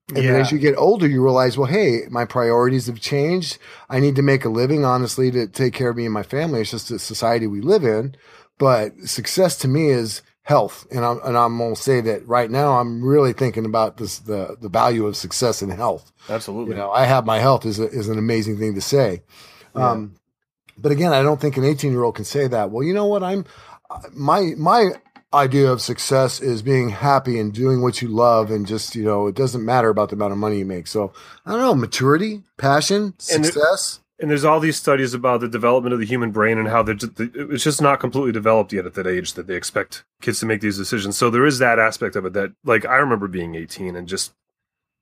And 0.09 0.29
then 0.29 0.35
Yeah. 0.35 0.41
as 0.41 0.53
you 0.53 0.59
get 0.59 0.77
older, 0.77 1.07
you 1.09 1.23
realize, 1.23 1.57
well, 1.57 1.71
hey, 1.71 2.03
my 2.11 2.27
priorities 2.27 2.87
have 2.87 3.01
changed. 3.01 3.57
I 3.89 4.01
need 4.01 4.17
to 4.17 4.23
make 4.23 4.45
a 4.45 4.51
living, 4.51 4.85
honestly, 4.85 5.31
to 5.31 5.47
take 5.47 5.73
care 5.73 5.89
of 5.89 5.97
me 5.97 6.05
and 6.05 6.13
my 6.13 6.23
family. 6.25 6.61
It's 6.61 6.73
just 6.73 6.89
the 6.91 6.99
society 6.99 7.47
we 7.47 7.61
live 7.63 7.85
in. 7.85 8.15
But 8.59 8.93
success 9.05 9.57
to 9.59 9.69
me 9.69 9.89
is 9.89 10.21
health, 10.43 10.87
and 10.91 11.05
I'm 11.05 11.21
and 11.25 11.37
I'm 11.37 11.59
gonna 11.59 11.77
say 11.77 12.01
that 12.01 12.27
right 12.27 12.51
now. 12.51 12.79
I'm 12.79 13.03
really 13.03 13.33
thinking 13.33 13.65
about 13.65 13.97
this 13.97 14.19
the 14.19 14.57
the 14.61 14.69
value 14.69 15.07
of 15.07 15.17
success 15.17 15.63
in 15.63 15.71
health. 15.71 16.13
Absolutely. 16.29 16.75
You 16.75 16.81
know, 16.81 16.91
I 16.91 17.05
have 17.05 17.25
my 17.25 17.39
health 17.39 17.65
is 17.65 17.79
a, 17.79 17.89
is 17.89 18.09
an 18.09 18.19
amazing 18.19 18.59
thing 18.59 18.75
to 18.75 18.81
say. 18.81 19.23
Um, 19.75 20.17
but 20.77 20.93
again, 20.93 21.13
I 21.13 21.23
don't 21.23 21.41
think 21.41 21.57
an 21.57 21.65
18 21.65 21.93
year 21.93 22.03
old 22.03 22.17
can 22.17 22.25
say 22.25 22.47
that. 22.49 22.71
Well, 22.71 22.83
you 22.83 22.93
know 22.93 23.07
what? 23.07 23.23
I'm 23.23 23.45
my 24.13 24.53
my 24.57 24.93
idea 25.35 25.71
of 25.71 25.81
success 25.81 26.41
is 26.41 26.61
being 26.61 26.91
happy 26.91 27.39
and 27.39 27.53
doing 27.53 27.81
what 27.81 28.03
you 28.03 28.09
love, 28.09 28.51
and 28.51 28.67
just 28.67 28.95
you 28.95 29.05
know, 29.05 29.27
it 29.27 29.35
doesn't 29.35 29.65
matter 29.65 29.89
about 29.89 30.11
the 30.11 30.17
amount 30.17 30.33
of 30.33 30.39
money 30.39 30.59
you 30.59 30.65
make. 30.65 30.87
So 30.87 31.13
I 31.47 31.53
don't 31.53 31.61
know, 31.61 31.75
maturity, 31.75 32.43
passion, 32.57 33.15
success. 33.19 34.01
And 34.23 34.31
there's 34.31 34.45
all 34.45 34.61
these 34.61 34.77
studies 34.77 35.13
about 35.13 35.41
the 35.41 35.49
development 35.49 35.93
of 35.93 35.99
the 35.99 36.07
human 36.07 36.31
brain 36.31 36.57
and 36.57 36.69
how 36.69 36.83
they're 36.83 36.95
ju- 36.95 37.13
it's 37.51 37.65
just 37.65 37.83
not 37.83 37.99
completely 37.99 38.31
developed 38.31 38.73
yet 38.73 38.87
at 38.87 38.95
that 38.95 39.07
age 39.07 39.35
that 39.35 39.49
they 39.49 39.57
expect 39.57 40.05
kids 40.23 40.39
to 40.41 40.47
make 40.47 40.61
these 40.61 40.79
decisions. 40.79 41.17
So 41.17 41.29
there 41.29 41.45
is 41.45 41.59
that 41.59 41.81
aspect 41.81 42.15
of 42.15 42.25
it 42.25 42.33
that, 42.35 42.53
like, 42.65 42.87
I 42.87 42.97
remember 42.97 43.27
being 43.27 43.57
18 43.57 43.97
and 43.97 44.07
just 44.07 44.33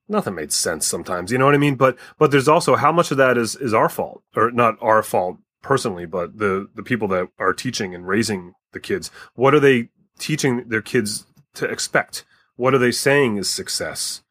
nothing 0.09 0.33
made 0.33 0.51
sense 0.51 0.87
sometimes. 0.87 1.31
You 1.31 1.37
know 1.37 1.45
what 1.45 1.53
I 1.53 1.59
mean? 1.59 1.75
But 1.75 1.97
but 2.17 2.31
there's 2.31 2.47
also 2.47 2.75
how 2.75 2.91
much 2.91 3.11
of 3.11 3.17
that 3.17 3.37
is 3.37 3.55
is 3.55 3.73
our 3.73 3.89
fault 3.89 4.23
or 4.35 4.49
not 4.51 4.75
our 4.81 5.03
fault 5.03 5.37
personally, 5.61 6.07
but 6.07 6.39
the 6.39 6.67
the 6.73 6.83
people 6.83 7.07
that 7.09 7.29
are 7.37 7.53
teaching 7.53 7.93
and 7.93 8.07
raising 8.07 8.55
the 8.73 8.79
kids. 8.79 9.11
What 9.35 9.53
are 9.53 9.59
they 9.59 9.89
teaching 10.17 10.67
their 10.67 10.81
kids 10.81 11.25
to 11.53 11.65
expect? 11.65 12.25
What 12.55 12.73
are 12.73 12.79
they 12.79 12.91
saying 12.91 13.37
is 13.37 13.49
success? 13.49 14.23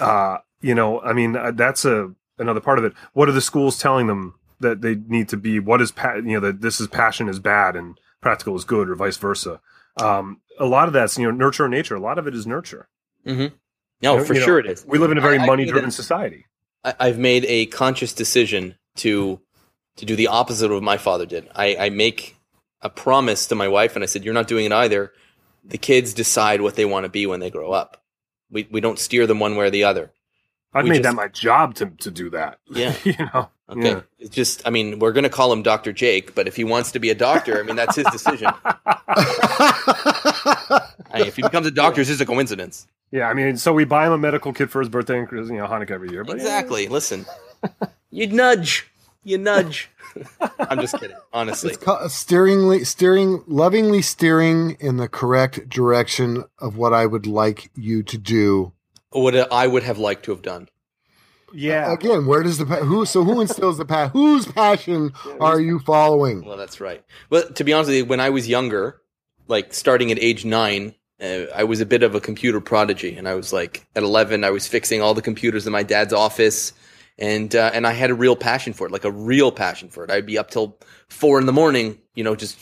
Uh, 0.00 0.38
you 0.60 0.74
know, 0.74 1.00
I 1.00 1.12
mean, 1.12 1.36
uh, 1.36 1.52
that's 1.52 1.84
a 1.84 2.12
another 2.38 2.60
part 2.60 2.78
of 2.78 2.84
it. 2.84 2.92
What 3.12 3.28
are 3.28 3.32
the 3.32 3.40
schools 3.40 3.78
telling 3.78 4.06
them 4.06 4.34
that 4.60 4.80
they 4.82 4.94
need 4.94 5.28
to 5.30 5.36
be? 5.36 5.58
What 5.60 5.80
is 5.80 5.92
pa- 5.92 6.14
you 6.16 6.34
know 6.34 6.40
that 6.40 6.60
this 6.60 6.80
is 6.80 6.88
passion 6.88 7.28
is 7.28 7.38
bad 7.38 7.76
and 7.76 7.98
practical 8.20 8.56
is 8.56 8.64
good, 8.64 8.88
or 8.88 8.94
vice 8.94 9.16
versa? 9.16 9.60
Um, 10.00 10.40
a 10.58 10.66
lot 10.66 10.88
of 10.88 10.94
that's 10.94 11.18
you 11.18 11.24
know 11.24 11.30
nurture 11.30 11.64
and 11.64 11.72
nature. 11.74 11.94
A 11.96 12.00
lot 12.00 12.18
of 12.18 12.26
it 12.26 12.34
is 12.34 12.46
nurture. 12.46 12.88
Mm-hmm. 13.26 13.54
No, 14.02 14.12
You 14.14 14.18
know- 14.18 14.24
for 14.24 14.34
you 14.34 14.40
know, 14.40 14.46
sure 14.46 14.58
it 14.58 14.66
is. 14.66 14.84
We 14.86 14.98
live 14.98 15.10
in 15.10 15.18
a 15.18 15.20
very 15.20 15.38
I- 15.38 15.46
money-driven 15.46 15.90
society. 15.90 16.46
I, 16.84 16.94
I've 17.00 17.18
made 17.18 17.44
a 17.46 17.66
conscious 17.66 18.12
decision 18.12 18.76
to 18.96 19.40
to 19.96 20.06
do 20.06 20.14
the 20.14 20.28
opposite 20.28 20.66
of 20.66 20.72
what 20.72 20.82
my 20.84 20.96
father 20.96 21.26
did. 21.26 21.48
I, 21.54 21.74
I 21.76 21.90
make 21.90 22.36
a 22.82 22.88
promise 22.88 23.48
to 23.48 23.56
my 23.56 23.66
wife, 23.66 23.96
and 23.96 24.02
I 24.04 24.06
said, 24.06 24.24
"You're 24.24 24.34
not 24.34 24.46
doing 24.48 24.64
it 24.66 24.72
either." 24.72 25.12
The 25.64 25.78
kids 25.78 26.14
decide 26.14 26.60
what 26.62 26.76
they 26.76 26.84
want 26.84 27.04
to 27.04 27.10
be 27.10 27.26
when 27.26 27.40
they 27.40 27.50
grow 27.50 27.72
up. 27.72 28.00
We 28.50 28.68
we 28.70 28.80
don't 28.80 28.98
steer 28.98 29.26
them 29.26 29.40
one 29.40 29.56
way 29.56 29.66
or 29.66 29.70
the 29.70 29.84
other. 29.84 30.12
I've 30.74 30.84
we 30.84 30.90
made 30.90 30.96
just- 31.02 31.04
that 31.04 31.14
my 31.14 31.28
job 31.28 31.74
to 31.76 31.86
to 31.86 32.10
do 32.10 32.30
that. 32.30 32.58
Yeah. 32.70 32.94
you 33.04 33.14
know. 33.32 33.48
Okay, 33.70 33.90
Yeah. 33.90 34.00
it's 34.18 34.34
just 34.34 34.66
I 34.66 34.70
mean 34.70 34.98
we're 34.98 35.12
going 35.12 35.24
to 35.24 35.30
call 35.30 35.52
him 35.52 35.62
Doctor 35.62 35.92
Jake, 35.92 36.34
but 36.34 36.48
if 36.48 36.56
he 36.56 36.64
wants 36.64 36.92
to 36.92 36.98
be 36.98 37.10
a 37.10 37.14
doctor, 37.14 37.58
I 37.58 37.62
mean 37.62 37.76
that's 37.76 37.96
his 37.96 38.06
decision. 38.06 38.48
I 38.64 38.74
mean, 41.14 41.26
if 41.26 41.36
he 41.36 41.42
becomes 41.42 41.66
a 41.66 41.70
doctor, 41.70 42.00
it's 42.00 42.08
just 42.08 42.20
a 42.20 42.26
coincidence. 42.26 42.86
Yeah, 43.10 43.28
I 43.28 43.34
mean, 43.34 43.56
so 43.56 43.72
we 43.72 43.84
buy 43.84 44.06
him 44.06 44.12
a 44.12 44.18
medical 44.18 44.52
kit 44.52 44.70
for 44.70 44.80
his 44.80 44.88
birthday 44.88 45.18
and 45.20 45.28
you 45.30 45.56
know 45.56 45.66
Hanukkah 45.66 45.92
every 45.92 46.10
year. 46.10 46.24
But 46.24 46.36
yeah. 46.36 46.42
Exactly. 46.42 46.88
Listen, 46.88 47.24
you 48.10 48.26
nudge, 48.26 48.86
you 49.24 49.38
nudge. 49.38 49.90
I'm 50.58 50.80
just 50.80 50.98
kidding. 50.98 51.16
Honestly, 51.32 51.70
It's 51.72 51.82
ca- 51.82 52.08
steeringly, 52.08 52.84
steering, 52.84 53.42
lovingly 53.46 54.02
steering 54.02 54.76
in 54.80 54.96
the 54.96 55.08
correct 55.08 55.68
direction 55.68 56.44
of 56.58 56.76
what 56.76 56.92
I 56.92 57.06
would 57.06 57.26
like 57.26 57.70
you 57.76 58.02
to 58.04 58.18
do. 58.18 58.72
What 59.10 59.34
I 59.52 59.66
would 59.66 59.82
have 59.82 59.98
liked 59.98 60.24
to 60.24 60.32
have 60.32 60.42
done. 60.42 60.68
yeah. 61.52 61.92
Again, 61.92 62.26
where 62.26 62.42
does 62.42 62.58
the 62.58 62.64
who? 62.64 63.04
So 63.06 63.24
who 63.24 63.40
instills 63.40 63.78
the 63.78 63.84
passion? 63.84 64.12
Whose 64.12 64.46
passion 64.46 65.12
are 65.40 65.60
you 65.60 65.78
following? 65.80 66.44
Well, 66.44 66.56
that's 66.56 66.80
right. 66.80 67.02
But 67.30 67.56
to 67.56 67.64
be 67.64 67.72
honest 67.72 67.88
with 67.88 67.96
you, 67.96 68.04
when 68.04 68.20
I 68.20 68.30
was 68.30 68.48
younger, 68.48 69.00
like 69.46 69.72
starting 69.72 70.12
at 70.12 70.18
age 70.18 70.44
nine, 70.44 70.94
uh, 71.22 71.46
I 71.54 71.64
was 71.64 71.80
a 71.80 71.86
bit 71.86 72.02
of 72.02 72.14
a 72.14 72.20
computer 72.20 72.60
prodigy, 72.60 73.16
and 73.16 73.26
I 73.26 73.34
was 73.34 73.52
like 73.52 73.86
at 73.96 74.02
eleven, 74.02 74.44
I 74.44 74.50
was 74.50 74.66
fixing 74.66 75.00
all 75.00 75.14
the 75.14 75.22
computers 75.22 75.66
in 75.66 75.72
my 75.72 75.82
dad's 75.82 76.12
office, 76.12 76.74
and 77.18 77.54
uh, 77.56 77.70
and 77.72 77.86
I 77.86 77.92
had 77.92 78.10
a 78.10 78.14
real 78.14 78.36
passion 78.36 78.72
for 78.74 78.86
it, 78.86 78.92
like 78.92 79.04
a 79.04 79.10
real 79.12 79.50
passion 79.50 79.88
for 79.88 80.04
it. 80.04 80.10
I'd 80.10 80.26
be 80.26 80.36
up 80.38 80.50
till 80.50 80.78
four 81.08 81.40
in 81.40 81.46
the 81.46 81.52
morning, 81.52 81.98
you 82.14 82.24
know, 82.24 82.36
just 82.36 82.58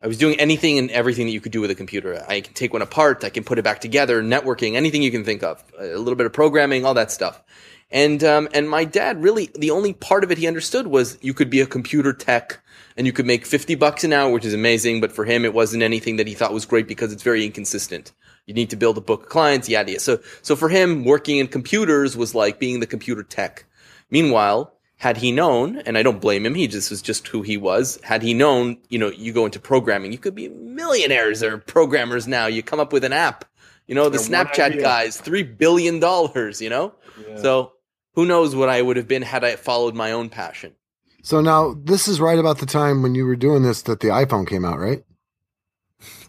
I 0.00 0.06
was 0.06 0.16
doing 0.16 0.38
anything 0.38 0.78
and 0.78 0.90
everything 0.92 1.26
that 1.26 1.32
you 1.32 1.40
could 1.40 1.50
do 1.50 1.60
with 1.60 1.72
a 1.72 1.74
computer. 1.74 2.24
I 2.28 2.40
can 2.40 2.54
take 2.54 2.72
one 2.72 2.82
apart, 2.82 3.24
I 3.24 3.30
can 3.30 3.42
put 3.42 3.58
it 3.58 3.62
back 3.62 3.80
together, 3.80 4.22
networking, 4.22 4.74
anything 4.74 5.02
you 5.02 5.10
can 5.10 5.24
think 5.24 5.42
of, 5.42 5.62
a 5.76 5.96
little 5.96 6.14
bit 6.14 6.26
of 6.26 6.32
programming, 6.32 6.84
all 6.84 6.94
that 6.94 7.10
stuff. 7.10 7.42
And 7.90 8.22
um, 8.22 8.48
and 8.52 8.68
my 8.68 8.84
dad 8.84 9.22
really 9.22 9.50
the 9.54 9.70
only 9.70 9.94
part 9.94 10.22
of 10.22 10.30
it 10.30 10.38
he 10.38 10.46
understood 10.46 10.86
was 10.86 11.18
you 11.22 11.34
could 11.34 11.50
be 11.50 11.60
a 11.60 11.66
computer 11.66 12.12
tech 12.12 12.60
and 12.96 13.06
you 13.06 13.12
could 13.12 13.26
make 13.26 13.46
50 13.46 13.74
bucks 13.76 14.04
an 14.04 14.12
hour, 14.12 14.30
which 14.30 14.44
is 14.44 14.54
amazing, 14.54 15.00
but 15.00 15.10
for 15.10 15.24
him 15.24 15.44
it 15.44 15.54
wasn't 15.54 15.82
anything 15.82 16.16
that 16.16 16.26
he 16.26 16.34
thought 16.34 16.52
was 16.52 16.66
great 16.66 16.86
because 16.86 17.12
it's 17.12 17.22
very 17.22 17.44
inconsistent. 17.44 18.12
You 18.46 18.54
need 18.54 18.70
to 18.70 18.76
build 18.76 18.98
a 18.98 19.00
book 19.00 19.24
of 19.24 19.28
clients, 19.30 19.68
yada 19.68 19.90
yada. 19.92 20.00
So 20.00 20.20
so 20.42 20.54
for 20.54 20.68
him 20.68 21.04
working 21.04 21.38
in 21.38 21.48
computers 21.48 22.16
was 22.16 22.34
like 22.34 22.60
being 22.60 22.80
the 22.80 22.86
computer 22.86 23.22
tech. 23.22 23.64
Meanwhile, 24.10 24.72
had 24.98 25.16
he 25.16 25.32
known, 25.32 25.78
and 25.78 25.96
I 25.96 26.02
don't 26.02 26.20
blame 26.20 26.44
him, 26.44 26.54
he 26.54 26.66
just 26.66 26.90
was 26.90 27.00
just 27.00 27.26
who 27.28 27.42
he 27.42 27.56
was. 27.56 27.98
Had 28.02 28.22
he 28.22 28.34
known, 28.34 28.76
you 28.88 28.98
know, 28.98 29.08
you 29.10 29.32
go 29.32 29.44
into 29.46 29.58
programming, 29.60 30.12
you 30.12 30.18
could 30.18 30.34
be 30.34 30.48
millionaires 30.48 31.42
or 31.42 31.56
programmers 31.58 32.26
now. 32.28 32.46
You 32.46 32.62
come 32.62 32.80
up 32.80 32.92
with 32.92 33.04
an 33.04 33.12
app. 33.12 33.44
You 33.86 33.94
know, 33.94 34.08
the 34.10 34.18
Yeah, 34.18 34.44
Snapchat 34.44 34.80
guys, 34.80 35.16
three 35.18 35.42
billion 35.44 35.98
dollars, 36.00 36.60
you 36.60 36.68
know? 36.68 36.94
So 37.40 37.72
who 38.14 38.26
knows 38.26 38.54
what 38.54 38.68
I 38.68 38.82
would 38.82 38.96
have 38.96 39.08
been 39.08 39.22
had 39.22 39.44
I 39.44 39.56
followed 39.56 39.94
my 39.94 40.12
own 40.12 40.28
passion. 40.28 40.74
So 41.22 41.40
now 41.40 41.74
this 41.74 42.06
is 42.08 42.20
right 42.20 42.38
about 42.38 42.58
the 42.58 42.66
time 42.66 43.02
when 43.02 43.14
you 43.14 43.24
were 43.24 43.36
doing 43.36 43.62
this 43.62 43.82
that 43.82 44.00
the 44.00 44.08
iPhone 44.08 44.46
came 44.46 44.64
out, 44.64 44.78
right? 44.78 45.04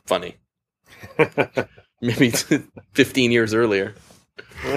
Funny. 0.06 0.38
Maybe 2.02 2.30
15 2.94 3.32
years 3.32 3.54
earlier. 3.54 3.94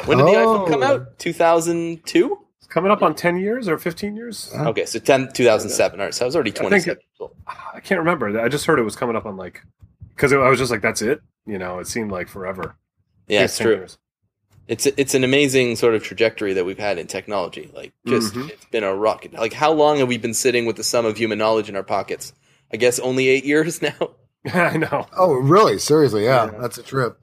When 0.06 0.18
did 0.18 0.26
the 0.26 0.32
iPhone 0.32 0.68
come 0.68 0.82
Oh. 0.82 0.86
out? 0.86 1.18
2002? 1.18 2.38
It's 2.72 2.74
coming 2.74 2.90
up 2.90 3.02
on 3.02 3.14
10 3.14 3.36
years 3.36 3.68
or 3.68 3.76
15 3.76 4.16
years. 4.16 4.50
Huh? 4.56 4.70
Okay, 4.70 4.86
so 4.86 4.98
10, 4.98 5.32
2007. 5.34 6.00
All 6.00 6.06
right, 6.06 6.14
so 6.14 6.24
I 6.24 6.26
was 6.26 6.34
already 6.34 6.52
think 6.52 6.68
27. 6.70 6.98
it- 7.20 7.30
I 7.46 7.80
can't 7.80 7.98
remember. 7.98 8.40
I 8.40 8.48
just 8.48 8.64
heard 8.64 8.78
it 8.78 8.82
was 8.82 8.96
coming 8.96 9.14
up 9.14 9.26
on 9.26 9.36
like, 9.36 9.60
because 10.08 10.32
I 10.32 10.48
was 10.48 10.58
just 10.58 10.70
like, 10.70 10.80
that's 10.80 11.02
it. 11.02 11.20
You 11.44 11.58
know, 11.58 11.80
it 11.80 11.86
seemed 11.86 12.10
like 12.10 12.28
forever. 12.28 12.74
yeah, 13.28 13.42
it's 13.42 13.58
true. 13.58 13.72
years. 13.74 13.98
It's 14.68 14.86
it's 14.86 15.12
an 15.14 15.22
amazing 15.22 15.76
sort 15.76 15.94
of 15.94 16.02
trajectory 16.02 16.54
that 16.54 16.64
we've 16.64 16.78
had 16.78 16.96
in 16.98 17.08
technology. 17.08 17.70
Like, 17.74 17.92
just 18.06 18.32
Mhm. 18.32 18.48
it's 18.48 18.64
been 18.66 18.84
a 18.84 18.94
rocket. 18.94 19.34
Like, 19.34 19.52
how 19.52 19.72
long 19.72 19.98
have 19.98 20.08
we 20.08 20.16
been 20.16 20.32
sitting 20.32 20.64
with 20.64 20.76
the 20.76 20.84
sum 20.84 21.04
of 21.04 21.18
human 21.18 21.36
knowledge 21.36 21.68
in 21.68 21.76
our 21.76 21.82
pockets? 21.82 22.32
I 22.72 22.78
guess 22.78 22.98
only 23.00 23.28
eight 23.28 23.44
years 23.44 23.82
now. 23.88 24.12
I 24.54 24.78
know. 24.78 25.06
Oh, 25.14 25.34
really? 25.34 25.78
Seriously? 25.78 26.24
Yeah, 26.24 26.46
Yeah. 26.50 26.58
that's 26.58 26.78
a 26.78 26.82
trip. 26.82 27.18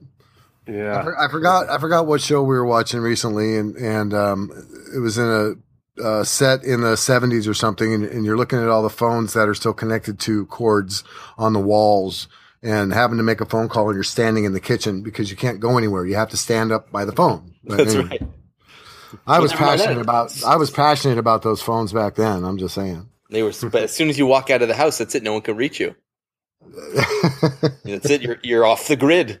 I, 0.70 0.76
Yeah. 0.76 1.02
for- 1.02 1.18
I 1.18 1.28
forgot. 1.30 1.68
I 1.70 1.78
forgot 1.78 2.06
what 2.06 2.20
show 2.20 2.42
we 2.42 2.54
were 2.54 2.64
watching 2.66 3.00
recently, 3.00 3.56
and 3.56 3.76
and 3.76 4.14
um, 4.14 4.50
it 4.94 4.98
was 4.98 5.18
in 5.18 5.26
a 5.26 6.02
uh, 6.02 6.24
set 6.24 6.64
in 6.64 6.80
the 6.80 6.94
'70s 6.94 7.48
or 7.48 7.54
something, 7.54 7.92
and, 7.92 8.04
and 8.04 8.24
you're 8.24 8.36
looking 8.36 8.58
at 8.58 8.68
all 8.68 8.82
the 8.82 8.88
phones 8.90 9.32
that 9.34 9.48
are 9.48 9.54
still 9.54 9.74
connected 9.74 10.18
to 10.20 10.46
cords 10.46 11.04
on 11.36 11.52
the 11.52 11.60
walls, 11.60 12.28
and 12.62 12.92
having 12.92 13.18
to 13.18 13.22
make 13.24 13.40
a 13.40 13.46
phone 13.46 13.68
call, 13.68 13.88
and 13.88 13.96
you're 13.96 14.04
standing 14.04 14.44
in 14.44 14.52
the 14.52 14.60
kitchen 14.60 15.02
because 15.02 15.30
you 15.30 15.36
can't 15.36 15.60
go 15.60 15.76
anywhere. 15.76 16.06
You 16.06 16.16
have 16.16 16.30
to 16.30 16.36
stand 16.36 16.72
up 16.72 16.90
by 16.92 17.04
the 17.04 17.12
phone. 17.12 17.54
But 17.64 17.76
That's 17.78 17.94
anyway, 17.94 18.08
right. 18.20 18.22
I 19.26 19.40
was 19.40 19.50
Never 19.50 19.64
passionate 19.64 19.94
that. 19.96 20.00
about. 20.00 20.44
I 20.44 20.56
was 20.56 20.70
passionate 20.70 21.18
about 21.18 21.42
those 21.42 21.60
phones 21.60 21.92
back 21.92 22.14
then. 22.14 22.44
I'm 22.44 22.56
just 22.58 22.74
saying. 22.74 23.08
They 23.30 23.42
were, 23.42 23.52
but 23.70 23.82
as 23.82 23.92
soon 23.92 24.08
as 24.08 24.18
you 24.18 24.26
walk 24.26 24.50
out 24.50 24.62
of 24.62 24.68
the 24.68 24.74
house, 24.74 24.98
that's 24.98 25.14
it. 25.14 25.22
No 25.22 25.32
one 25.34 25.42
can 25.42 25.56
reach 25.56 25.78
you. 25.80 25.94
That's 27.84 28.08
it. 28.10 28.22
You're 28.22 28.38
you're 28.42 28.64
off 28.66 28.86
the 28.88 28.96
grid. 28.96 29.40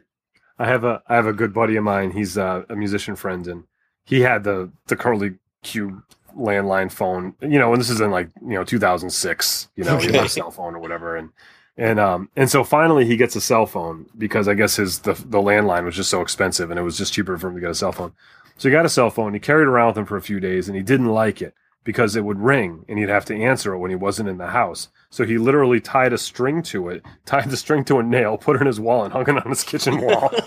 I 0.60 0.66
have 0.66 0.84
a 0.84 1.02
I 1.08 1.16
have 1.16 1.26
a 1.26 1.32
good 1.32 1.54
buddy 1.54 1.76
of 1.76 1.84
mine. 1.84 2.10
He's 2.10 2.36
uh, 2.36 2.64
a 2.68 2.76
musician 2.76 3.16
friend, 3.16 3.46
and 3.46 3.64
he 4.04 4.20
had 4.20 4.44
the 4.44 4.70
the 4.88 4.94
curly 4.94 5.36
Q 5.62 6.02
landline 6.36 6.92
phone. 6.92 7.34
You 7.40 7.58
know, 7.58 7.72
and 7.72 7.80
this 7.80 7.88
is 7.88 8.02
in 8.02 8.10
like 8.10 8.28
you 8.42 8.54
know 8.54 8.62
2006. 8.62 9.68
You 9.74 9.84
know, 9.84 9.96
he 9.96 10.12
had 10.12 10.26
a 10.26 10.28
cell 10.28 10.50
phone 10.50 10.74
or 10.74 10.78
whatever, 10.78 11.16
and 11.16 11.30
and 11.78 11.98
um 11.98 12.28
and 12.36 12.50
so 12.50 12.62
finally 12.62 13.06
he 13.06 13.16
gets 13.16 13.34
a 13.36 13.40
cell 13.40 13.64
phone 13.64 14.04
because 14.18 14.48
I 14.48 14.54
guess 14.54 14.76
his 14.76 14.98
the 14.98 15.14
the 15.14 15.38
landline 15.38 15.86
was 15.86 15.96
just 15.96 16.10
so 16.10 16.20
expensive, 16.20 16.70
and 16.70 16.78
it 16.78 16.82
was 16.82 16.98
just 16.98 17.14
cheaper 17.14 17.38
for 17.38 17.48
him 17.48 17.54
to 17.54 17.60
get 17.62 17.70
a 17.70 17.74
cell 17.74 17.92
phone. 17.92 18.12
So 18.58 18.68
he 18.68 18.72
got 18.72 18.84
a 18.84 18.90
cell 18.90 19.08
phone. 19.08 19.32
He 19.32 19.40
carried 19.40 19.62
it 19.62 19.68
around 19.68 19.88
with 19.88 19.98
him 19.98 20.04
for 20.04 20.18
a 20.18 20.22
few 20.22 20.40
days, 20.40 20.68
and 20.68 20.76
he 20.76 20.82
didn't 20.82 21.08
like 21.08 21.40
it 21.40 21.54
because 21.84 22.16
it 22.16 22.24
would 22.24 22.38
ring 22.38 22.84
and 22.88 22.98
he'd 22.98 23.08
have 23.08 23.24
to 23.26 23.36
answer 23.36 23.72
it 23.72 23.78
when 23.78 23.90
he 23.90 23.96
wasn't 23.96 24.28
in 24.28 24.38
the 24.38 24.48
house. 24.48 24.88
So 25.10 25.24
he 25.24 25.38
literally 25.38 25.80
tied 25.80 26.12
a 26.12 26.18
string 26.18 26.62
to 26.64 26.88
it, 26.88 27.04
tied 27.26 27.50
the 27.50 27.56
string 27.56 27.84
to 27.86 27.98
a 27.98 28.02
nail, 28.02 28.38
put 28.38 28.56
it 28.56 28.60
in 28.60 28.66
his 28.66 28.80
wall, 28.80 29.04
and 29.04 29.12
hung 29.12 29.22
it 29.22 29.44
on 29.44 29.48
his 29.48 29.64
kitchen 29.64 30.00
wall. 30.00 30.30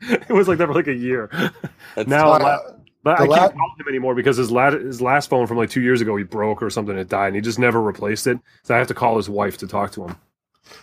it 0.28 0.30
was 0.30 0.48
like 0.48 0.58
that 0.58 0.66
for 0.66 0.74
like 0.74 0.88
a 0.88 0.94
year. 0.94 1.30
That's 1.94 2.08
now, 2.08 2.30
la- 2.30 2.58
I 3.06 3.26
can't 3.26 3.52
call 3.52 3.74
him 3.78 3.88
anymore 3.88 4.14
because 4.14 4.36
his 4.36 4.50
la- 4.50 4.70
his 4.70 5.00
last 5.00 5.30
phone 5.30 5.46
from 5.46 5.56
like 5.56 5.70
two 5.70 5.80
years 5.80 6.00
ago 6.00 6.16
he 6.16 6.24
broke 6.24 6.62
or 6.62 6.70
something. 6.70 6.96
It 6.96 7.08
died, 7.08 7.28
and 7.28 7.36
he 7.36 7.42
just 7.42 7.58
never 7.58 7.80
replaced 7.80 8.26
it. 8.26 8.38
So 8.62 8.74
I 8.74 8.78
have 8.78 8.88
to 8.88 8.94
call 8.94 9.16
his 9.16 9.28
wife 9.28 9.58
to 9.58 9.66
talk 9.66 9.92
to 9.92 10.06
him. 10.06 10.16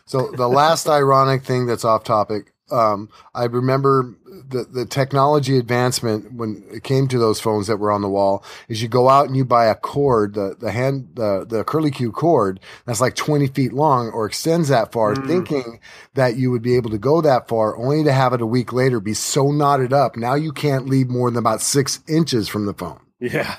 So 0.05 0.31
the 0.31 0.47
last 0.47 0.87
ironic 0.87 1.43
thing 1.43 1.65
that's 1.65 1.85
off 1.85 2.03
topic. 2.03 2.53
Um, 2.71 3.09
I 3.33 3.45
remember 3.45 4.15
the 4.25 4.63
the 4.65 4.85
technology 4.85 5.57
advancement 5.57 6.33
when 6.33 6.63
it 6.71 6.83
came 6.83 7.07
to 7.07 7.17
those 7.17 7.39
phones 7.39 7.67
that 7.67 7.77
were 7.77 7.91
on 7.91 8.01
the 8.01 8.09
wall. 8.09 8.43
Is 8.67 8.81
you 8.81 8.87
go 8.87 9.09
out 9.09 9.27
and 9.27 9.35
you 9.37 9.45
buy 9.45 9.65
a 9.67 9.75
cord, 9.75 10.33
the 10.33 10.55
the 10.59 10.71
hand 10.71 11.09
the 11.15 11.45
the 11.47 11.63
curly 11.63 11.91
Q 11.91 12.11
cord 12.11 12.59
that's 12.85 13.01
like 13.01 13.15
twenty 13.15 13.47
feet 13.47 13.73
long 13.73 14.09
or 14.09 14.25
extends 14.25 14.67
that 14.69 14.91
far, 14.91 15.15
Mm. 15.15 15.27
thinking 15.27 15.79
that 16.13 16.35
you 16.35 16.51
would 16.51 16.61
be 16.61 16.75
able 16.75 16.89
to 16.89 16.97
go 16.97 17.21
that 17.21 17.47
far, 17.47 17.77
only 17.77 18.03
to 18.03 18.11
have 18.11 18.33
it 18.33 18.41
a 18.41 18.45
week 18.45 18.73
later 18.73 18.99
be 18.99 19.13
so 19.13 19.51
knotted 19.51 19.93
up. 19.93 20.17
Now 20.17 20.35
you 20.35 20.51
can't 20.51 20.87
leave 20.87 21.07
more 21.09 21.29
than 21.31 21.39
about 21.39 21.61
six 21.61 22.01
inches 22.07 22.47
from 22.49 22.65
the 22.65 22.73
phone. 22.73 22.99
Yeah. 23.19 23.55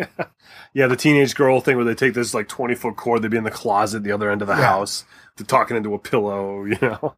yeah, 0.74 0.86
the 0.86 0.96
teenage 0.96 1.34
girl 1.34 1.60
thing 1.60 1.76
where 1.76 1.84
they 1.84 1.94
take 1.94 2.14
this 2.14 2.34
like 2.34 2.48
20 2.48 2.74
foot 2.74 2.96
cord, 2.96 3.22
they'd 3.22 3.30
be 3.30 3.36
in 3.36 3.44
the 3.44 3.50
closet 3.50 4.02
the 4.02 4.12
other 4.12 4.30
end 4.30 4.42
of 4.42 4.48
the 4.48 4.54
Yeah. 4.54 4.62
house, 4.66 5.04
they're 5.36 5.46
talking 5.46 5.76
into 5.76 5.94
a 5.94 5.98
pillow, 5.98 6.64
you 6.64 6.76
know? 6.82 7.14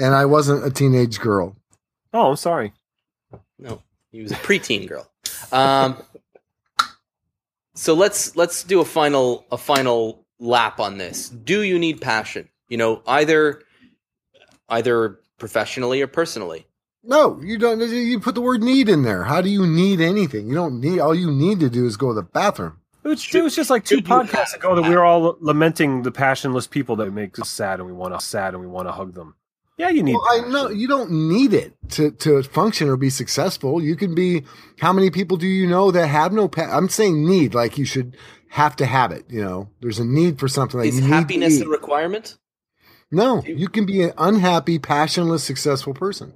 And 0.00 0.14
I 0.14 0.24
wasn't 0.24 0.64
a 0.64 0.70
teenage 0.70 1.20
girl. 1.20 1.56
Oh, 2.12 2.30
I'm 2.30 2.36
sorry. 2.36 2.72
No, 3.58 3.82
he 4.10 4.22
was 4.22 4.32
a 4.32 4.36
preteen 4.36 4.88
girl. 4.88 5.10
Um, 5.52 5.96
so 7.74 7.94
let's 7.94 8.36
let's 8.36 8.64
do 8.64 8.80
a 8.80 8.84
final 8.84 9.46
a 9.50 9.58
final 9.58 10.24
lap 10.38 10.80
on 10.80 10.98
this. 10.98 11.28
Do 11.28 11.62
you 11.62 11.78
need 11.78 12.00
passion? 12.00 12.48
You 12.68 12.78
know, 12.78 13.02
either 13.06 13.62
either 14.68 15.20
professionally 15.38 16.02
or 16.02 16.06
personally. 16.06 16.66
No, 17.02 17.40
you 17.40 17.56
don't. 17.58 17.80
You 17.80 18.18
put 18.18 18.34
the 18.34 18.40
word 18.40 18.62
need 18.62 18.88
in 18.88 19.02
there. 19.02 19.24
How 19.24 19.40
do 19.40 19.48
you 19.48 19.66
need 19.66 20.00
anything? 20.00 20.48
You 20.48 20.54
don't 20.54 20.80
need. 20.80 20.98
All 20.98 21.14
you 21.14 21.30
need 21.30 21.60
to 21.60 21.70
do 21.70 21.86
is 21.86 21.96
go 21.96 22.08
to 22.08 22.14
the 22.14 22.22
bathroom. 22.22 22.80
It 23.04 23.08
was, 23.10 23.34
it 23.36 23.42
was 23.44 23.54
just 23.54 23.70
like 23.70 23.84
two 23.84 24.02
podcasts 24.02 24.56
ago 24.56 24.74
that 24.74 24.82
we 24.82 24.90
were 24.96 25.04
all 25.04 25.36
lamenting 25.38 26.02
the 26.02 26.10
passionless 26.10 26.66
people 26.66 26.96
that 26.96 27.12
make 27.12 27.38
us 27.38 27.48
sad 27.48 27.78
and 27.78 27.86
we 27.86 27.92
want 27.92 28.18
to 28.18 28.24
sad 28.24 28.52
and 28.52 28.60
we 28.60 28.66
want 28.66 28.88
to 28.88 28.92
hug 28.92 29.14
them. 29.14 29.36
Yeah, 29.78 29.90
you 29.90 30.02
need. 30.02 30.14
Well, 30.14 30.24
I 30.28 30.48
know 30.48 30.70
you 30.70 30.88
don't 30.88 31.10
need 31.10 31.52
it 31.52 31.74
to 31.90 32.10
to 32.10 32.42
function 32.42 32.88
or 32.88 32.96
be 32.96 33.10
successful. 33.10 33.82
You 33.82 33.94
can 33.96 34.14
be. 34.14 34.44
How 34.80 34.92
many 34.92 35.10
people 35.10 35.36
do 35.36 35.46
you 35.46 35.66
know 35.66 35.90
that 35.90 36.06
have 36.06 36.32
no? 36.32 36.48
Pa- 36.48 36.70
I'm 36.74 36.88
saying 36.88 37.26
need. 37.28 37.54
Like 37.54 37.76
you 37.76 37.84
should 37.84 38.16
have 38.48 38.74
to 38.76 38.86
have 38.86 39.12
it. 39.12 39.26
You 39.28 39.42
know, 39.42 39.68
there's 39.80 39.98
a 39.98 40.04
need 40.04 40.38
for 40.38 40.48
something. 40.48 40.80
Like 40.80 40.88
Is 40.88 41.00
you 41.00 41.06
happiness 41.06 41.58
eat. 41.60 41.66
a 41.66 41.68
requirement? 41.68 42.38
no, 43.12 43.42
you 43.44 43.68
can 43.68 43.84
be 43.86 44.02
an 44.02 44.12
unhappy, 44.18 44.78
passionless, 44.78 45.44
successful 45.44 45.92
person. 45.94 46.32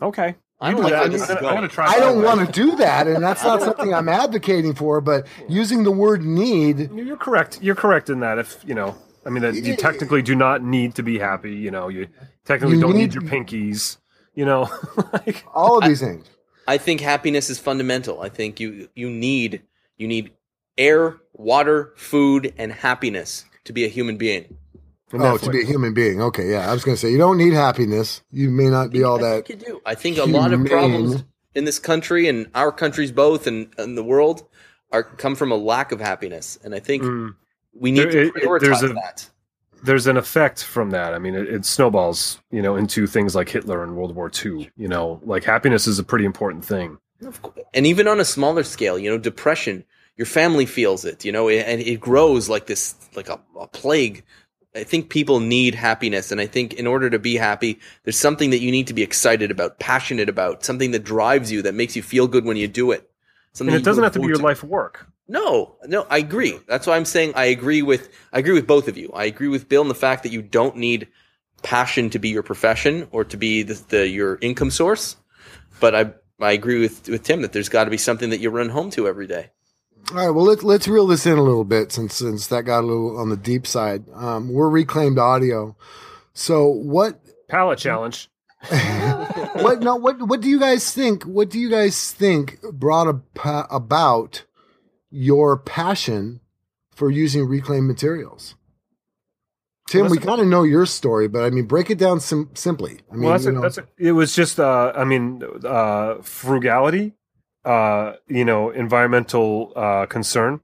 Okay. 0.00 0.34
I 0.60 0.70
You 0.70 0.74
don't 0.76 0.84
like 0.84 0.92
I'm 0.94 1.10
this 1.12 1.22
gonna- 1.26 1.34
I'm 1.34 1.42
going. 1.42 1.54
gonna 1.56 1.68
try 1.68 1.86
I 1.86 1.98
don't 2.00 2.22
want 2.22 2.46
to 2.46 2.52
do 2.52 2.76
that, 2.76 3.06
and 3.08 3.22
that's 3.22 3.42
not 3.50 3.62
something 3.62 3.92
I'm 3.94 4.08
advocating 4.08 4.74
for. 4.74 5.00
But 5.00 5.26
using 5.48 5.84
the 5.84 5.90
word 5.92 6.22
need, 6.24 6.90
You're 6.94 7.16
correct. 7.16 7.60
You're 7.62 7.74
correct 7.74 8.10
in 8.10 8.20
that. 8.20 8.38
If 8.38 8.62
you 8.66 8.74
know, 8.74 8.94
I 9.24 9.30
mean, 9.30 9.42
that 9.42 9.54
you 9.54 9.76
technically 9.76 10.22
do 10.22 10.34
not 10.34 10.62
need 10.62 10.94
to 10.96 11.02
be 11.02 11.18
happy. 11.18 11.54
You 11.54 11.70
know, 11.70 11.88
you 11.88 12.08
technically 12.44 12.76
You 12.76 12.82
don't 12.82 12.92
need- 12.96 13.14
need 13.14 13.14
your 13.14 13.22
pinkies. 13.22 13.98
You 14.34 14.44
know, 14.46 14.68
like 15.12 15.44
all 15.54 15.78
of 15.78 15.84
these 15.84 16.00
things. 16.00 16.26
I 16.66 16.78
think 16.78 17.00
happiness 17.00 17.50
is 17.50 17.58
fundamental. 17.58 18.20
I 18.22 18.28
think 18.30 18.58
you 18.60 18.88
you 18.94 19.10
need 19.10 19.62
you 19.98 20.08
need 20.08 20.32
air, 20.78 21.16
water, 21.34 21.92
food, 21.96 22.52
and 22.56 22.72
happiness 22.72 23.44
to 23.64 23.72
be 23.72 23.84
a 23.84 23.88
human 23.88 24.16
being. 24.16 24.56
Oh, 25.12 25.18
that's 25.18 25.42
to 25.44 25.50
be 25.50 25.60
a 25.60 25.66
human 25.66 25.92
being. 25.92 26.22
Okay, 26.22 26.50
yeah. 26.50 26.70
I 26.70 26.72
was 26.72 26.82
going 26.84 26.94
to 26.94 26.98
say 27.00 27.10
you 27.12 27.18
don't 27.18 27.36
need 27.36 27.52
happiness. 27.52 28.22
You 28.30 28.48
may 28.48 28.70
not 28.70 28.90
be 28.90 29.02
all 29.02 29.18
I 29.18 29.28
that. 29.36 29.46
think 29.46 29.60
you 29.60 29.66
do. 29.66 29.80
I 29.84 29.94
think 29.94 30.16
a 30.16 30.24
lot 30.24 30.54
of 30.54 30.64
problems 30.64 31.24
in 31.54 31.66
this 31.66 31.78
country 31.78 32.26
and 32.28 32.46
our 32.54 32.72
countries 32.72 33.12
both 33.12 33.46
and, 33.46 33.68
and 33.76 33.98
the 33.98 34.02
world 34.02 34.48
are 34.90 35.02
come 35.02 35.34
from 35.34 35.52
a 35.52 35.56
lack 35.56 35.92
of 35.92 36.00
happiness. 36.00 36.58
And 36.64 36.74
I 36.74 36.80
think 36.80 37.02
Mm. 37.02 37.34
We 37.74 37.90
need 37.92 38.00
There- 38.04 38.10
to 38.12 38.20
it- 38.20 38.26
it- 38.28 38.34
prioritize 38.44 38.60
there's 38.60 38.82
a- 38.82 38.88
that. 38.88 39.30
there's 39.82 40.06
an 40.06 40.16
effect 40.16 40.62
from 40.64 40.90
that. 40.90 41.14
I 41.14 41.18
mean, 41.18 41.34
it, 41.34 41.48
it 41.48 41.64
snowballs, 41.64 42.38
you 42.50 42.62
know, 42.62 42.76
into 42.76 43.06
things 43.06 43.34
like 43.34 43.48
Hitler 43.48 43.82
and 43.82 43.96
World 43.96 44.14
War 44.14 44.30
II. 44.44 44.70
You 44.76 44.88
know, 44.88 45.20
like 45.24 45.44
happiness 45.44 45.86
is 45.86 45.98
a 45.98 46.04
pretty 46.04 46.24
important 46.24 46.64
thing. 46.64 46.98
And 47.74 47.86
even 47.86 48.08
on 48.08 48.18
a 48.20 48.24
smaller 48.24 48.64
scale, 48.64 48.98
you 48.98 49.08
know, 49.10 49.18
depression, 49.18 49.84
your 50.16 50.26
family 50.26 50.66
feels 50.66 51.04
it, 51.04 51.24
you 51.24 51.32
know, 51.32 51.48
and 51.48 51.80
it 51.80 52.00
grows 52.00 52.48
like 52.48 52.66
this, 52.66 52.94
like 53.14 53.28
a, 53.28 53.40
a 53.58 53.66
plague. 53.68 54.24
I 54.74 54.84
think 54.84 55.08
people 55.10 55.38
need 55.38 55.74
happiness. 55.74 56.32
And 56.32 56.40
I 56.40 56.46
think 56.46 56.74
in 56.74 56.86
order 56.86 57.10
to 57.10 57.18
be 57.18 57.36
happy, 57.36 57.78
there's 58.04 58.18
something 58.18 58.50
that 58.50 58.60
you 58.60 58.70
need 58.70 58.86
to 58.88 58.94
be 58.94 59.02
excited 59.02 59.50
about, 59.50 59.78
passionate 59.78 60.28
about, 60.28 60.64
something 60.64 60.90
that 60.92 61.04
drives 61.04 61.52
you, 61.52 61.62
that 61.62 61.74
makes 61.74 61.94
you 61.94 62.02
feel 62.02 62.26
good 62.26 62.44
when 62.44 62.56
you 62.56 62.66
do 62.68 62.90
it. 62.90 63.08
Something 63.52 63.74
And 63.74 63.82
it 63.82 63.84
doesn't 63.84 64.02
have 64.02 64.14
to 64.14 64.20
be 64.20 64.26
your 64.28 64.36
life 64.36 64.64
work. 64.64 65.06
No, 65.28 65.76
no, 65.86 66.06
I 66.10 66.18
agree. 66.18 66.58
That's 66.66 66.86
why 66.86 66.96
I'm 66.96 67.04
saying 67.04 67.32
I 67.36 67.46
agree 67.46 67.82
with 67.82 68.10
I 68.32 68.38
agree 68.38 68.54
with 68.54 68.66
both 68.66 68.88
of 68.88 68.96
you. 68.96 69.10
I 69.14 69.24
agree 69.24 69.48
with 69.48 69.68
Bill 69.68 69.82
in 69.82 69.88
the 69.88 69.94
fact 69.94 70.22
that 70.24 70.32
you 70.32 70.42
don't 70.42 70.76
need 70.76 71.08
passion 71.62 72.10
to 72.10 72.18
be 72.18 72.28
your 72.28 72.42
profession 72.42 73.08
or 73.12 73.24
to 73.24 73.36
be 73.36 73.62
the, 73.62 73.74
the 73.88 74.08
your 74.08 74.38
income 74.40 74.70
source. 74.70 75.16
But 75.80 75.94
I 75.94 76.12
I 76.40 76.52
agree 76.52 76.80
with 76.80 77.08
with 77.08 77.22
Tim 77.22 77.42
that 77.42 77.52
there's 77.52 77.68
got 77.68 77.84
to 77.84 77.90
be 77.90 77.98
something 77.98 78.30
that 78.30 78.40
you 78.40 78.50
run 78.50 78.68
home 78.68 78.90
to 78.90 79.06
every 79.06 79.26
day. 79.26 79.50
All 80.10 80.16
right, 80.16 80.30
well 80.30 80.44
let's 80.44 80.64
let's 80.64 80.88
reel 80.88 81.06
this 81.06 81.24
in 81.24 81.38
a 81.38 81.42
little 81.42 81.64
bit 81.64 81.92
since 81.92 82.16
since 82.16 82.48
that 82.48 82.64
got 82.64 82.80
a 82.80 82.86
little 82.86 83.18
on 83.18 83.28
the 83.28 83.36
deep 83.36 83.66
side. 83.66 84.04
Um, 84.14 84.52
we're 84.52 84.68
reclaimed 84.68 85.18
audio. 85.18 85.76
So 86.34 86.68
what 86.68 87.20
Pallet 87.48 87.78
challenge. 87.78 88.28
what 88.68 89.80
no 89.80 89.96
what 89.96 90.20
what 90.22 90.40
do 90.40 90.48
you 90.48 90.58
guys 90.58 90.92
think? 90.92 91.24
What 91.24 91.50
do 91.50 91.58
you 91.58 91.70
guys 91.70 92.12
think 92.12 92.60
brought 92.62 93.08
a, 93.08 93.66
about 93.74 94.44
your 95.12 95.56
passion 95.58 96.40
for 96.90 97.10
using 97.10 97.46
reclaimed 97.46 97.86
materials? 97.86 98.56
Tim, 99.88 100.02
Well, 100.02 100.10
we 100.10 100.16
that's 100.16 100.24
a- 100.24 100.28
kind 100.28 100.40
of 100.40 100.46
know 100.46 100.62
your 100.62 100.86
story, 100.86 101.28
but 101.28 101.44
I 101.44 101.50
mean, 101.50 101.66
break 101.66 101.90
it 101.90 101.98
down 101.98 102.18
sim- 102.20 102.50
simply. 102.54 103.00
I 103.10 103.14
mean, 103.14 103.22
well, 103.24 103.32
that's, 103.32 103.44
you 103.44 103.58
a, 103.58 103.60
that's 103.60 103.78
a, 103.78 103.86
it 103.98 104.12
was 104.12 104.34
just, 104.34 104.58
uh, 104.58 104.92
I 104.96 105.04
mean, 105.04 105.42
uh, 105.64 106.16
frugality, 106.22 107.12
uh, 107.64 108.14
you 108.26 108.44
know, 108.44 108.70
environmental 108.70 109.72
uh, 109.76 110.06
concern, 110.06 110.60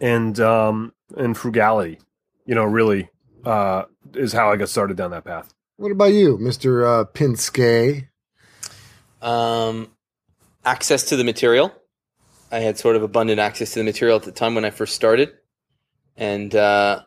and 0.00 0.38
um, 0.40 0.92
and 1.16 1.36
frugality, 1.36 1.98
you 2.46 2.54
know, 2.54 2.64
really 2.64 3.10
uh, 3.44 3.84
is 4.14 4.32
how 4.32 4.50
I 4.50 4.56
got 4.56 4.68
started 4.70 4.96
down 4.96 5.12
that 5.12 5.24
path. 5.24 5.54
what 5.76 5.92
about 5.92 6.12
you, 6.12 6.36
Mister 6.38 6.84
uh, 6.86 7.04
Pinsky? 7.04 8.08
Um, 9.22 9.90
access 10.64 11.04
to 11.04 11.16
the 11.16 11.24
material. 11.24 11.72
I 12.50 12.60
had 12.60 12.78
sort 12.78 12.96
of 12.96 13.02
abundant 13.02 13.40
access 13.40 13.72
to 13.72 13.80
the 13.80 13.84
material 13.84 14.16
at 14.16 14.22
the 14.22 14.32
time 14.32 14.54
when 14.54 14.64
I 14.64 14.70
first 14.70 14.94
started, 14.94 15.32
and 16.16 16.54
uh, 16.54 17.02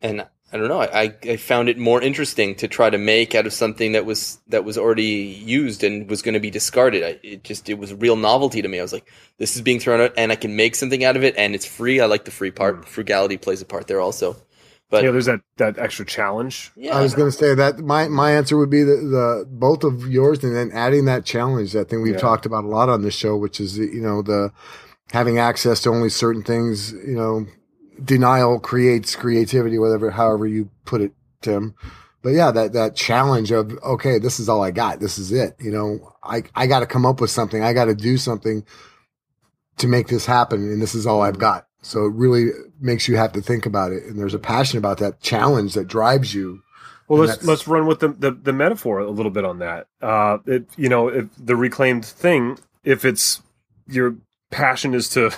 and 0.00 0.26
I 0.52 0.58
don't 0.58 0.68
know. 0.68 0.82
I, 0.82 1.14
I 1.22 1.36
found 1.36 1.70
it 1.70 1.78
more 1.78 2.02
interesting 2.02 2.54
to 2.56 2.68
try 2.68 2.90
to 2.90 2.98
make 2.98 3.34
out 3.34 3.46
of 3.46 3.54
something 3.54 3.92
that 3.92 4.04
was 4.04 4.38
that 4.48 4.64
was 4.64 4.76
already 4.76 5.04
used 5.04 5.82
and 5.82 6.10
was 6.10 6.20
going 6.20 6.34
to 6.34 6.40
be 6.40 6.50
discarded. 6.50 7.02
I, 7.02 7.18
it 7.22 7.42
just 7.42 7.70
it 7.70 7.78
was 7.78 7.92
a 7.92 7.96
real 7.96 8.16
novelty 8.16 8.60
to 8.60 8.68
me. 8.68 8.78
I 8.78 8.82
was 8.82 8.92
like, 8.92 9.10
this 9.38 9.56
is 9.56 9.62
being 9.62 9.80
thrown 9.80 10.02
out, 10.02 10.12
and 10.18 10.30
I 10.30 10.36
can 10.36 10.54
make 10.54 10.74
something 10.74 11.04
out 11.04 11.16
of 11.16 11.24
it, 11.24 11.36
and 11.38 11.54
it's 11.54 11.64
free. 11.64 12.00
I 12.00 12.06
like 12.06 12.26
the 12.26 12.30
free 12.30 12.50
part. 12.50 12.86
Frugality 12.86 13.38
plays 13.38 13.62
a 13.62 13.64
part 13.64 13.86
there 13.86 14.00
also. 14.00 14.36
But 14.92 15.04
yeah, 15.04 15.10
there's 15.10 15.24
that 15.24 15.40
that 15.56 15.78
extra 15.78 16.04
challenge. 16.04 16.70
yeah, 16.76 16.94
I 16.96 17.00
was 17.00 17.14
going 17.14 17.30
to 17.30 17.36
say 17.36 17.54
that 17.54 17.78
my, 17.78 18.08
my 18.08 18.32
answer 18.32 18.58
would 18.58 18.68
be 18.68 18.82
the, 18.82 18.96
the 18.96 19.46
both 19.48 19.84
of 19.84 20.06
yours, 20.06 20.44
and 20.44 20.54
then 20.54 20.70
adding 20.72 21.06
that 21.06 21.24
challenge. 21.24 21.72
That 21.72 21.88
thing 21.88 22.02
we've 22.02 22.12
Yeah. 22.12 22.20
talked 22.20 22.44
about 22.44 22.64
a 22.64 22.68
lot 22.68 22.90
on 22.90 23.00
this 23.00 23.14
show, 23.14 23.34
which 23.34 23.58
is 23.58 23.78
you 23.78 24.02
know 24.02 24.20
the 24.20 24.52
having 25.10 25.38
access 25.38 25.80
to 25.82 25.88
only 25.88 26.10
certain 26.10 26.42
things. 26.42 26.92
You 26.92 27.16
know, 27.16 27.46
denial 28.04 28.60
creates 28.60 29.16
creativity, 29.16 29.78
whatever, 29.78 30.10
however 30.10 30.46
you 30.46 30.68
put 30.84 31.00
it, 31.00 31.12
Tim. 31.40 31.74
But 32.20 32.34
yeah, 32.34 32.50
that 32.50 32.74
that 32.74 32.94
challenge 32.94 33.50
of 33.50 33.72
okay, 33.82 34.18
this 34.18 34.38
is 34.38 34.50
all 34.50 34.62
I 34.62 34.72
got. 34.72 35.00
This 35.00 35.16
is 35.16 35.32
it. 35.32 35.56
You 35.58 35.70
know, 35.72 36.12
I 36.22 36.42
I 36.54 36.66
got 36.66 36.80
to 36.80 36.86
come 36.86 37.06
up 37.06 37.18
with 37.18 37.30
something. 37.30 37.64
I 37.64 37.72
got 37.72 37.86
to 37.86 37.94
do 37.94 38.18
something 38.18 38.64
to 39.78 39.88
make 39.88 40.08
this 40.08 40.26
happen, 40.26 40.70
and 40.70 40.82
this 40.82 40.94
is 40.94 41.06
all 41.06 41.22
I've 41.22 41.38
got. 41.38 41.66
So 41.82 42.06
it 42.06 42.12
really 42.14 42.50
makes 42.80 43.08
you 43.08 43.16
have 43.16 43.32
to 43.32 43.42
think 43.42 43.66
about 43.66 43.92
it, 43.92 44.04
and 44.04 44.18
there's 44.18 44.34
a 44.34 44.38
passion 44.38 44.78
about 44.78 44.98
that 44.98 45.20
challenge 45.20 45.74
that 45.74 45.88
drives 45.88 46.32
you. 46.34 46.62
Well, 47.08 47.20
And 47.20 47.28
let's 47.30 47.44
let's 47.44 47.68
run 47.68 47.86
with 47.86 47.98
the, 48.00 48.08
the 48.08 48.30
the 48.30 48.52
metaphor 48.52 49.00
a 49.00 49.10
little 49.10 49.32
bit 49.32 49.44
on 49.44 49.58
that. 49.58 49.88
Uh, 50.00 50.38
it, 50.46 50.66
you 50.76 50.88
know, 50.88 51.08
if 51.08 51.26
the 51.36 51.56
reclaimed 51.56 52.04
thing, 52.04 52.58
if 52.84 53.04
it's 53.04 53.42
your 53.88 54.14
passion 54.50 54.94
is 54.94 55.08
to, 55.10 55.30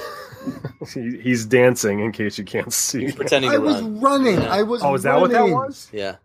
he- 0.95 1.19
he's 1.21 1.47
dancing 1.47 2.01
in 2.01 2.13
case 2.13 2.37
you 2.39 2.45
can't 2.45 2.73
see. 2.73 3.01
He's 3.01 3.15
pretending 3.15 3.51
I 3.51 3.55
to 3.55 3.61
was 3.61 3.81
run. 3.81 4.01
running. 4.01 4.35
Yeah. 4.43 4.53
I 4.55 4.63
was. 4.65 4.83
Oh, 4.83 4.95
is 4.95 5.03
that 5.05 5.19
what 5.21 5.31
that 5.31 5.39
running. 5.39 5.55
was? 5.55 5.89
Yeah, 5.93 6.17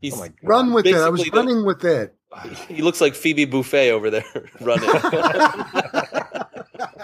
he's 0.00 0.18
Oh! 0.18 0.28
Run 0.44 0.72
with 0.72 0.86
it. 0.86 0.94
I 0.94 1.08
was 1.08 1.20
Basically, 1.22 1.40
the- 1.40 1.44
running 1.46 1.64
with 1.66 1.84
it. 1.84 2.14
he 2.68 2.82
looks 2.82 3.00
like 3.00 3.14
Phoebe 3.16 3.46
Buffay 3.46 3.90
over 3.90 4.10
there 4.10 4.24
running. 4.60 4.88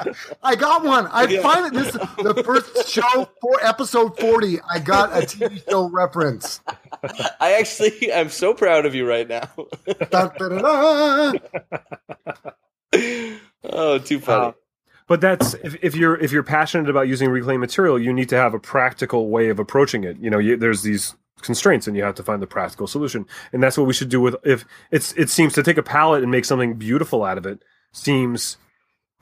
I 0.42 0.54
got 0.56 0.84
one. 0.84 1.06
I 1.08 1.24
Yeah. 1.26 1.42
finally 1.42 1.70
this 1.70 1.92
the 1.92 2.42
first 2.44 2.88
show 2.88 3.28
for 3.40 3.58
episode 3.62 4.18
forty. 4.18 4.58
I 4.68 4.78
got 4.78 5.10
a 5.12 5.26
TV 5.26 5.62
show 5.68 5.88
reference. 5.88 6.60
I 7.40 7.54
actually, 7.58 8.12
I'm 8.12 8.28
so 8.28 8.54
proud 8.54 8.86
of 8.86 8.94
you 8.94 9.08
right 9.08 9.28
now. 9.28 9.48
Da, 10.10 10.28
da, 10.28 10.48
da, 10.48 11.32
da. 11.32 12.52
oh, 13.64 13.98
too 13.98 14.20
funny. 14.20 14.46
Uh, 14.48 14.52
but 15.08 15.20
that's 15.20 15.54
if, 15.54 15.76
if 15.82 15.94
you're 15.96 16.16
if 16.18 16.32
you're 16.32 16.42
passionate 16.42 16.88
about 16.88 17.08
using 17.08 17.28
reclaimed 17.30 17.60
material, 17.60 17.98
you 18.00 18.12
need 18.12 18.28
to 18.30 18.36
have 18.36 18.54
a 18.54 18.58
practical 18.60 19.28
way 19.30 19.48
of 19.48 19.58
approaching 19.58 20.04
it. 20.04 20.16
You 20.18 20.30
know, 20.30 20.38
you, 20.38 20.56
there's 20.56 20.82
these 20.82 21.14
constraints 21.42 21.88
and 21.88 21.96
you 21.96 22.04
have 22.04 22.14
to 22.14 22.22
find 22.22 22.40
the 22.40 22.46
practical 22.46 22.86
solution 22.86 23.26
and 23.52 23.60
that's 23.60 23.76
what 23.76 23.84
we 23.84 23.92
should 23.92 24.08
do 24.08 24.20
with 24.20 24.36
if 24.44 24.64
it's 24.92 25.12
it 25.14 25.28
seems 25.28 25.52
to 25.52 25.60
take 25.60 25.76
a 25.76 25.82
pallet 25.82 26.22
and 26.22 26.30
make 26.30 26.44
something 26.44 26.74
beautiful 26.74 27.24
out 27.24 27.36
of 27.36 27.44
it 27.44 27.60
seems 27.92 28.58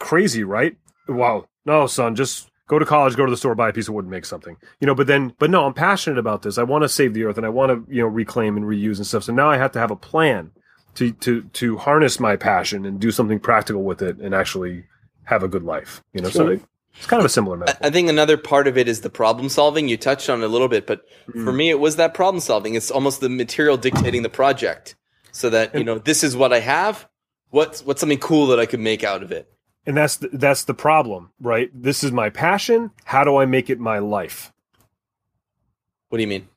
crazy 0.01 0.43
right 0.43 0.77
wow 1.09 1.47
no 1.65 1.87
son 1.87 2.17
just 2.17 2.51
go 2.67 2.79
to 2.79 2.85
college 2.87 3.15
go 3.17 3.25
to 3.27 3.31
the 3.31 3.37
store 3.37 3.55
buy 3.55 3.69
a 3.69 3.73
piece 3.73 3.87
of 3.89 3.95
wood 3.95 4.05
and 4.05 4.11
make 4.11 4.25
something 4.25 4.57
you 4.81 4.87
know 4.87 4.95
but 4.95 5.07
then 5.07 5.33
but 5.39 5.51
no 5.51 5.65
i'm 5.67 5.75
passionate 5.75 6.19
about 6.19 6.43
this 6.43 6.59
i 6.59 6.63
want 6.63 6.83
to 6.83 6.89
save 6.89 7.15
the 7.15 7.23
earth 7.25 7.37
and 7.37 7.47
i 7.47 7.49
want 7.49 7.71
to 7.87 7.95
you 7.95 8.01
know 8.03 8.09
reclaim 8.09 8.57
and 8.57 8.67
reuse 8.67 8.97
and 8.97 9.07
stuff 9.07 9.23
so 9.25 9.33
now 9.33 9.49
i 9.51 9.57
have 9.57 9.71
to 9.73 9.79
have 9.79 9.91
a 9.91 9.97
plan 9.97 10.51
to 10.95 11.13
to 11.13 11.43
to 11.53 11.77
harness 11.77 12.19
my 12.19 12.35
passion 12.35 12.85
and 12.85 12.99
do 12.99 13.11
something 13.13 13.39
practical 13.39 13.83
with 13.85 14.03
it 14.03 14.17
and 14.19 14.35
actually 14.35 14.85
have 15.25 15.43
a 15.43 15.49
good 15.49 15.63
life 15.63 16.03
you 16.13 16.21
know 16.21 16.29
so 16.31 16.45
Sure. 16.47 16.53
it- 16.55 16.63
it's 16.97 17.07
kind 17.07 17.21
of 17.21 17.25
a 17.25 17.29
similar 17.31 17.57
metaphor 17.57 17.87
I 17.87 17.91
think 17.91 18.09
another 18.11 18.37
part 18.37 18.67
of 18.67 18.77
it 18.77 18.89
is 18.89 19.01
the 19.03 19.09
problem 19.11 19.49
solving. 19.49 19.89
You 19.89 19.97
touched 19.97 20.29
on 20.29 20.43
it 20.43 20.45
a 20.45 20.49
little 20.49 20.67
bit, 20.67 20.89
but 20.89 21.03
Mm. 21.33 21.45
for 21.45 21.53
me, 21.53 21.71
it 21.71 21.79
was 21.79 21.95
that 21.97 22.15
problem 22.15 22.41
solving. 22.41 22.75
It's 22.75 22.91
almost 22.91 23.21
the 23.21 23.29
material 23.29 23.77
dictating 23.77 24.23
the 24.23 24.29
project, 24.29 24.97
so 25.31 25.49
that 25.51 25.73
you 25.77 25.85
know 25.85 25.99
this 25.99 26.25
is 26.25 26.37
what 26.37 26.53
I 26.53 26.59
have. 26.59 27.07
What's 27.51 27.85
what's 27.87 28.01
something 28.01 28.19
cool 28.19 28.49
that 28.49 28.59
I 28.59 28.67
could 28.67 28.81
make 28.81 29.05
out 29.05 29.23
of 29.23 29.31
it? 29.31 29.49
And 29.87 29.97
that's 29.97 30.17
the, 30.17 30.29
that's 30.33 30.65
the 30.65 30.75
problem 30.75 31.31
right 31.41 31.71
this 31.75 32.03
is 32.05 32.13
my 32.13 32.29
passion 32.31 32.91
how 33.05 33.25
do 33.25 33.37
i 33.37 33.47
make 33.47 33.71
it 33.71 33.79
my 33.81 33.99
life 33.99 34.53
What 36.09 36.19
do 36.19 36.23
you 36.23 36.29
mean? 36.29 36.49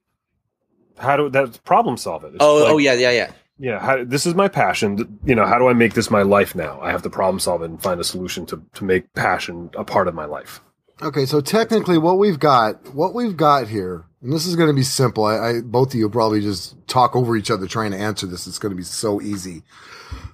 how 0.97 1.17
do 1.17 1.29
that 1.29 1.63
problem 1.63 1.97
solve 1.97 2.23
it 2.23 2.35
It's 2.35 2.37
Oh, 2.39 2.57
oh 2.59 2.63
like- 2.63 2.71
oh 2.73 2.77
yeah, 2.77 2.93
yeah, 2.93 3.11
yeah. 3.11 3.31
yeah 3.59 3.79
how, 3.79 4.03
this 4.03 4.25
is 4.25 4.35
my 4.35 4.47
passion 4.47 5.19
you 5.25 5.35
know 5.35 5.45
how 5.45 5.57
do 5.57 5.67
i 5.67 5.73
make 5.73 5.93
this 5.93 6.11
my 6.11 6.21
life 6.21 6.53
now 6.55 6.79
i 6.81 6.91
have 6.91 7.01
to 7.03 7.09
problem 7.09 7.39
solve 7.39 7.61
it 7.63 7.69
and 7.69 7.81
find 7.81 7.99
a 7.99 8.03
solution 8.03 8.45
to, 8.47 8.61
to 8.75 8.83
make 8.83 9.11
passion 9.13 9.69
a 9.75 9.83
part 9.83 10.07
of 10.07 10.13
my 10.15 10.25
life 10.25 10.61
Okay, 11.01 11.25
so 11.25 11.41
technically, 11.41 11.97
what 11.97 12.19
we've 12.19 12.39
got, 12.39 12.93
what 12.93 13.15
we've 13.15 13.35
got 13.35 13.67
here, 13.67 14.05
and 14.21 14.31
this 14.31 14.45
is 14.45 14.55
going 14.55 14.69
to 14.69 14.75
be 14.75 14.83
simple. 14.83 15.25
I, 15.25 15.35
I 15.49 15.61
both 15.61 15.89
of 15.89 15.95
you 15.95 16.03
will 16.05 16.11
probably 16.11 16.39
just 16.39 16.75
talk 16.87 17.15
over 17.15 17.35
each 17.35 17.49
other 17.49 17.65
trying 17.67 17.91
to 17.91 17.97
answer 17.97 18.27
this. 18.27 18.45
It's 18.45 18.59
going 18.59 18.69
to 18.69 18.75
be 18.75 18.83
so 18.83 19.19
easy. 19.19 19.63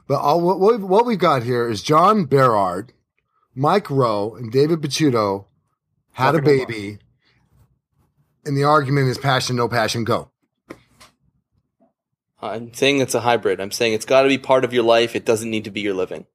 But 0.10 0.20
all 0.22 0.41
what 0.41 0.60
what, 0.60 0.82
what 0.82 1.05
we've 1.05 1.18
got 1.20 1.43
here 1.43 1.70
is 1.70 1.82
John 1.84 2.26
Berard, 2.26 2.91
Mike 3.55 3.89
Rowe, 3.91 4.36
and 4.36 4.51
David 4.51 4.82
Picciuto 4.82 5.45
had 6.14 6.34
a 6.36 6.39
Fucking 6.39 6.51
them 6.57 6.62
up. 6.64 6.68
baby, 6.68 6.97
and 8.43 8.57
the 8.57 8.64
argument 8.64 9.07
is 9.07 9.18
passion, 9.20 9.55
no 9.55 9.70
passion, 9.70 10.03
go. 10.03 10.32
I'm 12.41 12.74
saying 12.74 12.99
it's 13.01 13.14
a 13.16 13.20
hybrid. 13.22 13.60
I'm 13.60 13.72
saying 13.72 13.93
it's 13.93 14.05
got 14.05 14.24
to 14.24 14.30
be 14.30 14.38
part 14.38 14.64
of 14.64 14.74
your 14.74 14.84
life. 14.84 15.16
It 15.16 15.26
doesn't 15.26 15.49
need 15.49 15.66
to 15.66 15.72
be 15.72 15.82
your 15.82 15.93
living. 15.93 16.26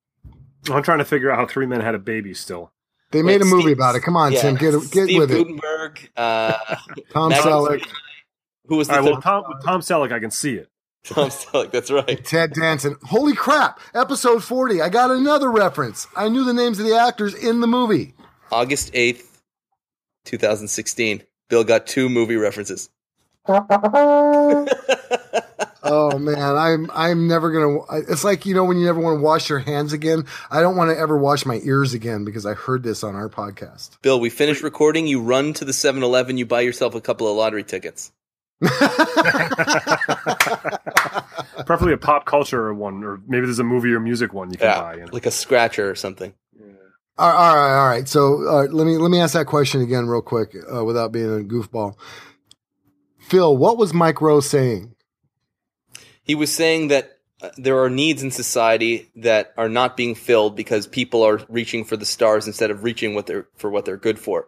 i'm 0.70 0.82
trying 0.82 0.98
to 0.98 1.04
figure 1.04 1.30
out 1.30 1.38
how 1.38 1.46
three 1.46 1.66
men 1.66 1.80
had 1.80 1.94
a 1.94 1.98
baby 1.98 2.32
still 2.34 2.72
They 3.10 3.22
made 3.22 3.40
a 3.42 3.44
movie 3.44 3.62
Steve- 3.62 3.78
about 3.78 3.96
it. 3.96 4.00
Come 4.02 4.16
on, 4.16 4.32
Yeah. 4.32 4.42
Tim, 4.42 4.54
get 4.56 4.72
get 4.92 5.04
Steve 5.04 5.18
with 5.18 5.30
it. 5.30 5.38
Guttenberg. 5.38 6.10
Uh, 6.16 6.52
Tom 7.10 7.30
Magnus- 7.30 7.44
Selleck, 7.46 7.88
who 8.66 8.76
was 8.76 8.88
the 8.88 8.94
all 8.94 9.00
right 9.00 9.12
well 9.12 9.20
tom, 9.22 9.44
with 9.48 9.64
tom 9.64 9.80
selleck 9.80 10.12
i 10.12 10.18
can 10.20 10.30
see 10.30 10.54
it 10.54 10.68
Tom 11.14 11.28
Selleck. 11.28 11.70
That's 11.70 11.90
right. 11.90 12.24
Ted 12.24 12.54
Danson. 12.54 12.96
Holy 13.04 13.34
crap! 13.34 13.78
Episode 13.94 14.42
forty. 14.42 14.80
I 14.80 14.88
got 14.88 15.10
another 15.10 15.50
reference. 15.50 16.06
I 16.16 16.28
knew 16.30 16.44
the 16.44 16.54
names 16.54 16.78
of 16.78 16.86
the 16.86 16.96
actors 16.96 17.34
in 17.34 17.60
the 17.60 17.66
movie. 17.66 18.14
August 18.50 18.90
eighth, 18.94 19.42
two 20.24 20.38
thousand 20.38 20.68
sixteen. 20.68 21.22
Bill 21.48 21.62
got 21.62 21.86
two 21.86 22.08
movie 22.08 22.36
references. 22.36 22.88
Oh 25.86 26.18
man, 26.18 26.38
I'm 26.56 26.90
I'm 26.94 27.28
never 27.28 27.50
gonna. 27.52 27.80
It's 28.08 28.24
like 28.24 28.46
you 28.46 28.54
know 28.54 28.64
when 28.64 28.78
you 28.78 28.86
never 28.86 29.00
want 29.00 29.18
to 29.18 29.22
wash 29.22 29.50
your 29.50 29.58
hands 29.58 29.92
again. 29.92 30.24
I 30.50 30.62
don't 30.62 30.76
want 30.76 30.90
to 30.90 30.98
ever 30.98 31.18
wash 31.18 31.44
my 31.44 31.60
ears 31.62 31.92
again 31.92 32.24
because 32.24 32.46
I 32.46 32.54
heard 32.54 32.82
this 32.82 33.04
on 33.04 33.14
our 33.14 33.28
podcast. 33.28 34.00
Bill, 34.00 34.18
we 34.18 34.30
finish 34.30 34.62
recording. 34.62 35.06
You 35.06 35.20
run 35.20 35.52
to 35.52 35.66
the 35.66 35.72
7-Eleven. 35.72 36.38
You 36.38 36.46
buy 36.46 36.62
yourself 36.62 36.94
a 36.94 37.02
couple 37.02 37.28
of 37.28 37.36
lottery 37.36 37.64
tickets. 37.64 38.12
preferably 41.66 41.94
a 41.94 41.98
pop 41.98 42.24
culture 42.26 42.72
one 42.74 43.02
or 43.04 43.20
maybe 43.26 43.46
there's 43.46 43.58
a 43.58 43.64
movie 43.64 43.92
or 43.92 44.00
music 44.00 44.32
one 44.32 44.50
you 44.50 44.58
can 44.58 44.66
Yeah, 44.68 44.80
buy 44.80 44.94
you 44.94 45.00
know? 45.06 45.10
like 45.12 45.26
a 45.26 45.30
scratcher 45.30 45.90
or 45.90 45.94
something. 45.94 46.34
all 47.18 47.28
right, 47.28 47.36
all 47.36 47.56
right, 47.56 47.78
all 47.80 47.88
right. 47.88 48.08
So 48.08 48.48
uh, 48.48 48.66
let 48.70 48.86
me 48.86 48.96
let 48.98 49.10
me 49.10 49.20
ask 49.20 49.34
that 49.34 49.46
question 49.46 49.80
again 49.80 50.06
real 50.06 50.22
quick 50.22 50.54
uh, 50.74 50.84
without 50.84 51.12
being 51.12 51.26
a 51.26 51.44
goofball. 51.44 51.94
Phil, 53.20 53.56
what 53.56 53.78
was 53.78 53.94
Mike 53.94 54.20
Rose 54.20 54.48
saying? 54.48 54.94
He 56.22 56.34
was 56.34 56.52
saying 56.52 56.88
that 56.88 57.18
uh, 57.42 57.50
there 57.56 57.82
are 57.82 57.90
needs 57.90 58.22
in 58.22 58.30
society 58.30 59.10
that 59.16 59.52
are 59.56 59.68
not 59.68 59.96
being 59.96 60.14
filled 60.14 60.56
because 60.56 60.86
people 60.86 61.22
are 61.22 61.40
reaching 61.48 61.84
for 61.84 61.96
the 61.96 62.06
stars 62.06 62.46
instead 62.46 62.70
of 62.70 62.82
reaching 62.84 63.14
what 63.14 63.26
they're 63.26 63.46
for 63.56 63.70
what 63.70 63.84
they're 63.84 63.96
good 63.96 64.18
for, 64.18 64.46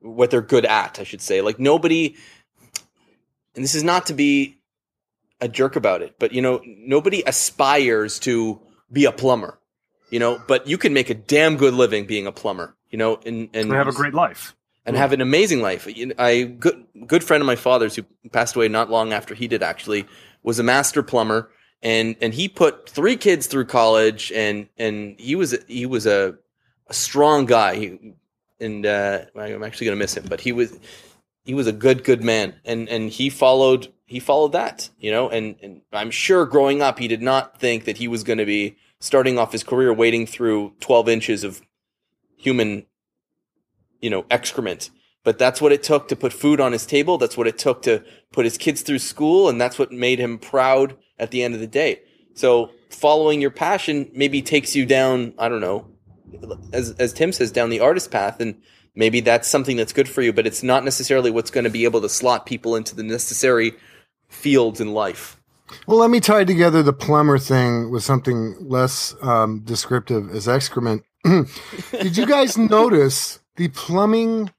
what 0.00 0.30
they're 0.30 0.40
good 0.42 0.64
at. 0.66 0.98
I 0.98 1.04
should 1.04 1.20
say. 1.20 1.40
Like 1.40 1.58
nobody, 1.58 2.14
and 3.54 3.64
this 3.64 3.74
is 3.74 3.82
not 3.84 4.06
to 4.06 4.14
be 4.14 4.56
a 5.44 5.48
jerk 5.48 5.76
about 5.76 6.00
it, 6.02 6.16
but 6.18 6.32
you 6.32 6.40
know, 6.40 6.60
nobody 6.64 7.22
aspires 7.26 8.18
to 8.20 8.58
be 8.90 9.04
a 9.04 9.12
plumber. 9.12 9.58
You 10.10 10.18
know, 10.18 10.40
but 10.46 10.66
you 10.66 10.78
can 10.78 10.94
make 10.94 11.10
a 11.10 11.14
damn 11.14 11.56
good 11.56 11.74
living 11.74 12.06
being 12.06 12.26
a 12.26 12.32
plumber. 12.32 12.74
You 12.90 12.98
know, 12.98 13.16
and 13.26 13.48
and 13.52 13.66
and 13.66 13.72
have 13.72 13.88
a 13.88 13.92
great 13.92 14.14
life 14.14 14.56
and 14.86 14.96
have 14.96 15.12
an 15.12 15.20
amazing 15.20 15.60
life. 15.60 15.86
I 16.18 16.44
good 16.44 16.86
good 17.06 17.22
friend 17.22 17.40
of 17.40 17.46
my 17.46 17.56
father's 17.56 17.94
who 17.96 18.04
passed 18.32 18.56
away 18.56 18.68
not 18.68 18.90
long 18.90 19.12
after 19.12 19.34
he 19.34 19.48
did 19.48 19.62
actually 19.62 20.06
was 20.42 20.58
a 20.58 20.62
master 20.62 21.02
plumber 21.02 21.50
and 21.82 22.16
and 22.20 22.32
he 22.32 22.48
put 22.48 22.88
three 22.88 23.16
kids 23.16 23.46
through 23.46 23.66
college 23.66 24.32
and 24.32 24.68
and 24.78 25.18
he 25.18 25.34
was 25.34 25.56
he 25.68 25.86
was 25.86 26.06
a, 26.06 26.34
a 26.88 26.94
strong 26.94 27.46
guy 27.46 27.76
he, 27.76 28.14
and 28.60 28.86
uh, 28.86 29.20
I'm 29.36 29.62
actually 29.62 29.86
gonna 29.86 29.96
miss 29.96 30.16
him 30.16 30.24
but 30.28 30.40
he 30.40 30.52
was 30.52 30.78
he 31.44 31.54
was 31.54 31.66
a 31.66 31.72
good 31.72 32.04
good 32.04 32.22
man. 32.22 32.54
And 32.64 32.88
and 32.88 33.10
he 33.10 33.30
followed 33.30 33.92
he 34.06 34.20
followed 34.20 34.52
that 34.52 34.90
you 34.98 35.10
know 35.10 35.28
and 35.28 35.56
and 35.62 35.82
I'm 35.92 36.10
sure 36.10 36.46
growing 36.46 36.82
up 36.82 36.98
he 36.98 37.08
did 37.08 37.22
not 37.22 37.58
think 37.58 37.84
that 37.84 37.98
he 37.98 38.08
was 38.08 38.24
going 38.24 38.38
to 38.38 38.46
be 38.46 38.76
starting 39.00 39.38
off 39.38 39.52
his 39.52 39.62
career 39.62 39.92
wading 39.92 40.26
through 40.26 40.72
12 40.80 41.08
inches 41.08 41.44
of 41.44 41.62
human 42.36 42.86
you 44.00 44.10
know 44.10 44.24
excrement. 44.30 44.90
But 45.22 45.38
that's 45.38 45.60
what 45.60 45.72
it 45.72 45.82
took 45.82 46.08
to 46.08 46.16
put 46.16 46.34
food 46.34 46.60
on 46.60 46.72
his 46.72 46.84
table. 46.84 47.16
That's 47.16 47.36
what 47.36 47.46
it 47.46 47.56
took 47.56 47.80
to 47.82 48.04
put 48.30 48.44
his 48.44 48.58
kids 48.58 48.82
through 48.82 48.98
school. 48.98 49.48
And 49.48 49.58
that's 49.58 49.78
what 49.78 49.90
made 49.90 50.18
him 50.18 50.38
proud 50.38 50.98
at 51.18 51.30
the 51.30 51.42
end 51.42 51.54
of 51.54 51.60
the 51.60 51.66
day. 51.66 52.02
So 52.34 52.72
following 52.90 53.40
your 53.40 53.50
passion 53.50 54.10
maybe 54.14 54.40
takes 54.40 54.76
you 54.76 54.86
down 54.86 55.34
i 55.38 55.48
don't 55.48 55.60
know 55.60 55.84
as 56.72 56.92
as 56.92 57.12
tim 57.12 57.32
says 57.32 57.52
down 57.52 57.70
the 57.70 57.80
artist 57.80 58.10
path. 58.10 58.40
And 58.40 58.60
maybe 58.94 59.20
that's 59.20 59.48
something 59.48 59.76
that's 59.76 59.92
good 59.92 60.08
for 60.08 60.22
you 60.22 60.32
but 60.32 60.46
it's 60.46 60.62
not 60.62 60.84
necessarily 60.84 61.30
what's 61.30 61.50
going 61.50 61.64
to 61.64 61.70
be 61.70 61.84
able 61.84 62.00
to 62.00 62.08
slot 62.08 62.46
people 62.46 62.76
into 62.76 62.94
the 62.94 63.02
necessary 63.02 63.74
fields 64.28 64.80
in 64.80 64.92
life 64.92 65.36
Well, 65.86 65.98
let 65.98 66.10
me 66.10 66.20
tie 66.20 66.44
together 66.44 66.82
the 66.82 66.92
plumber 66.92 67.38
thing 67.38 67.90
with 67.90 68.02
something 68.04 68.56
less 68.60 69.14
um, 69.22 69.60
descriptive 69.60 70.30
as 70.30 70.46
excrement. 70.46 71.04
Did 71.24 72.16
you 72.16 72.26
guys 72.26 72.58
notice 72.76 73.40
the 73.56 73.68
plumbing 73.68 74.50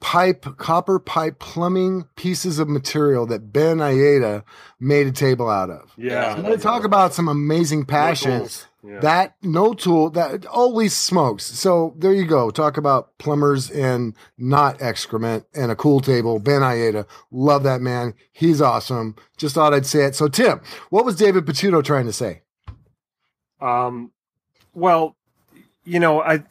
pipe, 0.00 0.56
copper 0.56 0.98
pipe 0.98 1.38
plumbing 1.38 2.04
pieces 2.16 2.58
of 2.58 2.68
material 2.68 3.26
that 3.26 3.52
Ben 3.52 3.78
Uyeda 3.78 4.44
made 4.80 5.06
a 5.06 5.12
table 5.12 5.48
out 5.48 5.70
of? 5.70 5.92
yeah 5.96 6.34
I'm 6.34 6.42
going 6.42 6.56
to 6.56 6.62
talk 6.62 6.84
about 6.84 7.14
some 7.14 7.28
amazing 7.28 7.84
passions. 7.84 8.66
Yeah. 8.82 9.00
That 9.00 9.34
no 9.42 9.74
tool 9.74 10.10
that 10.10 10.46
always 10.46 10.94
smokes. 10.94 11.44
So 11.44 11.94
there 11.98 12.12
you 12.12 12.24
go. 12.24 12.50
Talk 12.50 12.76
about 12.76 13.18
plumbers 13.18 13.70
and 13.70 14.14
not 14.38 14.80
excrement 14.80 15.44
and 15.52 15.72
a 15.72 15.76
cool 15.76 16.00
table. 16.00 16.38
Ben 16.38 16.60
Uyeda. 16.60 17.04
Love 17.32 17.64
that 17.64 17.80
man. 17.80 18.14
He's 18.30 18.62
awesome. 18.62 19.16
Just 19.36 19.56
thought 19.56 19.74
I'd 19.74 19.84
say 19.84 20.04
it. 20.04 20.14
So 20.14 20.28
Tim, 20.28 20.60
what 20.90 21.04
was 21.04 21.16
David 21.16 21.44
Picciuto 21.44 21.82
trying 21.82 22.06
to 22.06 22.12
say? 22.12 22.42
Um, 23.60 24.12
well, 24.74 25.16
you 25.84 25.98
know, 25.98 26.22
I 26.22 26.44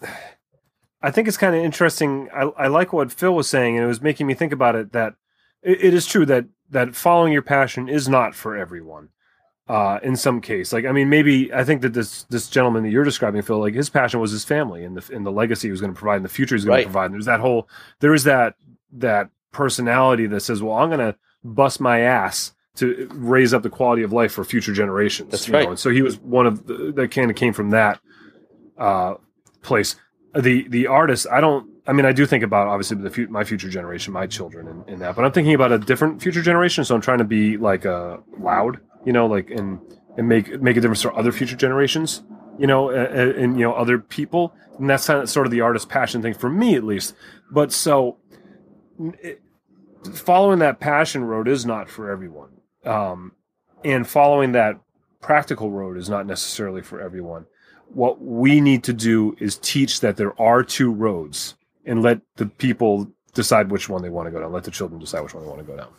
I 1.01 1.11
think 1.11 1.27
it's 1.27 1.37
kind 1.37 1.55
of 1.55 1.63
interesting. 1.63 2.29
I, 2.33 2.43
I 2.57 2.67
like 2.67 2.91
what 2.93 3.11
Phil 3.11 3.33
was 3.33 3.47
saying, 3.47 3.75
and 3.75 3.83
it 3.83 3.87
was 3.87 4.01
making 4.01 4.27
me 4.27 4.33
think 4.33 4.51
about 4.51 4.75
it. 4.75 4.93
That 4.93 5.15
it, 5.61 5.83
it 5.85 5.93
is 5.93 6.05
true 6.05 6.25
that 6.25 6.45
that 6.69 6.95
following 6.95 7.33
your 7.33 7.41
passion 7.41 7.87
is 7.87 8.09
not 8.09 8.35
for 8.35 8.55
everyone. 8.55 9.09
Uh, 9.67 9.99
in 10.01 10.15
some 10.15 10.39
case, 10.39 10.71
like 10.71 10.85
I 10.85 10.93
mean, 10.93 11.09
maybe 11.09 11.53
I 11.53 11.65
think 11.65 11.81
that 11.81 11.93
this 11.93 12.23
this 12.23 12.47
gentleman 12.47 12.83
that 12.83 12.89
you're 12.89 13.03
describing, 13.03 13.41
Phil, 13.41 13.59
like 13.59 13.73
his 13.73 13.89
passion 13.89 14.21
was 14.21 14.31
his 14.31 14.45
family 14.45 14.85
and 14.85 14.95
the 14.95 15.13
and 15.13 15.25
the 15.25 15.31
legacy 15.31 15.67
he 15.67 15.71
was 15.71 15.81
going 15.81 15.93
to 15.93 15.99
provide, 15.99 16.15
and 16.15 16.25
the 16.25 16.29
future 16.29 16.55
he's 16.55 16.63
going 16.63 16.77
Right. 16.77 16.83
to 16.83 16.87
provide. 16.87 17.05
And 17.07 17.15
there's 17.15 17.25
that 17.25 17.41
whole 17.41 17.67
there 17.99 18.13
is 18.13 18.23
that 18.23 18.55
that 18.93 19.29
personality 19.51 20.25
that 20.27 20.39
says, 20.39 20.61
well, 20.63 20.77
I'm 20.77 20.87
going 20.89 20.99
to 20.99 21.17
bust 21.43 21.81
my 21.81 21.99
ass 21.99 22.53
to 22.75 23.09
raise 23.11 23.53
up 23.53 23.63
the 23.63 23.69
quality 23.69 24.03
of 24.03 24.13
life 24.13 24.31
for 24.31 24.45
future 24.45 24.71
generations. 24.71 25.31
That's 25.31 25.47
you 25.47 25.51
know? 25.53 25.59
right. 25.59 25.67
And 25.69 25.79
so 25.79 25.89
he 25.89 26.01
was 26.01 26.17
one 26.19 26.45
of 26.47 26.65
the, 26.67 26.93
that 26.95 27.11
kind 27.11 27.29
of 27.29 27.35
came 27.35 27.51
from 27.53 27.71
that 27.71 27.99
uh, 28.77 29.15
place. 29.63 29.95
The 30.41 30.67
the 30.67 30.88
artist, 30.88 31.27
I 31.31 31.41
don't. 31.41 31.69
I 31.88 31.93
mean, 31.93 32.05
I 32.05 32.11
do 32.11 32.25
think 32.25 32.43
about 32.43 32.67
obviously 32.67 32.97
the 32.97 33.09
fu- 33.09 33.27
my 33.27 33.43
future 33.43 33.69
generation, 33.69 34.13
my 34.13 34.27
children, 34.27 34.67
and, 34.67 34.88
and 34.88 35.01
that. 35.01 35.15
But 35.15 35.25
I'm 35.25 35.31
thinking 35.31 35.53
about 35.53 35.71
a 35.71 35.79
different 35.79 36.21
future 36.21 36.41
generation. 36.41 36.83
So 36.83 36.95
I'm 36.95 37.01
trying 37.01 37.19
to 37.19 37.23
be 37.23 37.57
like 37.57 37.85
uh, 37.85 38.17
loud, 38.38 38.79
you 39.05 39.13
know, 39.13 39.25
like 39.25 39.49
and 39.49 39.79
and 40.17 40.27
make 40.27 40.61
make 40.61 40.77
a 40.77 40.81
difference 40.81 41.01
for 41.01 41.17
other 41.17 41.31
future 41.31 41.55
generations, 41.55 42.23
you 42.59 42.67
know, 42.67 42.89
and, 42.89 43.31
and 43.31 43.59
you 43.59 43.65
know 43.65 43.73
other 43.73 43.99
people. 43.99 44.53
And 44.77 44.89
that's 44.89 45.07
kind 45.07 45.21
of 45.21 45.29
sort 45.29 45.47
of 45.47 45.51
the 45.51 45.61
artist 45.61 45.89
passion 45.89 46.21
thing 46.21 46.33
for 46.33 46.49
me, 46.49 46.75
at 46.75 46.83
least. 46.83 47.15
But 47.49 47.71
so 47.71 48.17
it, 48.99 49.41
following 50.13 50.59
that 50.59 50.79
passion 50.79 51.23
road 51.23 51.47
is 51.47 51.65
not 51.65 51.89
for 51.89 52.11
everyone. 52.11 52.49
Um, 52.85 53.31
and 53.83 54.07
following 54.07 54.51
that 54.53 54.79
practical 55.21 55.71
road 55.71 55.97
is 55.97 56.09
not 56.09 56.25
necessarily 56.25 56.81
for 56.81 57.01
everyone. 57.01 57.45
What 57.93 58.21
we 58.21 58.61
need 58.61 58.83
to 58.85 58.93
do 58.93 59.35
is 59.39 59.57
teach 59.57 60.01
that 60.01 60.17
there 60.17 60.39
are 60.39 60.63
two 60.63 60.91
roads 60.91 61.55
and 61.85 62.01
let 62.01 62.21
the 62.35 62.45
people 62.45 63.09
decide 63.33 63.71
which 63.71 63.89
one 63.89 64.01
they 64.01 64.09
want 64.09 64.27
to 64.27 64.31
go 64.31 64.41
down. 64.41 64.51
Let 64.51 64.65
the 64.65 64.71
children 64.71 64.99
decide 64.99 65.21
which 65.21 65.33
one 65.33 65.43
they 65.43 65.49
want 65.49 65.61
to 65.61 65.65
go 65.65 65.77
down. 65.77 65.89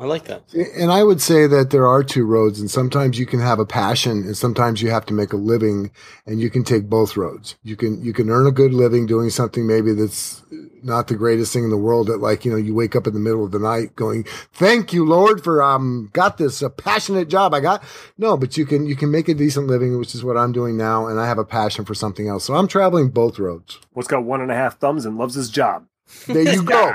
I 0.00 0.04
like 0.04 0.26
that. 0.26 0.44
And 0.54 0.92
I 0.92 1.02
would 1.02 1.20
say 1.20 1.48
that 1.48 1.70
there 1.70 1.88
are 1.88 2.04
two 2.04 2.24
roads, 2.24 2.60
and 2.60 2.70
sometimes 2.70 3.18
you 3.18 3.26
can 3.26 3.40
have 3.40 3.58
a 3.58 3.66
passion, 3.66 4.18
and 4.22 4.36
sometimes 4.36 4.80
you 4.80 4.90
have 4.90 5.04
to 5.06 5.12
make 5.12 5.32
a 5.32 5.36
living, 5.36 5.90
and 6.24 6.40
you 6.40 6.50
can 6.50 6.62
take 6.62 6.88
both 6.88 7.16
roads. 7.16 7.56
You 7.64 7.74
can 7.74 8.00
you 8.04 8.12
can 8.12 8.30
earn 8.30 8.46
a 8.46 8.52
good 8.52 8.72
living 8.72 9.06
doing 9.06 9.28
something 9.28 9.66
maybe 9.66 9.92
that's 9.94 10.44
not 10.84 11.08
the 11.08 11.16
greatest 11.16 11.52
thing 11.52 11.64
in 11.64 11.70
the 11.70 11.76
world. 11.76 12.06
That 12.06 12.18
like 12.18 12.44
you 12.44 12.52
know 12.52 12.56
you 12.56 12.74
wake 12.74 12.94
up 12.94 13.08
in 13.08 13.12
the 13.12 13.18
middle 13.18 13.44
of 13.44 13.50
the 13.50 13.58
night 13.58 13.96
going, 13.96 14.24
"Thank 14.52 14.92
you, 14.92 15.04
Lord, 15.04 15.42
for 15.42 15.60
um 15.60 16.10
got 16.12 16.38
this 16.38 16.62
a 16.62 16.70
passionate 16.70 17.28
job 17.28 17.52
I 17.52 17.58
got." 17.58 17.82
No, 18.16 18.36
but 18.36 18.56
you 18.56 18.66
can 18.66 18.86
you 18.86 18.94
can 18.94 19.10
make 19.10 19.28
a 19.28 19.34
decent 19.34 19.66
living, 19.66 19.98
which 19.98 20.14
is 20.14 20.22
what 20.22 20.36
I'm 20.36 20.52
doing 20.52 20.76
now, 20.76 21.08
and 21.08 21.18
I 21.18 21.26
have 21.26 21.38
a 21.38 21.44
passion 21.44 21.84
for 21.84 21.94
something 21.94 22.28
else. 22.28 22.44
So 22.44 22.54
I'm 22.54 22.68
traveling 22.68 23.08
both 23.08 23.40
roads. 23.40 23.80
What's 23.94 24.08
got 24.08 24.22
one 24.22 24.42
and 24.42 24.52
a 24.52 24.54
half 24.54 24.78
thumbs 24.78 25.04
and 25.06 25.18
loves 25.18 25.34
his 25.34 25.50
job? 25.50 25.86
There 26.26 26.54
you 26.54 26.62
go. 26.62 26.92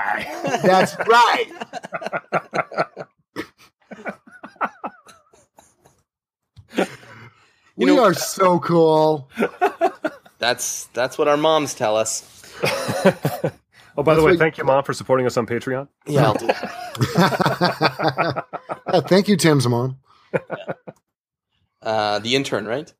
That's 0.63 0.95
right. 1.07 1.51
You 7.75 7.87
we 7.87 7.95
know- 7.95 8.03
are 8.03 8.13
so 8.13 8.59
cool. 8.59 9.31
That's 10.37 10.85
that's 10.93 11.17
what 11.17 11.27
our 11.27 11.37
moms 11.37 11.73
tell 11.73 11.95
us. 11.97 12.23
Oh, 13.95 14.01
by 14.01 14.15
the 14.15 14.23
way, 14.23 14.35
thank 14.37 14.57
you, 14.57 14.63
mom, 14.63 14.83
for 14.83 14.91
supporting 14.91 15.27
us 15.27 15.37
on 15.37 15.45
Patreon. 15.45 15.87
Yeah, 16.07 16.25
I'll 16.25 16.33
do 16.33 16.47
that. 16.47 18.45
Yeah, 18.91 19.01
thank 19.01 19.27
you, 19.27 19.37
Tim's 19.37 19.67
mom. 19.67 19.99
Uh, 21.79 22.17
the 22.17 22.35
intern, 22.35 22.65
right? 22.65 22.91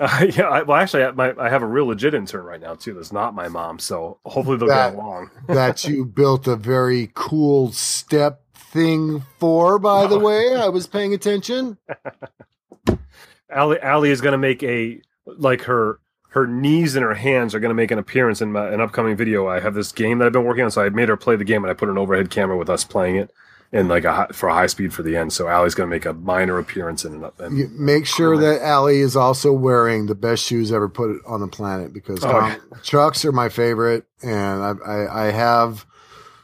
Uh, 0.02 0.26
yeah, 0.34 0.48
I, 0.48 0.62
well, 0.62 0.78
actually, 0.78 1.02
I, 1.04 1.10
my, 1.10 1.34
I 1.38 1.50
have 1.50 1.62
a 1.62 1.66
real 1.66 1.84
legit 1.84 2.14
intern 2.14 2.42
right 2.46 2.60
now 2.60 2.74
too. 2.74 2.94
That's 2.94 3.12
not 3.12 3.34
my 3.34 3.48
mom, 3.48 3.78
so 3.78 4.18
hopefully 4.24 4.56
they'll 4.56 4.68
That- 4.68 4.92
get 4.92 4.98
along. 4.98 5.30
that 5.48 5.84
you 5.84 6.06
built 6.06 6.46
a 6.48 6.56
very 6.56 7.10
cool 7.14 7.70
step 7.72 8.40
thing 8.54 9.22
for, 9.38 9.78
by 9.78 10.06
the 10.06 10.18
way. 10.18 10.54
I 10.56 10.68
was 10.68 10.86
paying 10.86 11.12
attention. 11.12 11.76
Allie, 13.50 13.80
Allie 13.80 14.10
is 14.10 14.20
going 14.22 14.32
to 14.32 14.38
make 14.38 14.62
a 14.62 15.02
like 15.26 15.62
her 15.62 16.00
her 16.30 16.46
knees 16.46 16.94
and 16.94 17.04
her 17.04 17.14
hands 17.14 17.54
are 17.54 17.60
going 17.60 17.70
to 17.70 17.74
make 17.74 17.90
an 17.90 17.98
appearance 17.98 18.40
in 18.40 18.52
my, 18.52 18.68
an 18.68 18.80
upcoming 18.80 19.16
video. 19.16 19.48
I 19.48 19.60
have 19.60 19.74
this 19.74 19.90
game 19.92 20.18
that 20.18 20.26
I've 20.26 20.32
been 20.32 20.44
working 20.44 20.64
on, 20.64 20.70
so 20.70 20.80
I 20.82 20.88
made 20.88 21.08
her 21.10 21.16
play 21.16 21.36
the 21.36 21.44
game 21.44 21.62
and 21.64 21.70
I 21.70 21.74
put 21.74 21.88
an 21.88 21.98
overhead 21.98 22.30
camera 22.30 22.56
with 22.56 22.70
us 22.70 22.84
playing 22.84 23.16
it 23.16 23.32
and 23.72 23.88
like 23.88 24.04
a 24.04 24.12
hi- 24.12 24.26
for 24.32 24.48
a 24.48 24.54
high 24.54 24.66
speed 24.66 24.92
for 24.92 25.02
the 25.02 25.16
end. 25.16 25.32
So 25.32 25.46
Allie's 25.48 25.74
going 25.74 25.88
to 25.88 25.94
make 25.94 26.04
a 26.06 26.12
minor 26.12 26.58
appearance 26.58 27.04
in 27.04 27.22
it. 27.24 27.32
And 27.38 27.56
You 27.58 27.68
make 27.72 28.06
sure 28.06 28.36
that 28.38 28.62
Allie 28.62 29.00
is 29.00 29.16
also 29.16 29.52
wearing 29.52 30.06
the 30.06 30.14
best 30.14 30.44
shoes 30.44 30.72
ever 30.72 30.88
put 30.88 31.16
on 31.26 31.40
the 31.40 31.48
planet 31.48 31.92
because 31.92 32.24
Oh, 32.24 32.30
Tom- 32.32 32.60
Chucks 32.82 33.24
are 33.24 33.32
my 33.32 33.48
favorite, 33.48 34.04
and 34.22 34.62
I, 34.62 34.72
I, 34.86 35.26
I 35.28 35.30
have 35.30 35.86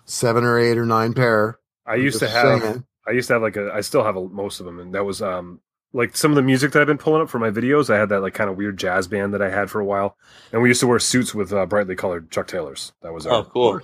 seven 0.05 0.45
or 0.45 0.59
eight 0.59 0.79
or 0.79 0.87
nine 0.87 1.14
pair. 1.14 1.59
I 1.87 1.97
used 1.97 2.18
to 2.20 2.29
have 2.29 2.62
saying. 2.62 2.85
I 3.07 3.12
used 3.12 3.29
to 3.29 3.35
have 3.35 3.43
like 3.43 3.57
a 3.57 3.70
I 3.72 3.81
still 3.83 4.03
have 4.05 4.16
a, 4.16 4.29
most 4.29 4.59
of 4.61 4.66
them, 4.66 4.81
and 4.81 4.95
that 4.95 5.05
was 5.05 5.22
um 5.22 5.61
like 5.93 6.16
some 6.16 6.31
of 6.33 6.37
the 6.37 6.43
music 6.43 6.72
that 6.72 6.81
I've 6.81 6.87
been 6.89 6.99
pulling 6.99 7.22
up 7.22 7.29
for 7.31 7.39
my 7.39 7.51
videos. 7.51 7.89
I 7.95 7.99
had 7.99 8.09
that 8.09 8.20
like 8.20 8.35
kind 8.35 8.51
of 8.51 8.57
weird 8.57 8.77
jazz 8.77 9.07
band 9.07 9.33
that 9.35 9.41
I 9.43 9.49
had 9.51 9.70
for 9.70 9.81
a 9.81 9.85
while, 9.85 10.16
and 10.53 10.61
we 10.62 10.68
used 10.68 10.81
to 10.81 10.87
wear 10.87 10.99
suits 10.99 11.35
with 11.35 11.53
uh, 11.53 11.64
brightly 11.66 11.95
colored 11.95 12.31
Chuck 12.31 12.49
Taylors. 12.49 12.93
That 13.03 13.12
was 13.12 13.27
our, 13.27 13.35
Oh, 13.35 13.45
cool. 13.45 13.81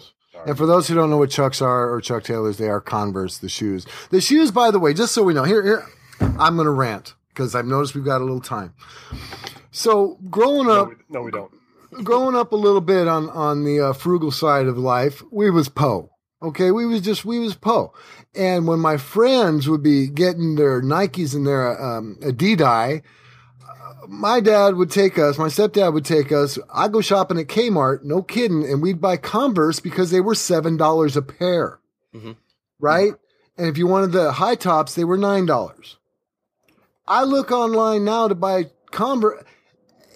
And 0.47 0.57
for 0.57 0.67
those 0.67 0.89
who 0.89 0.95
don't 0.95 1.11
know 1.11 1.19
what 1.19 1.31
Chucks 1.31 1.63
are 1.63 1.93
or 1.93 2.01
Chuck 2.01 2.25
Taylors, 2.25 2.59
they 2.59 2.69
are 2.69 2.81
Converse, 2.81 3.39
the 3.39 3.49
shoes. 3.49 3.87
The 4.11 4.21
shoes, 4.21 4.51
by 4.51 4.71
the 4.71 4.79
way, 4.79 4.93
just 4.93 5.15
so 5.15 5.23
we 5.23 5.35
know, 5.35 5.45
here, 5.45 5.63
here, 5.63 5.87
I'm 6.39 6.57
going 6.57 6.67
to 6.67 6.71
rant 6.71 7.15
because 7.29 7.55
I've 7.55 7.67
noticed 7.67 7.95
we've 7.95 8.05
got 8.05 8.21
a 8.21 8.25
little 8.25 8.41
time. 8.41 8.75
So 9.71 10.19
growing 10.31 10.67
no, 10.67 10.83
up, 10.83 10.89
we, 10.89 10.95
no, 11.09 11.23
we 11.23 11.31
don't. 11.31 11.53
growing 12.05 12.37
up 12.37 12.53
a 12.53 12.57
little 12.57 12.81
bit 12.81 13.09
on 13.09 13.31
on 13.31 13.65
the 13.65 13.81
uh, 13.81 13.93
frugal 13.93 14.31
side 14.31 14.67
of 14.67 14.77
life, 14.77 15.23
we 15.31 15.51
was 15.51 15.69
po. 15.69 16.11
Okay, 16.43 16.73
we 16.73 16.87
was 16.87 17.01
just 17.01 17.25
we 17.25 17.39
was 17.39 17.55
po. 17.55 17.95
And 18.35 18.67
when 18.67 18.81
my 18.81 18.97
friends 18.97 19.69
would 19.69 19.83
be 19.83 20.09
getting 20.09 20.57
their 20.57 20.83
Nikes 20.83 21.35
and 21.35 21.47
their 21.47 21.81
um, 21.81 22.19
Adidas, 22.21 23.03
my 24.09 24.41
dad 24.41 24.77
would 24.77 24.91
take 24.91 25.19
us. 25.19 25.39
My 25.39 25.49
stepdad 25.49 25.93
would 25.93 26.05
take 26.05 26.33
us. 26.33 26.59
I 26.73 26.89
go 26.89 27.01
shopping 27.01 27.39
at 27.39 27.47
Kmart, 27.49 28.03
no 28.05 28.23
kidding, 28.23 28.65
and 28.65 28.83
we'd 28.83 29.01
buy 29.01 29.17
Converse 29.17 29.81
because 29.81 30.11
they 30.11 30.21
were 30.21 30.35
seven 30.35 30.77
dollars 30.77 31.17
a 31.17 31.23
pair, 31.23 31.79
Mhm. 32.15 32.37
right? 32.81 33.13
And 33.57 33.67
if 33.69 33.77
you 33.79 33.87
wanted 33.87 34.13
the 34.13 34.33
high 34.33 34.55
tops, 34.55 34.95
they 34.95 35.05
were 35.05 35.17
nine 35.19 35.47
dollars. 35.47 35.99
I 37.07 37.25
look 37.25 37.51
online 37.51 38.05
now 38.05 38.29
to 38.29 38.35
buy 38.35 38.71
Converse. 38.91 39.43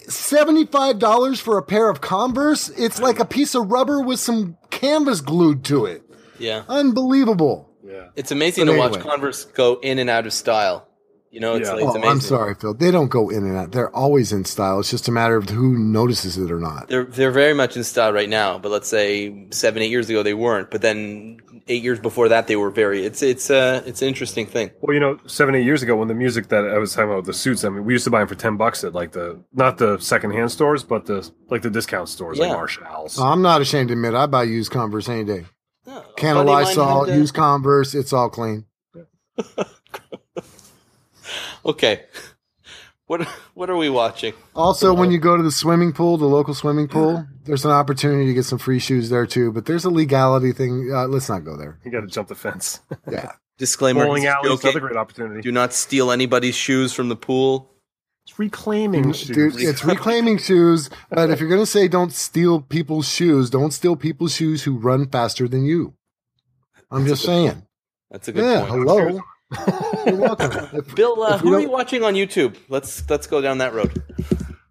$75 0.09 1.41
for 1.41 1.59
a 1.59 1.63
pair 1.63 1.89
of 1.89 2.01
Converse? 2.01 2.69
It's 2.71 3.01
like 3.01 3.19
a 3.19 3.25
piece 3.25 3.55
of 3.55 3.71
rubber 3.73 4.01
with 4.01 4.21
some 4.21 4.57
canvas 4.71 5.21
glued 5.21 5.65
to 5.65 5.85
it. 5.87 6.03
Yeah, 6.39 6.63
Unbelievable. 6.69 7.71
Yeah, 7.85 8.09
it's 8.15 8.31
amazing 8.31 8.67
But 8.67 8.73
to 8.73 8.79
watch. 8.79 9.01
Converse 9.01 9.45
go 9.47 9.79
in 9.83 9.99
and 9.99 10.09
out 10.11 10.27
of 10.27 10.33
style. 10.33 10.86
You 11.37 11.41
know, 11.41 11.55
it's, 11.57 11.69
Yeah. 11.69 11.75
like, 11.75 11.83
it's 11.83 11.89
oh, 11.89 11.97
amazing. 11.97 12.11
I'm 12.11 12.21
sorry, 12.23 12.55
Phil. 12.55 12.73
They 12.73 12.91
don't 12.91 13.09
go 13.11 13.29
in 13.29 13.45
and 13.45 13.55
out. 13.59 13.73
They're 13.73 13.95
always 13.95 14.33
in 14.33 14.47
style. 14.47 14.81
It's 14.81 14.89
just 14.91 15.07
a 15.07 15.13
matter 15.13 15.37
of 15.37 15.51
who 15.51 15.77
notices 15.79 16.39
it 16.39 16.51
or 16.51 16.59
not. 16.59 16.89
They're 16.89 17.05
they're 17.05 17.31
very 17.31 17.53
much 17.53 17.77
in 17.77 17.85
style 17.85 18.11
right 18.15 18.31
now, 18.31 18.59
but 18.59 18.71
let's 18.73 18.89
say 18.89 19.47
seven, 19.51 19.83
eight 19.83 19.91
years 19.91 20.09
ago 20.09 20.23
they 20.23 20.33
weren't. 20.33 20.71
But 20.71 20.81
then 20.81 21.37
eight 21.69 21.83
years 21.83 22.01
before 22.01 22.31
that 22.31 22.47
they 22.47 22.57
were 22.57 22.71
very. 22.71 23.05
It's 23.05 23.23
it's 23.23 23.51
uh 23.51 23.83
it's 23.85 24.01
an 24.01 24.09
interesting 24.09 24.47
thing. 24.47 24.71
Well, 24.81 24.95
you 24.95 25.01
know, 25.01 25.19
seven 25.27 25.55
eight 25.55 25.67
years 25.67 25.83
ago 25.83 25.95
when 25.95 26.09
the 26.09 26.15
music 26.15 26.49
that 26.49 26.65
I 26.65 26.79
was 26.79 26.95
talking 26.95 27.11
about 27.11 27.27
the 27.27 27.35
suits, 27.35 27.65
I 27.65 27.69
mean, 27.69 27.85
we 27.85 27.93
used 27.93 28.05
to 28.05 28.11
buy 28.11 28.21
them 28.21 28.29
for 28.29 28.35
ten 28.35 28.57
bucks 28.57 28.83
at 28.83 28.95
like 28.95 29.13
the 29.13 29.39
not 29.53 29.77
the 29.77 29.99
secondhand 29.99 30.51
stores, 30.53 30.85
but 30.85 31.05
the 31.05 31.31
like 31.51 31.61
the 31.61 31.69
discount 31.69 32.09
stores 32.09 32.39
Yeah. 32.39 32.47
like 32.47 32.53
Marshalls. 32.57 33.19
I'm 33.19 33.43
not 33.43 33.61
ashamed 33.61 33.89
to 33.89 33.93
admit 33.93 34.15
I 34.15 34.25
buy 34.25 34.45
used 34.45 34.71
Converse 34.71 35.07
any 35.07 35.25
day. 35.25 35.45
Can 36.17 36.39
of 36.39 36.47
buddy 36.47 36.65
mine 36.65 36.65
Lysol, 36.65 37.11
used 37.11 37.35
Converse, 37.35 37.95
it's 37.95 38.15
all 38.15 38.31
clean. 38.31 38.65
Okay, 41.67 42.05
what 43.07 43.23
what 43.55 43.69
are 43.69 43.77
we 43.77 43.89
watching? 43.91 44.33
Also, 44.55 44.95
when 44.95 45.11
you 45.11 45.19
go 45.19 45.37
to 45.37 45.43
the 45.43 45.51
swimming 45.51 45.93
pool, 45.93 46.17
the 46.17 46.27
local 46.27 46.55
swimming 46.55 46.89
pool, 46.89 47.27
there's 47.45 47.65
an 47.65 47.73
opportunity 47.73 48.27
to 48.27 48.35
get 48.35 48.45
some 48.45 48.59
free 48.59 48.79
shoes 48.79 49.11
there 49.11 49.27
too. 49.27 49.53
But 49.53 49.67
there's 49.67 49.85
a 49.85 49.91
legality 49.91 50.53
thing. 50.53 50.91
Uh, 50.95 51.07
let's 51.09 51.29
not 51.29 51.45
go 51.45 51.57
there. 51.57 51.79
You 51.85 51.91
got 51.91 52.01
to 52.03 52.07
jump 52.07 52.29
the 52.29 52.35
fence. 52.35 52.81
Yeah. 53.11 53.33
Disclaimer: 53.59 54.05
Bowling 54.05 54.23
this 54.25 54.31
is 54.31 54.35
alley 54.35 54.53
is 54.55 54.65
another 54.65 54.81
great 54.81 54.97
opportunity. 54.97 55.41
Do 55.41 55.51
not 55.51 55.73
steal 55.73 56.11
anybody's 56.11 56.55
shoes 56.55 56.93
from 56.93 57.09
the 57.09 57.17
pool. 57.17 57.71
It's 58.27 58.39
reclaiming 58.39 59.13
Dude, 59.13 59.17
shoes. 59.17 59.57
it's 59.63 59.85
reclaiming 59.95 60.37
shoes. 60.39 60.91
But 61.11 61.31
if 61.31 61.41
you're 61.41 61.49
going 61.49 61.63
to 61.63 61.67
say 61.67 61.89
don't 61.89 62.13
steal 62.13 62.61
people's 62.61 63.09
shoes, 63.09 63.49
don't 63.49 63.71
steal 63.73 63.97
people's 63.97 64.35
shoes 64.35 64.65
who 64.65 64.77
run 64.77 65.09
faster 65.09 65.49
than 65.49 65.65
you. 65.65 65.95
I'm 66.91 67.07
just 67.07 67.23
saying. 67.25 67.63
That's 68.11 68.29
a 68.29 68.33
good 68.33 68.45
Yeah. 68.45 68.67
point. 68.67 68.73
Hello. 68.89 69.21
You're 70.07 70.17
welcome. 70.17 70.69
If- 70.73 70.95
Bill, 70.95 71.23
uh, 71.23 71.39
who 71.39 71.55
are 71.55 71.61
you 71.61 71.71
watching 71.71 72.03
on 72.03 72.15
YouTube? 72.15 72.57
Let's 72.69 73.09
let's 73.09 73.27
go 73.27 73.41
down 73.41 73.59
that 73.59 73.75
road. 73.75 73.93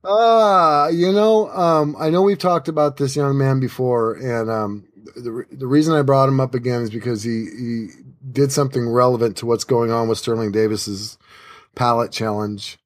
Uh, 0.03 0.89
you 0.93 1.11
know, 1.11 1.49
um, 1.49 1.95
I 1.99 2.09
know 2.09 2.21
we've 2.21 2.37
talked 2.37 2.67
about 2.67 2.97
this 2.97 3.15
young 3.15 3.37
man 3.37 3.59
before, 3.59 4.15
and 4.15 4.49
um, 4.51 4.87
the 5.15 5.45
the 5.51 5.67
reason 5.67 5.95
I 5.95 6.01
brought 6.01 6.29
him 6.29 6.39
up 6.39 6.53
again 6.53 6.81
is 6.81 6.89
because 6.89 7.23
he 7.23 7.45
he 7.57 7.87
did 8.31 8.51
something 8.51 8.87
relevant 8.87 9.37
to 9.37 9.45
what's 9.45 9.63
going 9.63 9.91
on 9.91 10.07
with 10.07 10.17
Sterling 10.17 10.51
Davis's 10.51 11.17
pallet 11.75 12.11
challenge, 12.11 12.77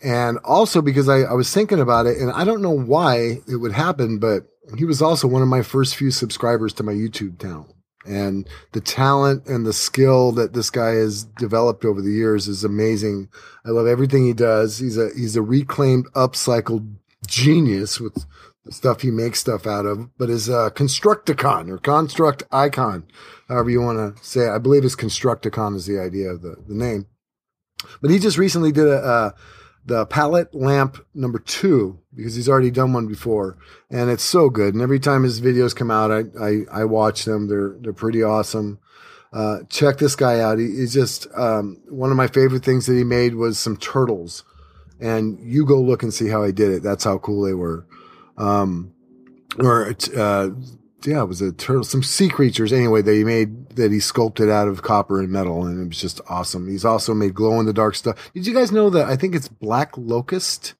and 0.00 0.38
also 0.44 0.82
because 0.82 1.08
I 1.08 1.20
I 1.22 1.32
was 1.32 1.52
thinking 1.52 1.80
about 1.80 2.06
it, 2.06 2.18
and 2.18 2.30
I 2.30 2.44
don't 2.44 2.62
know 2.62 2.70
why 2.70 3.40
it 3.48 3.56
would 3.56 3.72
happen, 3.72 4.18
but 4.18 4.44
he 4.76 4.84
was 4.84 5.02
also 5.02 5.26
one 5.26 5.42
of 5.42 5.48
my 5.48 5.62
first 5.62 5.96
few 5.96 6.10
subscribers 6.10 6.72
to 6.74 6.82
my 6.82 6.92
YouTube 6.92 7.40
channel. 7.40 7.66
And 8.06 8.48
the 8.72 8.80
talent 8.80 9.46
and 9.46 9.66
the 9.66 9.74
skill 9.74 10.32
that 10.32 10.54
this 10.54 10.70
guy 10.70 10.92
has 10.92 11.24
developed 11.24 11.84
over 11.84 12.00
the 12.00 12.12
years 12.12 12.48
is 12.48 12.64
amazing. 12.64 13.28
I 13.64 13.70
love 13.70 13.86
everything 13.86 14.24
he 14.24 14.32
does. 14.32 14.78
He's 14.78 14.96
a 14.96 15.10
he's 15.14 15.36
a 15.36 15.42
reclaimed, 15.42 16.06
upcycled 16.14 16.94
genius 17.26 18.00
with 18.00 18.24
the 18.64 18.72
stuff 18.72 19.02
he 19.02 19.10
makes 19.10 19.40
stuff 19.40 19.66
out 19.66 19.84
of. 19.84 20.16
But 20.16 20.30
his 20.30 20.48
uh, 20.48 20.70
Constructicon 20.70 21.68
or 21.68 21.78
Construct 21.78 22.42
Icon, 22.50 23.06
however 23.48 23.68
you 23.68 23.82
want 23.82 24.16
to 24.16 24.24
say 24.24 24.46
it, 24.46 24.50
I 24.50 24.58
believe 24.58 24.82
his 24.82 24.96
Constructicon 24.96 25.76
is 25.76 25.86
the 25.86 25.98
idea 25.98 26.30
of 26.30 26.40
the, 26.40 26.56
the 26.66 26.74
name. 26.74 27.06
But 28.00 28.10
he 28.10 28.18
just 28.18 28.38
recently 28.38 28.72
did 28.72 28.88
a 28.88 28.96
uh, 28.96 29.30
the 29.84 30.06
pallet 30.06 30.54
lamp 30.54 31.04
number 31.14 31.38
two 31.38 31.98
because 32.14 32.34
he's 32.34 32.48
already 32.48 32.70
done 32.70 32.92
one 32.92 33.06
before, 33.06 33.56
and 33.90 34.10
it's 34.10 34.22
so 34.22 34.50
good. 34.50 34.74
And 34.74 34.82
every 34.82 35.00
time 35.00 35.22
his 35.22 35.40
videos 35.40 35.74
come 35.74 35.90
out, 35.90 36.10
I 36.10 36.24
I, 36.40 36.82
I 36.82 36.84
watch 36.84 37.24
them. 37.24 37.48
They're 37.48 37.76
they're 37.80 37.92
pretty 37.92 38.22
awesome. 38.22 38.78
Uh, 39.32 39.58
check 39.68 39.98
this 39.98 40.16
guy 40.16 40.40
out. 40.40 40.58
He, 40.58 40.66
he's 40.66 40.92
just 40.92 41.26
um, 41.36 41.80
one 41.88 42.10
of 42.10 42.16
my 42.16 42.26
favorite 42.26 42.64
things 42.64 42.86
that 42.86 42.96
he 42.96 43.04
made 43.04 43.34
was 43.34 43.58
some 43.58 43.76
turtles, 43.76 44.44
and 45.00 45.38
you 45.40 45.64
go 45.64 45.80
look 45.80 46.02
and 46.02 46.12
see 46.12 46.28
how 46.28 46.44
he 46.44 46.52
did 46.52 46.70
it. 46.70 46.82
That's 46.82 47.04
how 47.04 47.18
cool 47.18 47.42
they 47.44 47.54
were. 47.54 47.86
Um, 48.36 48.92
or 49.58 49.94
uh, 50.16 50.50
yeah, 51.06 51.22
it 51.22 51.26
was 51.26 51.40
a 51.40 51.52
turtle, 51.52 51.84
some 51.84 52.02
sea 52.02 52.28
creatures 52.28 52.72
anyway 52.72 53.02
that 53.02 53.14
he 53.14 53.24
made 53.24 53.70
that 53.70 53.92
he 53.92 54.00
sculpted 54.00 54.48
out 54.50 54.68
of 54.68 54.82
copper 54.82 55.20
and 55.20 55.30
metal, 55.30 55.64
and 55.66 55.82
it 55.82 55.88
was 55.88 56.00
just 56.00 56.20
awesome. 56.28 56.68
He's 56.68 56.84
also 56.84 57.14
made 57.14 57.34
glow 57.34 57.58
in 57.60 57.66
the 57.66 57.72
dark 57.72 57.94
stuff. 57.94 58.30
Did 58.34 58.46
you 58.46 58.54
guys 58.54 58.72
know 58.72 58.90
that? 58.90 59.06
I 59.06 59.16
think 59.16 59.34
it's 59.34 59.48
black 59.48 59.96
locust. 59.96 60.74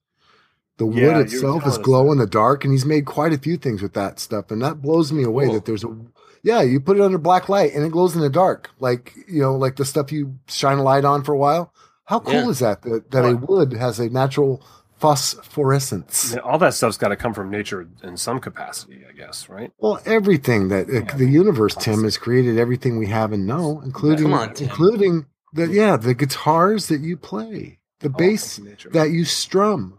The 0.79 0.87
Yeah, 0.87 1.19
wood 1.19 1.27
itself 1.27 1.67
is 1.67 1.77
glow 1.79 2.11
in 2.11 2.19
the 2.19 2.27
dark, 2.27 2.65
and 2.65 2.73
he's 2.73 2.87
made 2.87 3.05
quite 3.05 3.33
a 3.35 3.39
few 3.39 3.57
things 3.59 3.83
with 3.83 3.93
that 3.95 4.19
stuff, 4.19 4.51
and 4.51 4.63
that 4.63 4.81
blows 4.81 5.13
me 5.13 5.25
away. 5.25 5.45
Cool. 5.47 5.55
That 5.55 5.65
there's 5.67 5.85
a 5.85 5.95
yeah, 6.43 6.63
you 6.63 6.81
put 6.81 6.97
it 6.97 7.03
under 7.03 7.19
black 7.19 7.49
light 7.51 7.75
and 7.75 7.85
it 7.85 7.93
glows 7.93 8.15
in 8.15 8.23
the 8.23 8.31
dark, 8.31 8.71
like 8.79 9.15
you 9.29 9.43
know, 9.43 9.55
like 9.57 9.77
the 9.77 9.85
stuff 9.85 10.11
you 10.11 10.39
shine 10.49 10.79
a 10.79 10.83
light 10.83 11.05
on 11.05 11.23
for 11.23 11.35
a 11.35 11.39
while. 11.39 11.73
How 12.05 12.19
cool 12.19 12.33
Yeah. 12.35 12.49
is 12.49 12.59
that? 12.61 12.83
That, 12.83 13.11
that 13.11 13.25
a 13.25 13.37
wood 13.37 13.73
has 13.75 14.01
a 14.01 14.09
natural 14.09 14.65
phosphorescence. 15.01 16.35
Yeah, 16.35 16.41
all 16.41 16.59
that 16.59 16.75
stuff's 16.75 16.97
got 16.99 17.09
to 17.09 17.17
come 17.17 17.33
from 17.35 17.51
nature 17.51 17.89
in 18.03 18.17
some 18.17 18.39
capacity, 18.39 19.03
I 19.09 19.13
guess, 19.13 19.49
right? 19.49 19.73
Well, 19.79 20.01
everything 20.05 20.69
that 20.69 20.89
uh, 20.89 21.17
the 21.17 21.27
universe, 21.27 21.75
Tim, 21.75 22.05
has 22.05 22.17
created 22.19 22.59
everything 22.59 22.99
we 22.99 23.07
have 23.07 23.33
and 23.33 23.47
know, 23.47 23.81
including 23.85 24.33
on, 24.33 24.55
including 24.61 25.27
the 25.53 25.67
yeah 25.69 25.97
the 25.97 26.15
guitars 26.15 26.89
that 26.89 27.01
you 27.01 27.17
play, 27.17 27.79
the 28.01 28.09
All 28.09 28.19
bass 28.19 28.59
nature. 28.59 28.91
that 28.91 29.11
you 29.11 29.25
strum, 29.25 29.99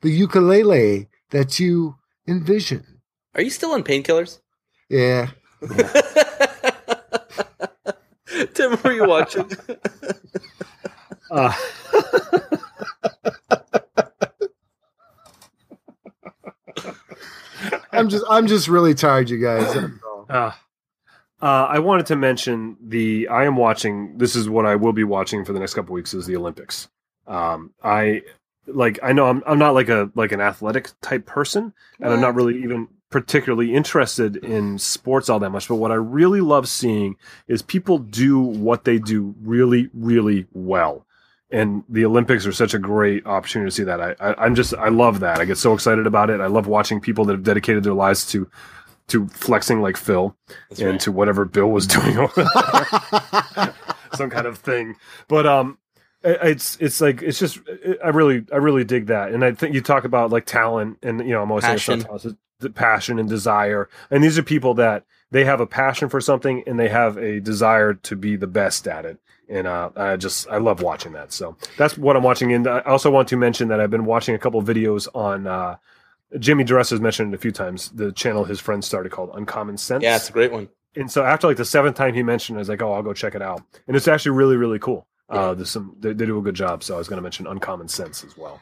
the 0.00 0.10
ukulele 0.10 1.08
that 1.30 1.60
you 1.60 1.96
envision. 2.26 3.00
Are 3.34 3.42
you 3.42 3.50
still 3.50 3.72
on 3.72 3.82
painkillers? 3.82 4.40
Yeah, 4.88 5.30
Tim, 8.54 8.72
what 8.72 8.86
are 8.86 8.92
you 8.92 9.06
watching? 9.06 9.50
Uh, 11.30 11.50
I'm 17.92 18.08
just 18.08 18.24
I'm 18.28 18.46
just 18.46 18.68
really 18.68 18.94
tired, 18.94 19.30
you 19.30 19.38
guys. 19.38 19.74
That's. 19.74 19.92
Uh, 20.30 20.52
uh, 21.42 21.66
I 21.68 21.80
wanted 21.80 22.06
to 22.06 22.16
mention 22.16 22.76
the 22.80 23.26
I 23.28 23.44
am 23.44 23.56
watching. 23.56 24.16
This 24.16 24.36
is 24.36 24.48
what 24.48 24.64
I 24.64 24.76
will 24.76 24.92
be 24.92 25.02
watching 25.04 25.44
for 25.44 25.52
the 25.52 25.58
next 25.58 25.74
couple 25.74 25.92
weeks 25.92 26.14
is 26.14 26.24
the 26.24 26.36
Olympics. 26.36 26.88
Um, 27.26 27.72
I 27.82 28.22
like 28.68 29.00
I 29.02 29.12
know 29.12 29.26
I'm 29.26 29.42
I'm 29.44 29.58
not 29.58 29.74
like 29.74 29.88
a 29.88 30.10
like 30.14 30.30
an 30.30 30.40
athletic 30.40 30.90
type 31.00 31.26
person, 31.26 31.74
and 32.00 32.12
I'm 32.12 32.20
not 32.20 32.36
really 32.36 32.62
even 32.62 32.86
particularly 33.10 33.74
interested 33.74 34.36
in 34.36 34.78
sports 34.78 35.28
all 35.28 35.40
that 35.40 35.50
much. 35.50 35.66
But 35.66 35.76
what 35.76 35.90
I 35.90 35.96
really 35.96 36.40
love 36.40 36.68
seeing 36.68 37.16
is 37.48 37.60
people 37.60 37.98
do 37.98 38.38
what 38.38 38.84
they 38.84 38.98
do 38.98 39.34
really 39.42 39.90
really 39.92 40.46
well. 40.52 41.04
And 41.52 41.84
the 41.88 42.04
Olympics 42.06 42.46
are 42.46 42.52
such 42.52 42.72
a 42.72 42.78
great 42.78 43.26
opportunity 43.26 43.68
to 43.68 43.74
see 43.74 43.84
that. 43.84 44.00
I, 44.00 44.14
I 44.20 44.34
I'm 44.46 44.54
just 44.54 44.74
I 44.74 44.88
love 44.88 45.20
that. 45.20 45.38
I 45.38 45.44
get 45.44 45.58
so 45.58 45.74
excited 45.74 46.06
about 46.06 46.30
it. 46.30 46.40
I 46.40 46.46
love 46.46 46.66
watching 46.66 47.00
people 47.00 47.24
that 47.26 47.34
have 47.34 47.42
dedicated 47.42 47.84
their 47.84 47.92
lives 47.92 48.26
to 48.32 48.50
to 49.08 49.26
flexing 49.28 49.82
like 49.82 49.96
Phil 49.96 50.34
That's 50.70 50.80
and 50.80 50.90
right. 50.92 51.00
to 51.00 51.12
whatever 51.12 51.44
Bill 51.44 51.70
was 51.70 51.86
doing 51.88 52.16
over 52.16 52.32
there, 52.42 53.74
some 54.14 54.30
kind 54.30 54.46
of 54.46 54.58
thing. 54.58 54.96
But 55.28 55.46
um, 55.46 55.78
it's 56.22 56.78
it's 56.80 57.00
like 57.00 57.20
it's 57.20 57.38
just 57.38 57.60
I 58.02 58.08
really 58.08 58.46
I 58.52 58.56
really 58.56 58.84
dig 58.84 59.06
that, 59.06 59.32
and 59.32 59.44
I 59.44 59.52
think 59.52 59.74
you 59.74 59.82
talk 59.82 60.04
about 60.04 60.30
like 60.30 60.46
talent, 60.46 60.98
and 61.02 61.20
you 61.20 61.32
know 61.32 61.42
I'm 61.42 61.50
always 61.50 61.64
saying 61.64 61.76
Passion. 61.76 62.00
talent, 62.00 62.38
the 62.60 62.70
passion 62.70 63.18
and 63.18 63.28
desire, 63.28 63.90
and 64.10 64.24
these 64.24 64.38
are 64.38 64.42
people 64.42 64.74
that 64.74 65.04
they 65.32 65.44
have 65.46 65.60
a 65.60 65.66
passion 65.66 66.08
for 66.10 66.20
something 66.20 66.62
and 66.66 66.78
they 66.78 66.90
have 66.90 67.16
a 67.16 67.40
desire 67.40 67.94
to 67.94 68.14
be 68.14 68.36
the 68.36 68.46
best 68.46 68.86
at 68.86 69.06
it. 69.06 69.18
And 69.52 69.66
uh, 69.66 69.90
I 69.96 70.16
just 70.16 70.48
I 70.48 70.56
love 70.56 70.80
watching 70.80 71.12
that. 71.12 71.32
So 71.32 71.56
that's 71.76 71.98
what 71.98 72.16
I'm 72.16 72.22
watching. 72.22 72.52
And 72.54 72.66
I 72.66 72.80
also 72.80 73.10
want 73.10 73.28
to 73.28 73.36
mention 73.36 73.68
that 73.68 73.80
I've 73.80 73.90
been 73.90 74.06
watching 74.06 74.34
a 74.34 74.38
couple 74.38 74.58
of 74.58 74.66
videos 74.66 75.08
on 75.14 75.46
uh, 75.46 75.76
Jimmy 76.38 76.64
DiResta 76.64 76.90
has 76.90 77.00
mentioned 77.00 77.34
it 77.34 77.36
a 77.36 77.40
few 77.40 77.52
times. 77.52 77.90
The 77.90 78.12
channel 78.12 78.44
his 78.44 78.60
friends 78.60 78.86
started 78.86 79.12
called 79.12 79.30
Uncommon 79.34 79.76
Sense. 79.76 80.02
yeah, 80.02 80.16
it's 80.16 80.30
a 80.30 80.32
great 80.32 80.52
one. 80.52 80.70
and 80.96 81.10
so 81.10 81.22
after 81.22 81.46
like 81.48 81.58
the 81.58 81.64
seventh 81.66 81.96
time 81.96 82.14
he 82.14 82.22
mentioned, 82.22 82.56
it, 82.56 82.60
I 82.60 82.62
was 82.62 82.68
like, 82.70 82.80
oh, 82.82 82.92
I'll 82.92 83.02
go 83.02 83.12
check 83.12 83.34
it 83.34 83.42
out. 83.42 83.62
And 83.86 83.96
it's 83.96 84.08
actually 84.08 84.32
really 84.32 84.56
really 84.56 84.78
cool. 84.78 85.06
Uh, 85.28 85.54
there's 85.54 85.70
some 85.70 85.96
they, 86.00 86.12
they 86.14 86.26
do 86.26 86.38
a 86.38 86.42
good 86.42 86.54
job. 86.54 86.82
So 86.82 86.94
I 86.94 86.98
was 86.98 87.08
going 87.08 87.18
to 87.18 87.22
mention 87.22 87.46
Uncommon 87.46 87.88
Sense 87.88 88.24
as 88.24 88.36
well. 88.36 88.60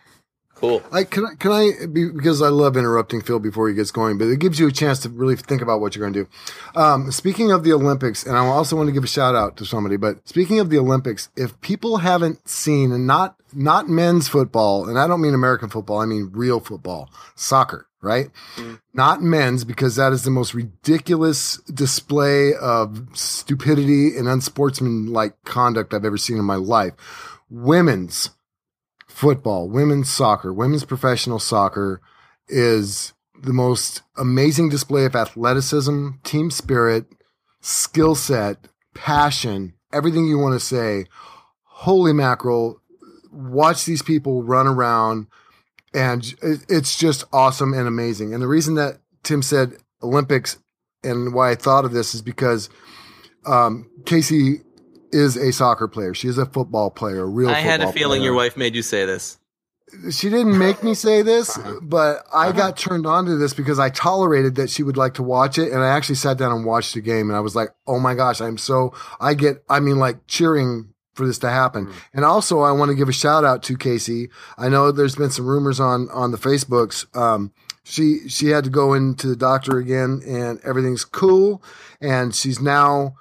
Cool. 0.61 0.83
I 0.93 1.05
can 1.05 1.25
I 1.25 1.35
can 1.37 1.53
I 1.53 1.87
be, 1.87 2.11
because 2.11 2.43
I 2.43 2.49
love 2.49 2.77
interrupting 2.77 3.23
Phil 3.23 3.39
before 3.39 3.71
he 3.71 3.75
gets 3.75 3.91
going, 3.91 4.19
but 4.19 4.27
it 4.27 4.41
gives 4.41 4.61
you 4.61 4.69
a 4.69 4.73
chance 4.73 4.99
to 5.01 5.09
really 5.09 5.35
think 5.35 5.63
about 5.63 5.81
what 5.81 5.97
you're 5.97 6.03
going 6.09 6.13
to 6.13 6.25
do. 6.25 6.79
Um, 6.79 7.11
speaking 7.11 7.51
of 7.51 7.65
the 7.65 7.73
Olympics, 7.73 8.25
and 8.27 8.37
I 8.37 8.45
also 8.45 8.77
want 8.77 8.89
to 8.89 8.93
give 8.93 9.03
a 9.03 9.07
shout 9.09 9.35
out 9.35 9.57
to 9.57 9.65
somebody. 9.65 9.97
But 9.97 10.29
speaking 10.29 10.61
of 10.61 10.69
the 10.69 10.79
Olympics, 10.79 11.31
if 11.35 11.59
people 11.63 11.99
haven't 11.99 12.47
seen 12.47 12.93
and 12.93 13.07
not 13.07 13.37
not 13.55 13.89
men's 13.89 14.29
football, 14.29 14.87
and 14.87 14.99
I 14.99 15.07
don't 15.07 15.23
mean 15.23 15.33
American 15.33 15.71
football, 15.71 15.99
I 15.99 16.05
mean 16.05 16.29
real 16.31 16.61
football, 16.61 17.09
soccer, 17.35 17.87
right? 18.03 18.29
Not 18.93 19.23
men's 19.23 19.65
because 19.65 19.97
that 19.97 20.13
is 20.13 20.25
the 20.25 20.31
most 20.31 20.53
ridiculous 20.53 21.57
display 21.73 22.53
of 22.53 23.07
stupidity 23.15 24.15
and 24.15 24.29
unsportsmanlike 24.29 25.43
conduct 25.45 25.95
I've 25.95 26.05
ever 26.05 26.19
seen 26.19 26.37
in 26.37 26.45
my 26.45 26.57
life. 26.57 26.93
Women's 27.49 28.29
football, 29.21 29.69
women's 29.69 30.11
soccer, 30.11 30.51
women's 30.51 30.87
professional 30.87 31.39
soccer 31.39 32.01
is 32.49 33.13
the 33.43 33.53
most 33.53 34.01
amazing 34.17 34.71
display 34.71 35.05
of 35.05 35.15
athleticism, 35.15 36.09
team 36.25 36.51
spirit, 36.51 37.05
skill 37.61 38.15
set, 38.15 38.67
passion, 38.95 39.75
everything 39.93 40.27
you 40.27 40.39
want 40.39 40.59
to 40.59 40.67
say. 40.67 41.05
Holy 41.65 42.15
mackerel. 42.15 42.81
Watch 43.31 43.85
these 43.85 44.01
people 44.01 44.43
run 44.43 44.67
around 44.67 45.27
and 45.93 46.35
it's 46.41 46.97
just 46.97 47.25
awesome 47.31 47.75
and 47.75 47.87
amazing. 47.87 48.33
And 48.33 48.43
the 48.43 48.49
reason 48.49 48.75
that 48.77 49.01
Tim 49.23 49.43
said 49.43 49.75
Olympics 50.03 50.57
and 51.05 51.35
why 51.35 51.51
I 51.51 51.57
thought 51.57 51.85
of 51.85 51.93
this 51.93 52.15
is 52.15 52.23
because 52.23 52.71
um, 53.45 53.91
Casey 54.07 54.63
is 55.13 55.37
a 55.37 55.53
soccer 55.53 55.89
player. 55.89 56.15
She 56.15 56.29
is 56.29 56.39
a 56.39 56.47
football 56.47 56.91
player, 56.91 57.23
a 57.23 57.27
real 57.27 57.49
I 57.51 57.55
had 57.61 57.81
a 57.81 57.93
feeling 57.93 58.21
player 58.21 58.25
your 58.31 58.35
wife 58.35 58.57
made 58.57 58.75
you 58.75 58.83
say 58.83 59.05
this. 59.05 59.39
she 60.11 60.31
didn't 60.31 60.57
make 60.57 60.83
me 60.85 60.95
say 60.95 61.23
this, 61.23 61.59
Uh-huh. 61.59 61.81
but 61.83 62.25
I 62.33 62.53
got 62.53 62.77
turned 62.77 63.07
on 63.07 63.25
to 63.27 63.37
this 63.37 63.55
because 63.55 63.79
I 63.79 63.89
tolerated 63.91 64.55
that 64.57 64.71
she 64.71 64.83
would 64.83 64.97
like 64.97 65.15
to 65.15 65.23
watch 65.23 65.59
it. 65.59 65.73
And 65.73 65.83
I 65.83 65.89
actually 65.89 66.15
sat 66.15 66.39
down 66.39 66.53
and 66.53 66.65
watched 66.65 66.95
the 66.95 67.01
game 67.01 67.29
and 67.29 67.37
I 67.37 67.41
was 67.41 67.57
like, 67.57 67.71
oh 67.87 67.99
my 67.99 68.15
gosh, 68.15 68.41
I'm 68.41 68.57
so, 68.59 68.95
I 69.21 69.35
get, 69.35 69.65
I 69.69 69.81
mean, 69.81 69.99
like 69.99 70.27
cheering 70.29 70.95
for 71.15 71.27
this 71.27 71.39
to 71.39 71.51
happen. 71.51 71.87
Mm. 71.87 71.93
And 72.15 72.25
also 72.25 72.61
I 72.61 72.71
want 72.71 72.91
to 72.91 72.95
give 72.95 73.09
a 73.09 73.13
shout 73.13 73.45
out 73.45 73.63
to 73.65 73.77
Casey. 73.77 74.31
I 74.57 74.69
know 74.69 74.93
there's 74.93 75.17
been 75.17 75.31
some 75.31 75.47
rumors 75.47 75.81
on, 75.81 76.09
on 76.11 76.31
the 76.31 76.39
Facebooks. 76.39 77.05
Um, 77.17 77.53
she, 77.83 78.29
she 78.29 78.49
had 78.51 78.63
to 78.65 78.71
go 78.71 78.95
into 78.95 79.27
the 79.27 79.35
doctor 79.35 79.79
again 79.79 80.23
and 80.25 80.61
everything's 80.65 81.05
cool. 81.05 81.63
And 82.01 82.33
she's 82.33 82.61
now, 82.61 83.17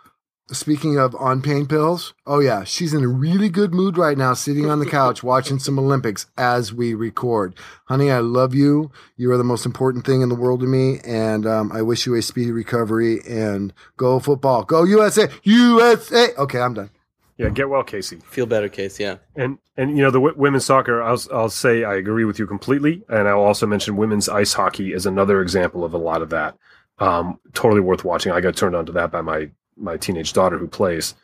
Speaking 0.52 0.98
of 0.98 1.14
on 1.16 1.44
pain 1.44 1.68
pills, 1.68 2.16
oh 2.26 2.40
yeah, 2.40 2.64
she's 2.64 2.94
in 2.94 3.04
a 3.04 3.08
really 3.08 3.50
good 3.50 3.72
mood 3.72 3.98
right 3.98 4.18
now, 4.18 4.34
sitting 4.34 4.68
on 4.68 4.80
the 4.80 4.86
couch 4.86 5.22
watching 5.22 5.60
some 5.60 5.78
Olympics 5.78 6.26
as 6.38 6.74
we 6.74 6.96
record. 6.96 7.54
Honey, 7.86 8.10
I 8.10 8.18
love 8.20 8.56
you. 8.56 8.92
You 9.16 9.32
are 9.32 9.38
the 9.38 9.44
most 9.44 9.68
important 9.68 10.08
thing 10.08 10.22
in 10.22 10.30
the 10.30 10.36
world 10.36 10.62
to 10.62 10.66
me, 10.66 11.00
and 11.06 11.46
um, 11.46 11.72
I 11.72 11.84
wish 11.84 12.08
you 12.08 12.16
a 12.16 12.22
speedy 12.24 12.52
recovery. 12.52 13.22
And 13.30 13.74
go 13.96 14.20
football, 14.20 14.64
go 14.64 14.84
USA, 14.84 15.28
USA. 15.44 16.34
Okay, 16.36 16.60
I'm 16.60 16.74
done. 16.74 16.90
Yeah, 17.38 17.50
get 17.50 17.70
well, 17.70 17.84
Casey. 17.84 18.18
Feel 18.26 18.48
better, 18.48 18.70
Casey. 18.70 19.04
Yeah. 19.04 19.18
And 19.36 19.60
and 19.78 19.96
you 19.96 20.04
know 20.04 20.12
the 20.12 20.20
w- 20.20 20.36
women's 20.36 20.66
soccer, 20.66 21.02
I'll 21.02 21.22
I'll 21.32 21.50
say 21.50 21.84
I 21.84 21.96
agree 21.96 22.26
with 22.26 22.40
you 22.40 22.48
completely, 22.48 23.04
and 23.08 23.28
I'll 23.28 23.40
also 23.40 23.68
mention 23.68 23.98
women's 23.98 24.28
ice 24.28 24.54
hockey 24.54 24.94
is 24.94 25.06
another 25.06 25.42
example 25.42 25.86
of 25.86 25.94
a 25.94 25.98
lot 25.98 26.24
of 26.24 26.32
that. 26.32 26.58
Um, 26.98 27.40
totally 27.54 27.82
worth 27.82 28.04
watching. 28.04 28.32
I 28.32 28.42
got 28.42 28.58
turned 28.58 28.76
on 28.76 28.88
to 28.88 28.92
that 28.94 29.12
by 29.12 29.22
my 29.22 29.52
my 29.80 29.98
teenage 29.98 30.34
daughter 30.34 30.58
who 30.58 30.68
plays, 30.68 31.16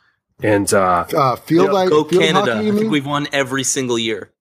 and 0.42 0.74
uh, 0.74 1.06
Uh, 1.16 1.36
field, 1.36 1.68
Yeah, 1.72 1.74
I, 1.80 1.88
Go 1.90 2.04
field 2.04 2.24
Canada. 2.24 2.56
hockey, 2.56 2.70
I 2.70 2.72
think 2.72 2.92
we've 2.92 3.06
won 3.06 3.28
every 3.32 3.64
single 3.64 4.00
year. 4.00 4.32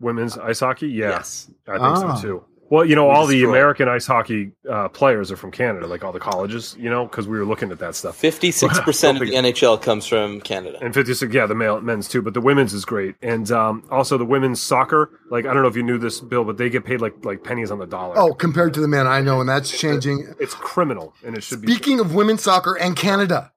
women's 0.00 0.36
ice 0.36 0.60
hockey. 0.60 0.88
Yeah, 0.88 1.10
Yes. 1.10 1.50
I 1.68 1.72
think 1.72 1.82
Ah. 1.82 2.14
so 2.16 2.22
too. 2.22 2.44
Well, 2.74 2.84
you 2.84 2.96
know, 2.96 3.06
We 3.06 3.14
all 3.14 3.26
the. 3.26 3.44
American 3.44 3.88
ice 3.88 4.04
hockey 4.04 4.50
uh, 4.68 4.88
players 4.88 5.30
are 5.30 5.36
from 5.36 5.52
Canada, 5.52 5.86
like 5.86 6.02
all 6.02 6.10
the 6.10 6.18
colleges, 6.18 6.76
you 6.78 6.90
know, 6.90 7.06
because 7.06 7.28
we 7.28 7.38
were 7.38 7.44
looking 7.44 7.70
at 7.70 7.78
that 7.78 7.94
stuff. 7.94 8.20
56% 8.20 9.10
of 9.12 9.20
the 9.20 9.26
NHL 9.32 9.80
comes 9.80 10.06
from 10.06 10.40
Canada. 10.40 10.78
And 10.82 10.92
56, 10.92 11.32
yeah, 11.32 11.46
the 11.46 11.54
male 11.54 11.80
men's 11.80 12.08
too, 12.08 12.20
but 12.20 12.34
the 12.34 12.40
women's 12.40 12.74
is 12.74 12.84
great. 12.84 13.14
And 13.22 13.48
um, 13.52 13.84
also 13.90 14.18
the 14.18 14.24
women's 14.24 14.60
soccer, 14.60 15.20
like 15.30 15.46
I 15.46 15.54
don't 15.54 15.62
know 15.62 15.68
if 15.68 15.76
you 15.76 15.84
knew 15.84 15.98
this, 15.98 16.20
Bill, 16.20 16.42
but 16.44 16.56
they 16.56 16.68
get 16.68 16.84
paid 16.84 17.00
like 17.00 17.24
like 17.24 17.44
pennies 17.44 17.70
on 17.70 17.78
the 17.78 17.86
dollar. 17.86 18.18
Oh, 18.18 18.34
compared 18.34 18.74
to 18.74 18.80
the 18.80 18.88
men, 18.88 19.06
I 19.06 19.20
know, 19.20 19.40
and 19.40 19.48
that's 19.48 19.70
changing. 19.70 20.34
it's 20.40 20.54
criminal, 20.54 21.14
and 21.24 21.36
it 21.36 21.44
should 21.44 21.60
be. 21.60 21.70
Speaking 21.70 22.00
of 22.00 22.14
women's 22.14 22.42
soccer 22.42 22.74
and 22.76 22.96
Canada, 22.96 23.52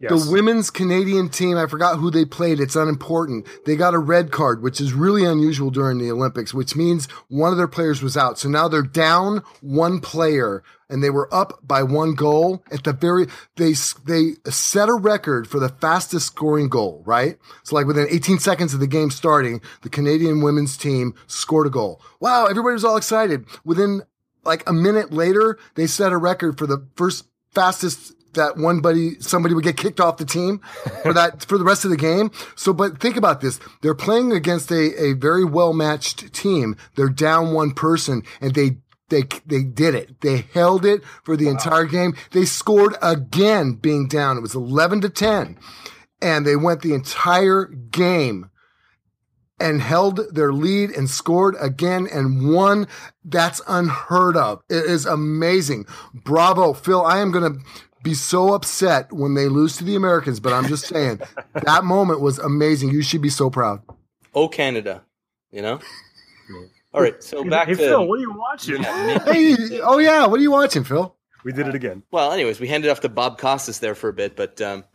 yes. 0.00 0.24
The 0.24 0.32
women's 0.32 0.70
Canadian 0.70 1.28
team, 1.28 1.56
I 1.56 1.66
forgot 1.66 1.98
who 1.98 2.10
they 2.10 2.24
played. 2.24 2.60
It's 2.60 2.76
unimportant. 2.76 3.46
They 3.66 3.76
got 3.76 3.94
a 3.94 3.98
red 3.98 4.30
card, 4.32 4.62
which 4.62 4.80
is 4.80 4.92
really 4.92 5.24
unusual 5.24 5.70
during 5.70 5.98
the 5.98 6.10
Olympics, 6.10 6.54
which 6.54 6.74
means 6.74 7.06
one 7.28 7.52
of 7.52 7.58
their 7.58 7.68
players 7.68 8.02
was 8.02 8.16
out. 8.16 8.38
So 8.38 8.48
now 8.48 8.68
they're 8.68 8.82
down 8.82 9.42
one 9.60 10.00
player 10.00 10.62
and 10.88 11.04
they 11.04 11.10
were 11.10 11.32
up 11.32 11.60
by 11.62 11.82
one 11.82 12.14
goal 12.14 12.64
at 12.72 12.84
the 12.84 12.92
very, 12.92 13.26
they, 13.56 13.74
they 14.06 14.32
set 14.50 14.88
a 14.88 14.94
record 14.94 15.46
for 15.46 15.60
the 15.60 15.68
fastest 15.68 16.26
scoring 16.26 16.68
goal, 16.68 17.02
right? 17.06 17.38
So 17.62 17.76
like 17.76 17.86
within 17.86 18.08
18 18.10 18.38
seconds 18.38 18.74
of 18.74 18.80
the 18.80 18.86
game 18.86 19.10
starting, 19.10 19.60
the 19.82 19.88
Canadian 19.88 20.42
women's 20.42 20.76
team 20.76 21.14
scored 21.26 21.66
a 21.66 21.70
goal. 21.70 22.00
Wow. 22.18 22.46
Everybody 22.46 22.72
was 22.72 22.84
all 22.84 22.96
excited. 22.96 23.44
Within 23.64 24.02
like 24.44 24.68
a 24.68 24.72
minute 24.72 25.12
later, 25.12 25.58
they 25.74 25.86
set 25.86 26.12
a 26.12 26.16
record 26.16 26.58
for 26.58 26.66
the 26.66 26.86
first 26.96 27.26
fastest 27.52 28.14
that 28.34 28.56
one 28.56 28.80
buddy 28.80 29.20
somebody 29.20 29.54
would 29.54 29.64
get 29.64 29.76
kicked 29.76 30.00
off 30.00 30.16
the 30.16 30.24
team 30.24 30.60
for 31.02 31.12
that 31.12 31.44
for 31.44 31.58
the 31.58 31.64
rest 31.64 31.84
of 31.84 31.90
the 31.90 31.96
game. 31.96 32.30
So, 32.56 32.72
but 32.72 33.00
think 33.00 33.16
about 33.16 33.40
this: 33.40 33.60
they're 33.82 33.94
playing 33.94 34.32
against 34.32 34.70
a 34.70 35.02
a 35.02 35.12
very 35.14 35.44
well 35.44 35.72
matched 35.72 36.32
team. 36.32 36.76
They're 36.94 37.08
down 37.08 37.52
one 37.52 37.72
person, 37.72 38.22
and 38.40 38.54
they. 38.54 38.78
They, 39.08 39.24
they 39.44 39.64
did 39.64 39.96
it. 39.96 40.20
They 40.20 40.46
held 40.54 40.86
it 40.86 41.02
for 41.24 41.36
the 41.36 41.48
entire 41.48 41.84
game. 41.84 42.14
They 42.30 42.44
scored 42.44 42.94
again 43.02 43.72
being 43.72 44.06
down. 44.06 44.36
It 44.36 44.40
was 44.40 44.54
11 44.54 45.00
to 45.00 45.08
10 45.08 45.58
and 46.22 46.46
they 46.46 46.56
went 46.56 46.82
the 46.82 46.94
entire 46.94 47.64
game 47.64 48.50
and 49.58 49.82
held 49.82 50.34
their 50.34 50.52
lead 50.52 50.90
and 50.90 51.08
scored 51.08 51.54
again 51.60 52.08
and 52.10 52.50
won. 52.50 52.88
That's 53.24 53.60
unheard 53.68 54.36
of. 54.36 54.62
It 54.68 54.84
is 54.86 55.04
amazing. 55.06 55.86
Bravo, 56.14 56.72
Phil. 56.72 57.04
I 57.04 57.18
am 57.18 57.30
going 57.30 57.52
to 57.52 57.60
be 58.02 58.14
so 58.14 58.54
upset 58.54 59.12
when 59.12 59.34
they 59.34 59.48
lose 59.48 59.76
to 59.78 59.84
the 59.84 59.94
Americans, 59.96 60.40
but 60.40 60.52
I'm 60.52 60.66
just 60.66 60.86
saying 60.86 61.20
that 61.54 61.84
moment 61.84 62.20
was 62.20 62.38
amazing. 62.38 62.90
You 62.90 63.02
should 63.02 63.22
be 63.22 63.28
so 63.30 63.50
proud. 63.50 63.82
Oh, 64.34 64.48
Canada. 64.48 65.02
You 65.50 65.62
know? 65.62 65.80
All 66.92 67.00
right. 67.02 67.22
So 67.22 67.44
back 67.44 67.68
hey, 67.68 67.74
to. 67.74 67.78
Phil, 67.78 68.06
what 68.08 68.18
are 68.18 68.22
you 68.22 68.32
watching? 68.32 68.82
Hey, 69.32 69.80
oh 69.80 69.98
yeah, 69.98 70.26
what 70.26 70.38
are 70.40 70.42
you 70.42 70.50
watching, 70.50 70.84
Phil? 70.84 71.14
We 71.44 71.52
did 71.52 71.68
it 71.68 71.74
again. 71.74 72.02
Well, 72.10 72.32
anyways, 72.32 72.60
we 72.60 72.68
handed 72.68 72.90
off 72.90 73.00
to 73.00 73.08
Bob 73.08 73.38
Costas 73.38 73.78
there 73.78 73.94
for 73.94 74.08
a 74.08 74.12
bit, 74.12 74.36
but 74.36 74.60
um, 74.60 74.84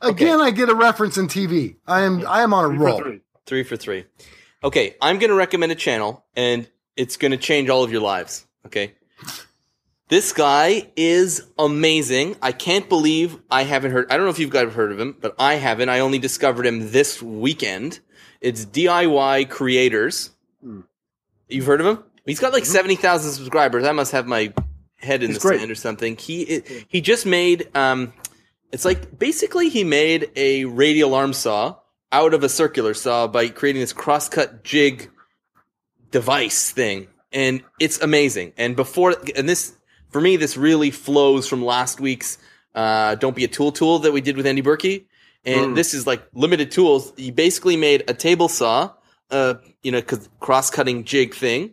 Again, 0.00 0.40
I 0.40 0.50
get 0.50 0.68
a 0.68 0.74
reference 0.74 1.16
in 1.16 1.28
TV. 1.28 1.76
I 1.86 2.02
am 2.02 2.26
I 2.26 2.42
am 2.42 2.52
on 2.54 2.64
a 2.64 2.68
Three 2.68 2.78
for 2.78 2.84
roll. 2.84 2.98
three. 2.98 3.20
three 3.46 3.62
for 3.62 3.76
three. 3.76 4.04
Okay, 4.62 4.94
I'm 5.00 5.18
going 5.18 5.30
to 5.30 5.36
recommend 5.36 5.72
a 5.72 5.74
channel, 5.74 6.24
and 6.36 6.68
it's 6.96 7.16
going 7.16 7.32
to 7.32 7.36
change 7.38 7.68
all 7.68 7.82
of 7.84 7.92
your 7.92 8.00
lives. 8.00 8.46
Okay. 8.66 8.94
This 10.08 10.32
guy 10.32 10.90
is 10.96 11.42
amazing. 11.58 12.36
I 12.42 12.52
can't 12.52 12.88
believe 12.88 13.38
I 13.50 13.64
haven't 13.64 13.92
heard. 13.92 14.10
I 14.10 14.16
don't 14.16 14.26
know 14.26 14.30
if 14.30 14.38
you've 14.38 14.50
guys 14.50 14.72
heard 14.72 14.92
of 14.92 15.00
him, 15.00 15.16
but 15.18 15.34
I 15.38 15.54
haven't. 15.54 15.88
I 15.88 16.00
only 16.00 16.18
discovered 16.18 16.66
him 16.66 16.90
this 16.92 17.22
weekend. 17.22 18.00
It's 18.40 18.66
DIY 18.66 19.48
Creators. 19.48 20.30
You've 21.48 21.66
heard 21.66 21.80
of 21.80 21.86
him? 21.86 22.04
He's 22.26 22.40
got 22.40 22.52
like 22.52 22.64
seventy 22.66 22.96
thousand 22.96 23.32
subscribers. 23.32 23.84
I 23.84 23.92
must 23.92 24.12
have 24.12 24.26
my 24.26 24.52
head 24.96 25.22
in 25.22 25.30
He's 25.30 25.38
the 25.38 25.48
great. 25.48 25.58
sand 25.60 25.70
or 25.70 25.74
something. 25.74 26.16
He 26.16 26.62
he 26.88 27.00
just 27.00 27.24
made 27.26 27.68
um, 27.74 28.12
it's 28.72 28.84
like 28.84 29.18
basically 29.18 29.68
he 29.68 29.84
made 29.84 30.30
a 30.36 30.64
radial 30.64 31.14
arm 31.14 31.32
saw 31.32 31.76
out 32.12 32.34
of 32.34 32.44
a 32.44 32.48
circular 32.48 32.94
saw 32.94 33.26
by 33.26 33.48
creating 33.48 33.80
this 33.80 33.92
crosscut 33.92 34.64
jig 34.64 35.10
device 36.10 36.70
thing, 36.70 37.08
and 37.34 37.62
it's 37.80 38.00
amazing. 38.00 38.52
And 38.56 38.76
before 38.76 39.14
and 39.36 39.48
this 39.48 39.74
for 40.10 40.20
me, 40.20 40.36
this 40.36 40.56
really 40.56 40.90
flows 40.92 41.48
from 41.48 41.64
last 41.64 42.00
week's 42.00 42.38
uh, 42.74 43.16
"Don't 43.16 43.36
Be 43.36 43.44
a 43.44 43.48
Tool" 43.48 43.72
tool 43.72 43.98
that 44.00 44.12
we 44.12 44.20
did 44.20 44.36
with 44.36 44.46
Andy 44.46 44.62
Birkey, 44.62 45.06
and 45.44 45.76
this 45.76 45.92
is 45.92 46.06
like 46.06 46.22
limited 46.32 46.70
tools. 46.70 47.12
He 47.16 47.30
basically 47.32 47.76
made 47.76 48.04
a 48.08 48.14
table 48.14 48.48
saw, 48.48 48.92
uh, 49.30 49.54
you 49.82 49.90
know, 49.92 50.00
cause 50.00 50.28
cross 50.40 50.70
cutting 50.70 51.04
jig 51.04 51.34
thing, 51.34 51.72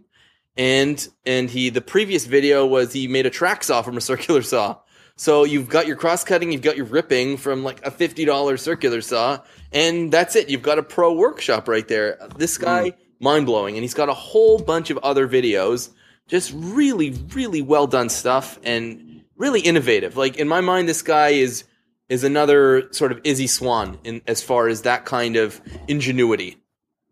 and 0.57 1.07
and 1.25 1.49
he 1.49 1.69
the 1.69 1.81
previous 1.81 2.25
video 2.25 2.65
was 2.65 2.91
he 2.91 3.07
made 3.07 3.27
a 3.27 3.29
track 3.29 3.63
saw 3.63 3.83
from 3.83 3.95
a 3.95 4.01
circular 4.11 4.41
saw. 4.41 4.77
So 5.17 5.43
you've 5.43 5.69
got 5.69 5.85
your 5.85 5.97
cross 5.97 6.23
cutting, 6.23 6.51
you've 6.51 6.63
got 6.63 6.77
your 6.77 6.87
ripping 6.87 7.37
from 7.37 7.63
like 7.63 7.85
a 7.85 7.91
fifty 7.91 8.25
dollar 8.25 8.57
circular 8.57 9.01
saw, 9.01 9.39
and 9.71 10.11
that's 10.11 10.35
it. 10.35 10.49
You've 10.49 10.63
got 10.63 10.79
a 10.79 10.83
pro 10.83 11.13
workshop 11.13 11.67
right 11.67 11.87
there. 11.87 12.17
This 12.37 12.57
guy, 12.57 12.93
mind 13.21 13.45
blowing, 13.45 13.75
and 13.75 13.83
he's 13.83 13.93
got 13.93 14.09
a 14.09 14.13
whole 14.13 14.59
bunch 14.59 14.89
of 14.89 14.97
other 14.99 15.27
videos, 15.27 15.89
just 16.27 16.51
really, 16.55 17.11
really 17.33 17.61
well 17.61 17.87
done 17.87 18.09
stuff, 18.09 18.59
and 18.63 19.23
really 19.37 19.61
innovative. 19.61 20.17
Like 20.17 20.37
in 20.37 20.47
my 20.47 20.61
mind, 20.61 20.89
this 20.89 21.01
guy 21.01 21.29
is 21.29 21.63
is 22.09 22.23
another 22.25 22.91
sort 22.91 23.13
of 23.13 23.21
Izzy 23.23 23.47
Swan 23.47 23.97
in 24.03 24.21
as 24.27 24.43
far 24.43 24.67
as 24.67 24.81
that 24.81 25.05
kind 25.05 25.37
of 25.37 25.61
ingenuity. 25.87 26.57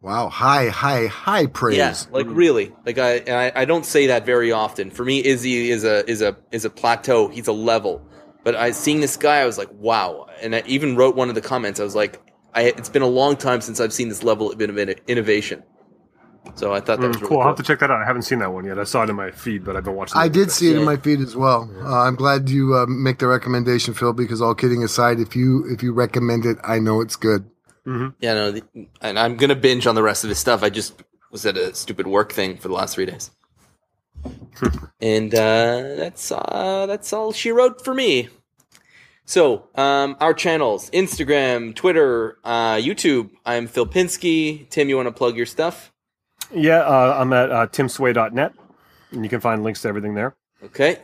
Wow, 0.01 0.29
high, 0.29 0.69
high, 0.69 1.07
high 1.07 1.45
praise. 1.45 1.77
Yeah, 1.77 1.95
like 2.11 2.25
mm-hmm. 2.25 2.35
really, 2.35 2.75
like 2.85 2.97
I, 2.97 3.17
I 3.27 3.61
I 3.61 3.65
don't 3.65 3.85
say 3.85 4.07
that 4.07 4.25
very 4.25 4.51
often. 4.51 4.91
For 4.91 5.03
me, 5.05 5.23
Izzy 5.23 5.71
is 5.71 5.83
a 5.83 6.09
is 6.09 6.21
a 6.21 6.37
is 6.51 6.65
a 6.65 6.69
plateau. 6.69 7.27
He's 7.27 7.47
a 7.47 7.53
level. 7.53 8.05
But 8.43 8.55
I 8.55 8.71
seeing 8.71 9.01
this 9.01 9.17
guy, 9.17 9.37
I 9.39 9.45
was 9.45 9.57
like, 9.57 9.69
wow. 9.73 10.27
And 10.41 10.55
I 10.55 10.63
even 10.65 10.95
wrote 10.95 11.15
one 11.15 11.29
of 11.29 11.35
the 11.35 11.41
comments. 11.41 11.79
I 11.79 11.83
was 11.83 11.95
like, 11.95 12.21
I, 12.53 12.63
it's 12.63 12.89
been 12.89 13.01
a 13.01 13.07
long 13.07 13.35
time 13.35 13.61
since 13.61 13.79
I've 13.79 13.93
seen 13.93 14.09
this 14.09 14.23
level 14.23 14.51
of 14.51 14.61
innovation. 14.61 15.63
So 16.55 16.73
I 16.73 16.79
thought 16.81 16.99
that 16.99 17.07
was 17.07 17.17
Mm, 17.17 17.19
really 17.19 17.19
cool. 17.19 17.27
cool. 17.29 17.39
I'll 17.41 17.47
have 17.47 17.57
to 17.57 17.63
check 17.63 17.79
that 17.79 17.89
out. 17.91 18.01
I 18.01 18.05
haven't 18.05 18.23
seen 18.23 18.39
that 18.39 18.51
one 18.51 18.65
yet. 18.65 18.77
I 18.79 18.83
saw 18.83 19.03
it 19.03 19.09
in 19.09 19.15
my 19.15 19.31
feed, 19.31 19.63
but 19.63 19.75
I've 19.77 19.83
been 19.83 19.95
watching. 19.95 20.17
I 20.17 20.25
it. 20.25 20.33
did 20.33 20.51
see 20.51 20.69
it 20.69 20.75
in 20.77 20.83
my 20.83 20.97
feed 20.97 21.19
as 21.21 21.35
well. 21.35 21.69
Uh, 21.81 22.01
I'm 22.01 22.15
glad 22.15 22.49
you 22.49 22.75
uh, 22.75 22.85
make 22.87 23.19
the 23.19 23.27
recommendation, 23.27 23.93
Phil. 23.93 24.13
Because 24.13 24.41
all 24.41 24.55
kidding 24.55 24.83
aside, 24.83 25.19
if 25.19 25.35
you 25.35 25.65
if 25.69 25.81
you 25.83 25.93
recommend 25.93 26.45
it, 26.45 26.57
I 26.63 26.79
know 26.79 27.01
it's 27.01 27.15
good. 27.15 27.49
Yeah, 28.19 28.33
no, 28.35 28.51
the, 28.51 28.63
and 29.01 29.17
I'm 29.17 29.35
gonna 29.37 29.55
binge 29.55 29.87
on 29.87 29.95
the 29.95 30.03
rest 30.03 30.23
of 30.23 30.29
his 30.29 30.37
stuff. 30.37 30.61
I 30.61 30.69
just 30.69 31.01
was 31.31 31.45
at 31.45 31.57
a 31.57 31.73
stupid 31.73 32.05
work 32.07 32.31
thing 32.33 32.57
for 32.57 32.67
the 32.67 32.73
last 32.75 32.93
three 32.95 33.05
days, 33.07 33.31
and 35.01 35.33
uh, 35.33 35.95
that's 35.95 36.31
uh, 36.31 36.85
that's 36.87 37.13
all 37.13 37.31
she 37.31 37.51
wrote 37.51 37.83
for 37.83 37.93
me. 37.93 38.29
So, 39.25 39.69
um, 39.75 40.17
our 40.19 40.33
channels: 40.35 40.89
Instagram, 40.91 41.73
Twitter, 41.75 42.37
uh, 42.43 42.75
YouTube. 42.75 43.31
I'm 43.45 43.65
Phil 43.67 43.87
Pinsky. 43.87 44.69
Tim, 44.69 44.89
you 44.89 44.95
want 44.95 45.07
to 45.07 45.11
plug 45.11 45.35
your 45.37 45.45
stuff? 45.47 45.91
Yeah, 46.51 46.79
uh, 46.79 47.17
I'm 47.19 47.31
at 47.33 47.51
uh, 47.51 47.67
timsway.net, 47.67 48.53
and 49.11 49.23
you 49.23 49.29
can 49.29 49.39
find 49.39 49.63
links 49.63 49.81
to 49.83 49.87
everything 49.87 50.15
there. 50.15 50.35
Okay, 50.63 50.99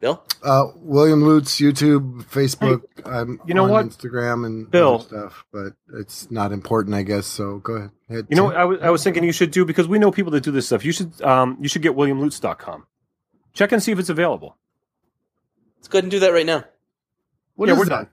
Bill. 0.00 0.22
Uh, 0.42 0.66
William 0.76 1.22
Lutz, 1.22 1.56
YouTube, 1.60 2.24
Facebook. 2.24 2.82
I'm 3.04 3.40
you 3.46 3.54
know 3.54 3.64
on 3.64 3.70
what? 3.70 3.86
Instagram 3.86 4.46
and 4.46 4.70
Bill. 4.70 5.00
stuff, 5.00 5.44
but 5.52 5.72
it's 5.94 6.30
not 6.30 6.52
important, 6.52 6.94
I 6.94 7.02
guess. 7.02 7.26
So 7.26 7.58
go 7.58 7.74
ahead. 7.74 7.90
Head 8.08 8.26
You 8.28 8.36
know 8.36 8.44
what 8.44 8.56
I 8.56 8.64
was, 8.64 8.80
I 8.80 8.90
was 8.90 9.02
thinking 9.02 9.24
you 9.24 9.32
should 9.32 9.50
do 9.50 9.64
because 9.64 9.88
we 9.88 9.98
know 9.98 10.12
people 10.12 10.30
that 10.32 10.44
do 10.44 10.52
this 10.52 10.66
stuff. 10.66 10.84
You 10.84 10.92
should 10.92 11.20
um, 11.22 11.58
you 11.60 11.68
should 11.68 11.82
get 11.82 11.96
williamlutz.com. 11.96 12.86
Check 13.54 13.72
and 13.72 13.82
see 13.82 13.90
if 13.90 13.98
it's 13.98 14.08
available. 14.08 14.56
Let's 15.78 15.88
go 15.88 15.98
ahead 15.98 16.04
and 16.04 16.10
do 16.12 16.20
that 16.20 16.32
right 16.32 16.46
now. 16.46 16.64
What 17.56 17.68
yeah, 17.68 17.72
is 17.72 17.78
we're 17.80 17.84
that? 17.86 17.90
done. 17.90 18.08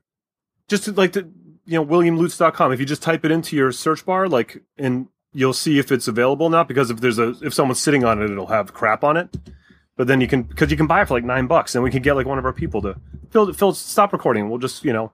Just 0.68 0.86
to, 0.86 0.92
like 0.92 1.14
to, 1.14 1.30
you 1.66 1.74
know 1.80 1.86
williamlutz.com. 1.86 2.74
If 2.74 2.80
you 2.80 2.86
just 2.88 3.04
type 3.04 3.26
it 3.26 3.32
into 3.32 3.56
your 3.56 3.72
search 3.72 4.06
bar, 4.06 4.28
like 4.28 4.64
and 4.78 5.08
you'll 5.36 5.54
see 5.54 5.78
if 5.78 5.92
it's 5.92 6.08
available 6.08 6.48
or 6.48 6.50
not. 6.50 6.68
Because 6.68 6.90
if 6.90 7.02
there's 7.02 7.20
a 7.20 7.36
if 7.42 7.54
someone's 7.54 7.80
sitting 7.80 8.04
on 8.04 8.22
it, 8.22 8.32
it'll 8.32 8.48
have 8.48 8.74
crap 8.74 9.04
on 9.04 9.18
it. 9.18 9.36
But 9.98 10.08
then 10.08 10.22
you 10.22 10.28
can 10.28 10.44
because 10.44 10.72
you 10.72 10.78
can 10.78 10.88
buy 10.88 11.02
it 11.02 11.08
for 11.08 11.14
like 11.14 11.24
nine 11.24 11.48
bucks, 11.48 11.76
and 11.76 11.84
we 11.84 11.92
can 11.92 12.02
get 12.02 12.16
like 12.16 12.26
one 12.26 12.40
of 12.40 12.46
our 12.46 12.54
people 12.54 12.82
to 12.82 12.96
Phil. 13.30 13.54
Phil, 13.54 13.74
stop 13.74 14.14
recording. 14.14 14.50
We'll 14.50 14.60
just 14.60 14.84
you 14.84 14.94
know 14.94 15.14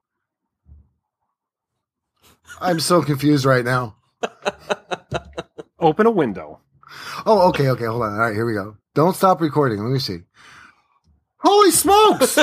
I'm 2.60 2.80
so 2.80 3.02
confused 3.02 3.46
right 3.46 3.66
now. 3.66 3.96
open 5.80 6.06
a 6.06 6.12
window. 6.12 6.60
Oh, 7.26 7.48
okay, 7.50 7.70
okay, 7.70 7.86
hold 7.86 8.04
on. 8.04 8.14
All 8.14 8.20
right, 8.20 8.36
here 8.36 8.46
we 8.46 8.54
go. 8.54 8.78
Don't 8.94 9.16
stop 9.16 9.42
recording. 9.42 9.82
Let 9.82 9.92
me 9.92 10.00
see. 10.00 10.20
Holy 11.38 11.72
smokes! 11.72 12.36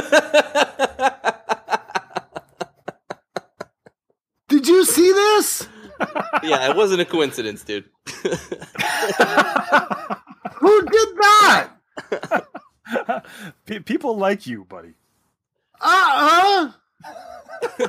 Did 4.49 4.67
you 4.67 4.85
see 4.85 5.13
this? 5.13 5.69
Yeah, 6.43 6.71
it 6.71 6.77
wasn't 6.77 7.01
a 7.01 7.05
coincidence, 7.05 7.65
dude. 7.65 7.85
Who 10.59 10.83
did 10.83 11.09
that? 11.17 11.71
Pe- 13.67 13.81
people 13.81 14.17
like 14.17 14.47
you, 14.47 14.65
buddy. 14.65 14.95
Uh 15.81 16.73
uh 16.73 16.73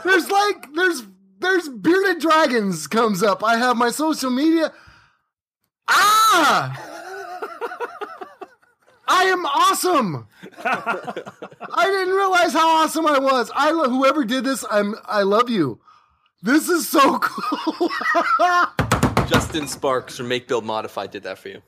There's 0.03 0.30
like 0.30 0.74
there's 0.74 1.03
there's 1.39 1.70
bearded 1.70 2.20
dragons 2.20 2.88
comes 2.88 3.24
up. 3.24 3.43
I 3.43 3.57
have 3.57 3.78
my 3.78 3.89
social 3.91 4.30
media. 4.30 4.72
Ah! 5.88 6.86
I 9.12 9.24
am 9.24 9.43
awesome. 9.45 10.28
I 10.64 11.86
didn't 11.86 12.14
realize 12.14 12.53
how 12.53 12.84
awesome 12.84 13.07
I 13.07 13.18
was. 13.18 13.51
I 13.55 13.72
lo- 13.72 13.89
whoever 13.89 14.24
did 14.24 14.43
this, 14.43 14.64
I'm 14.70 14.95
I 15.05 15.24
love 15.24 15.49
you. 15.49 15.80
This 16.42 16.70
is 16.70 16.88
so 16.88 17.20
cool. 17.22 17.90
Justin 19.28 19.68
Sparks 19.68 20.18
from 20.18 20.28
Make 20.30 20.48
Build 20.48 20.66
Modify 20.66 21.08
did 21.08 21.24
that 21.24 21.38
for 21.38 21.50
you. 21.50 21.62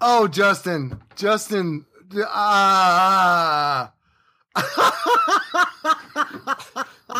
oh, 0.00 0.28
Justin, 0.28 1.00
Justin, 1.16 1.84
ah. 2.28 3.92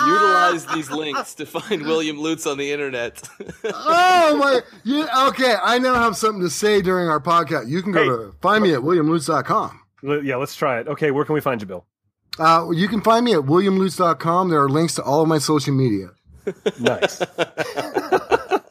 Utilize 0.07 0.67
these 0.75 0.91
links 0.91 1.35
to 1.35 1.45
find 1.47 1.83
William 1.83 2.19
Lutz 2.19 2.47
on 2.47 2.57
the 2.59 2.71
internet. 2.73 3.23
oh 3.65 4.37
my 4.39 4.61
you, 4.85 5.07
okay 5.29 5.55
i 5.63 5.79
now 5.79 5.95
have 5.95 6.17
something 6.17 6.43
to 6.43 6.49
say 6.51 6.81
during 6.81 7.09
our 7.09 7.21
podcast 7.21 7.69
you 7.69 7.83
can 7.83 7.93
go 7.93 8.03
Hey. 8.03 8.09
to 8.09 8.33
find 8.41 8.63
me 8.63 8.73
at 8.75 8.81
williamlutz.com 8.81 9.81
L- 10.07 10.23
Yeah, 10.25 10.37
let's 10.37 10.55
try 10.57 10.79
it. 10.81 10.89
Okay, 10.89 11.11
where 11.11 11.25
can 11.25 11.35
we 11.35 11.41
find 11.41 11.61
you, 11.61 11.67
Bill? 11.67 11.85
Uh, 12.39 12.69
you 12.73 12.89
can 12.89 13.01
find 13.01 13.25
me 13.25 13.33
at 13.33 13.41
williamlutz.com 13.41 14.49
there 14.51 14.63
are 14.63 14.69
links 14.69 14.95
to 14.95 15.03
all 15.03 15.23
of 15.23 15.29
my 15.29 15.39
social 15.39 15.75
media 15.75 16.09
Nice. 16.79 17.21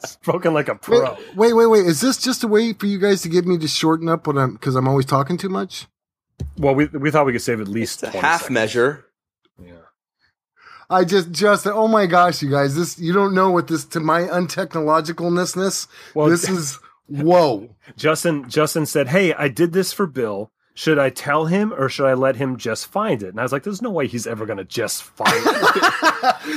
Spoken 0.00 0.54
like 0.54 0.68
a 0.68 0.74
pro. 0.76 1.12
Wait, 1.34 1.36
wait, 1.36 1.52
wait, 1.52 1.66
wait. 1.66 1.86
Is 1.86 2.00
this 2.00 2.16
just 2.16 2.42
a 2.44 2.48
way 2.48 2.72
for 2.72 2.86
you 2.86 2.98
guys 2.98 3.22
to 3.22 3.28
get 3.28 3.44
me 3.46 3.58
to 3.58 3.68
shorten 3.68 4.08
up 4.08 4.26
when 4.26 4.38
I'm 4.38 4.52
because 4.54 4.74
I'm 4.76 4.88
always 4.88 5.06
talking 5.06 5.36
too 5.36 5.48
much? 5.48 5.86
Well, 6.56 6.74
we 6.74 6.86
we 6.86 7.10
thought 7.10 7.26
we 7.26 7.32
could 7.32 7.42
save 7.42 7.60
at 7.60 7.68
least 7.68 8.02
It's 8.02 8.14
a 8.14 8.18
half 8.18 8.40
seconds. 8.42 8.54
measure. 8.54 9.04
Yeah. 9.62 9.72
I 10.88 11.04
just, 11.04 11.32
just, 11.32 11.66
oh 11.66 11.88
my 11.88 12.06
gosh, 12.06 12.42
you 12.42 12.50
guys, 12.50 12.76
this 12.76 12.98
you 12.98 13.12
don't 13.12 13.34
know 13.34 13.50
what 13.50 13.66
this 13.68 13.84
to 13.86 14.00
my 14.00 14.22
untechnologicalnessness. 14.22 15.88
Well, 16.14 16.28
this 16.28 16.48
is 16.48 16.78
whoa. 17.08 17.68
Justin 17.96 18.48
Justin 18.48 18.86
said, 18.86 19.08
"Hey, 19.08 19.34
I 19.34 19.48
did 19.48 19.72
this 19.72 19.92
for 19.92 20.06
Bill. 20.06 20.50
Should 20.76 20.98
I 20.98 21.08
tell 21.08 21.46
him 21.46 21.72
or 21.72 21.88
should 21.88 22.04
I 22.06 22.12
let 22.12 22.36
him 22.36 22.58
just 22.58 22.86
find 22.86 23.22
it?" 23.22 23.30
And 23.30 23.40
I 23.40 23.42
was 23.42 23.50
like, 23.50 23.62
"There's 23.62 23.80
no 23.80 23.90
way 23.90 24.06
he's 24.06 24.26
ever 24.26 24.44
going 24.44 24.58
to 24.58 24.64
just 24.64 25.02
find 25.02 25.32
it." 25.34 25.92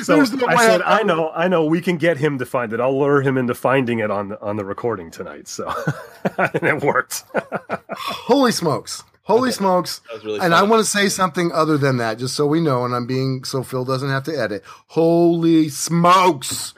So 0.03 0.15
no 0.15 0.47
I 0.47 0.65
said, 0.65 0.81
"I 0.81 1.03
know, 1.03 1.31
I 1.31 1.47
know. 1.47 1.65
We 1.65 1.81
can 1.81 1.97
get 1.97 2.17
him 2.17 2.37
to 2.39 2.45
find 2.45 2.73
it. 2.73 2.79
I'll 2.79 2.97
lure 2.97 3.21
him 3.21 3.37
into 3.37 3.53
finding 3.53 3.99
it 3.99 4.11
on 4.11 4.29
the, 4.29 4.41
on 4.41 4.55
the 4.55 4.65
recording 4.65 5.09
tonight." 5.09 5.47
So, 5.47 5.67
and 6.37 6.63
it 6.63 6.83
worked. 6.83 7.23
Holy 7.91 8.51
smokes. 8.51 9.03
Holy 9.23 9.51
smokes. 9.51 10.01
Really 10.23 10.39
And 10.39 10.55
I 10.55 10.63
want 10.63 10.83
to 10.83 10.89
say 10.89 11.07
something 11.07 11.51
other 11.51 11.77
than 11.77 11.97
that, 11.97 12.17
just 12.17 12.35
so 12.35 12.47
we 12.47 12.59
know, 12.61 12.83
and 12.83 12.95
I'm 12.95 13.05
being 13.05 13.43
so 13.43 13.61
Phil 13.61 13.85
doesn't 13.85 14.09
have 14.09 14.23
to 14.23 14.35
edit. 14.35 14.63
Holy 14.87 15.69
smokes. 15.69 16.73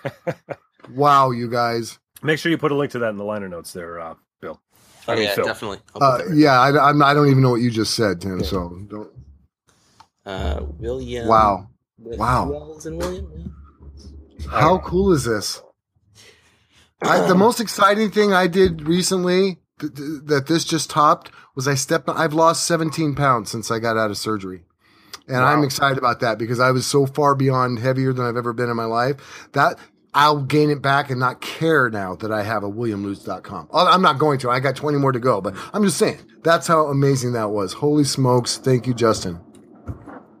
wow, 0.90 1.30
you 1.30 1.48
guys. 1.50 1.98
Make 2.22 2.38
sure 2.38 2.52
you 2.52 2.58
put 2.58 2.70
a 2.70 2.74
link 2.74 2.92
to 2.92 2.98
that 2.98 3.08
in 3.08 3.16
the 3.16 3.24
liner 3.24 3.48
notes 3.48 3.72
there, 3.72 3.98
uh, 3.98 4.14
Bill. 4.14 4.29
I 5.08 5.14
mean, 5.14 5.24
yeah, 5.24 5.34
Phil. 5.34 5.44
definitely. 5.44 5.78
Uh, 6.00 6.20
yeah, 6.32 6.60
I, 6.60 6.90
I'm, 6.90 7.02
I 7.02 7.14
don't 7.14 7.28
even 7.28 7.42
know 7.42 7.50
what 7.50 7.60
you 7.60 7.70
just 7.70 7.94
said, 7.94 8.20
Tim. 8.20 8.42
So 8.44 8.78
don't. 8.88 9.10
Uh, 10.24 10.64
William. 10.78 11.26
Wow. 11.26 11.68
Wow. 11.98 12.50
Wells 12.50 12.86
and 12.86 12.98
William. 12.98 13.54
How 14.48 14.78
cool 14.78 15.12
is 15.12 15.24
this? 15.24 15.62
I, 17.02 17.26
the 17.26 17.34
most 17.34 17.60
exciting 17.60 18.10
thing 18.10 18.32
I 18.32 18.46
did 18.46 18.82
recently 18.82 19.58
th- 19.80 19.94
th- 19.94 20.20
that 20.24 20.46
this 20.46 20.64
just 20.64 20.90
topped 20.90 21.30
was 21.54 21.66
I 21.66 21.74
stepped. 21.74 22.08
I've 22.08 22.34
lost 22.34 22.66
17 22.66 23.14
pounds 23.14 23.50
since 23.50 23.70
I 23.70 23.78
got 23.78 23.96
out 23.96 24.10
of 24.10 24.18
surgery, 24.18 24.62
and 25.26 25.38
I'm 25.38 25.64
excited 25.64 25.98
about 25.98 26.20
that 26.20 26.38
because 26.38 26.60
I 26.60 26.70
was 26.70 26.86
so 26.86 27.06
far 27.06 27.34
beyond 27.34 27.78
heavier 27.78 28.12
than 28.12 28.26
I've 28.26 28.36
ever 28.36 28.52
been 28.52 28.70
in 28.70 28.76
my 28.76 28.84
life 28.84 29.48
that 29.52 29.78
I'll 30.12 30.42
gain 30.42 30.70
it 30.70 30.82
back 30.82 31.10
and 31.10 31.20
not 31.20 31.40
care 31.40 31.88
now 31.88 32.16
that 32.16 32.32
I 32.32 32.42
have 32.42 32.64
a 32.64 32.70
WilliamLutz.com. 32.70 33.68
Oh, 33.70 33.86
I'm 33.86 34.02
not 34.02 34.18
going 34.18 34.38
to. 34.40 34.50
I 34.50 34.58
got 34.58 34.74
20 34.76 34.98
more 34.98 35.12
to 35.12 35.20
go, 35.20 35.40
but 35.40 35.54
I'm 35.72 35.84
just 35.84 35.98
saying 35.98 36.18
that's 36.42 36.66
how 36.66 36.86
amazing 36.86 37.32
that 37.34 37.50
was. 37.50 37.72
Holy 37.74 38.04
smokes! 38.04 38.56
Thank 38.58 38.86
you, 38.86 38.94
Justin. 38.94 39.40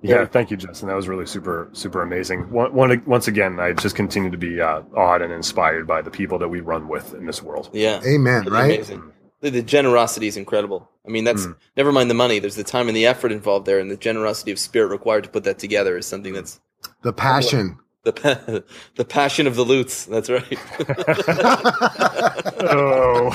Yeah, 0.02 0.24
thank 0.24 0.50
you, 0.50 0.56
Justin. 0.56 0.88
That 0.88 0.96
was 0.96 1.08
really 1.08 1.26
super, 1.26 1.68
super 1.72 2.00
amazing. 2.02 2.50
One, 2.50 2.72
one, 2.72 3.02
once 3.04 3.28
again, 3.28 3.60
I 3.60 3.72
just 3.74 3.94
continue 3.94 4.30
to 4.30 4.38
be 4.38 4.58
uh, 4.58 4.80
awed 4.96 5.20
and 5.20 5.30
inspired 5.30 5.86
by 5.86 6.00
the 6.00 6.10
people 6.10 6.38
that 6.38 6.48
we 6.48 6.60
run 6.60 6.88
with 6.88 7.12
in 7.12 7.26
this 7.26 7.42
world. 7.42 7.68
Yeah. 7.74 8.00
Amen. 8.06 8.44
Really 8.44 8.50
Right? 8.50 8.74
Amazing. 8.76 9.12
The, 9.40 9.50
the 9.50 9.62
generosity 9.62 10.26
is 10.26 10.38
incredible. 10.38 10.90
I 11.06 11.10
mean, 11.10 11.24
that's 11.24 11.46
Mm. 11.46 11.56
never 11.76 11.92
mind 11.92 12.08
the 12.08 12.14
money. 12.14 12.38
There's 12.38 12.56
the 12.56 12.64
time 12.64 12.88
and 12.88 12.96
the 12.96 13.04
effort 13.06 13.30
involved 13.30 13.66
there, 13.66 13.78
and 13.78 13.90
the 13.90 13.96
generosity 13.98 14.52
of 14.52 14.58
spirit 14.58 14.88
required 14.88 15.24
to 15.24 15.30
put 15.30 15.44
that 15.44 15.58
together 15.58 15.98
is 15.98 16.06
something 16.06 16.32
that's 16.32 16.60
The 17.02 17.12
passion. 17.12 17.76
The 18.02 18.12
pa- 18.12 18.60
the 18.96 19.04
passion 19.04 19.46
of 19.46 19.56
the 19.56 19.64
Lutz. 19.64 20.04
That's 20.06 20.30
right. 20.30 20.58
Oh, 22.62 23.30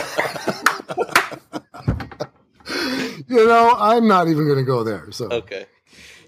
you 3.27 3.47
know, 3.47 3.73
I'm 3.77 4.07
not 4.07 4.27
even 4.27 4.45
going 4.45 4.57
to 4.59 4.63
go 4.63 4.83
there. 4.83 5.11
So. 5.11 5.27
okay. 5.29 5.65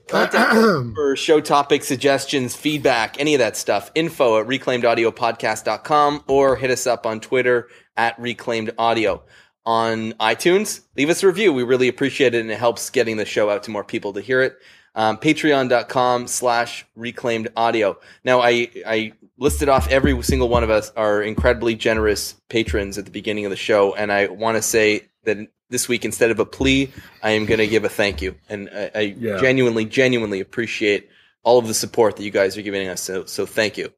Contact 0.08 0.54
for 0.96 1.16
show 1.16 1.40
topic 1.40 1.84
suggestions, 1.84 2.56
feedback, 2.56 3.20
any 3.20 3.36
of 3.36 3.40
that 3.40 3.56
stuff. 3.58 3.92
Info 3.94 4.40
at 4.40 4.48
reclaimedaudiopodcast.com 4.48 6.24
or 6.28 6.56
hit 6.56 6.72
us 6.72 6.88
up 6.88 7.06
on 7.06 7.20
Twitter 7.20 7.68
at 7.96 8.20
reclaimed 8.20 8.72
audio. 8.78 9.24
On 9.66 10.14
iTunes, 10.14 10.82
leave 10.96 11.10
us 11.10 11.24
a 11.24 11.28
review. 11.28 11.52
We 11.52 11.64
really 11.64 11.90
appreciate 11.90 12.34
it 12.34 12.40
and 12.40 12.50
it 12.50 12.58
helps 12.58 12.90
getting 12.90 13.18
the 13.18 13.26
show 13.26 13.50
out 13.50 13.64
to 13.64 13.72
more 13.72 13.84
people 13.84 14.14
to 14.14 14.22
hear 14.22 14.42
it. 14.42 14.56
Um, 14.98 15.18
Patreon.com 15.18 16.28
slash 16.28 16.86
reclaimed 16.96 17.50
audio. 17.56 17.98
Now, 18.26 18.42
I, 18.42 18.68
I 18.86 19.14
listed 19.38 19.70
off 19.70 19.88
every 19.90 20.22
single 20.24 20.50
one 20.50 20.64
of 20.64 20.72
us, 20.72 20.92
our 20.98 21.22
incredibly 21.22 21.76
generous 21.76 22.34
patrons 22.50 22.98
at 22.98 23.06
the 23.06 23.12
beginning 23.12 23.46
of 23.46 23.52
the 23.52 23.56
show. 23.56 23.94
And 23.94 24.12
I 24.12 24.26
want 24.28 24.58
to 24.58 24.62
say 24.64 25.08
that 25.26 25.38
this 25.70 25.88
week, 25.88 26.04
instead 26.04 26.32
of 26.32 26.40
a 26.40 26.46
plea, 26.46 26.92
I 27.22 27.32
am 27.32 27.46
going 27.46 27.60
to 27.60 27.68
give 27.68 27.86
a 27.86 27.90
thank 27.90 28.24
you. 28.24 28.36
And 28.50 28.70
I, 28.74 28.92
I 28.96 29.00
Yeah. 29.20 29.38
genuinely, 29.40 29.86
genuinely 29.86 30.40
appreciate 30.40 31.08
all 31.44 31.60
of 31.60 31.68
the 31.68 31.76
support 31.76 32.16
that 32.18 32.24
you 32.24 32.32
guys 32.32 32.58
are 32.58 32.64
giving 32.64 32.88
us. 32.88 33.00
So, 33.02 33.26
so 33.26 33.46
thank 33.46 33.78
you. 33.78 33.94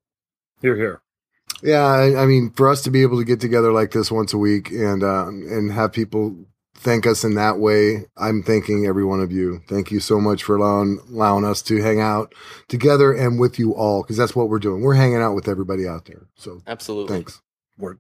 here, 0.62 0.76
here. 0.76 1.02
Yeah, 1.64 1.84
I, 1.86 2.24
I 2.24 2.26
mean, 2.26 2.52
for 2.52 2.70
us 2.70 2.82
to 2.84 2.92
be 2.92 3.04
able 3.04 3.18
to 3.20 3.24
get 3.26 3.40
together 3.40 3.72
like 3.72 3.92
this 3.92 4.12
once 4.12 4.34
a 4.34 4.38
week 4.38 4.70
and 4.72 5.04
um, 5.04 5.44
and 5.50 5.72
have 5.72 5.92
people 5.94 6.36
thank 6.80 7.06
us 7.06 7.24
in 7.24 7.36
that 7.36 7.60
way, 7.60 8.06
I'm 8.18 8.42
thanking 8.44 8.86
every 8.86 9.06
one 9.06 9.20
of 9.20 9.32
you. 9.32 9.62
Thank 9.68 9.92
you 9.92 10.00
so 10.00 10.20
much 10.20 10.44
for 10.44 10.56
allowing 10.56 11.00
allowing 11.10 11.46
us 11.46 11.62
to 11.64 11.82
hang 11.82 12.02
out 12.02 12.34
together 12.68 13.14
and 13.14 13.40
with 13.40 13.60
you 13.60 13.76
all 13.76 14.02
because 14.02 14.18
that's 14.18 14.36
what 14.36 14.50
we're 14.50 14.60
doing. 14.60 14.82
We're 14.82 14.96
hanging 14.96 15.22
out 15.22 15.36
with 15.36 15.48
everybody 15.48 15.88
out 15.88 16.06
there. 16.06 16.28
So 16.36 16.62
Absolutely. 16.68 17.16
thanks. 17.16 17.42
Word. 17.78 18.00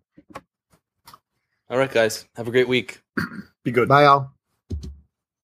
All 1.70 1.78
right, 1.78 1.92
guys. 1.92 2.28
Have 2.36 2.48
a 2.48 2.52
great 2.52 2.68
week. 2.68 3.02
Be 3.64 3.72
good. 3.72 3.88
Bye, 3.88 4.04
y'all. 4.04 4.32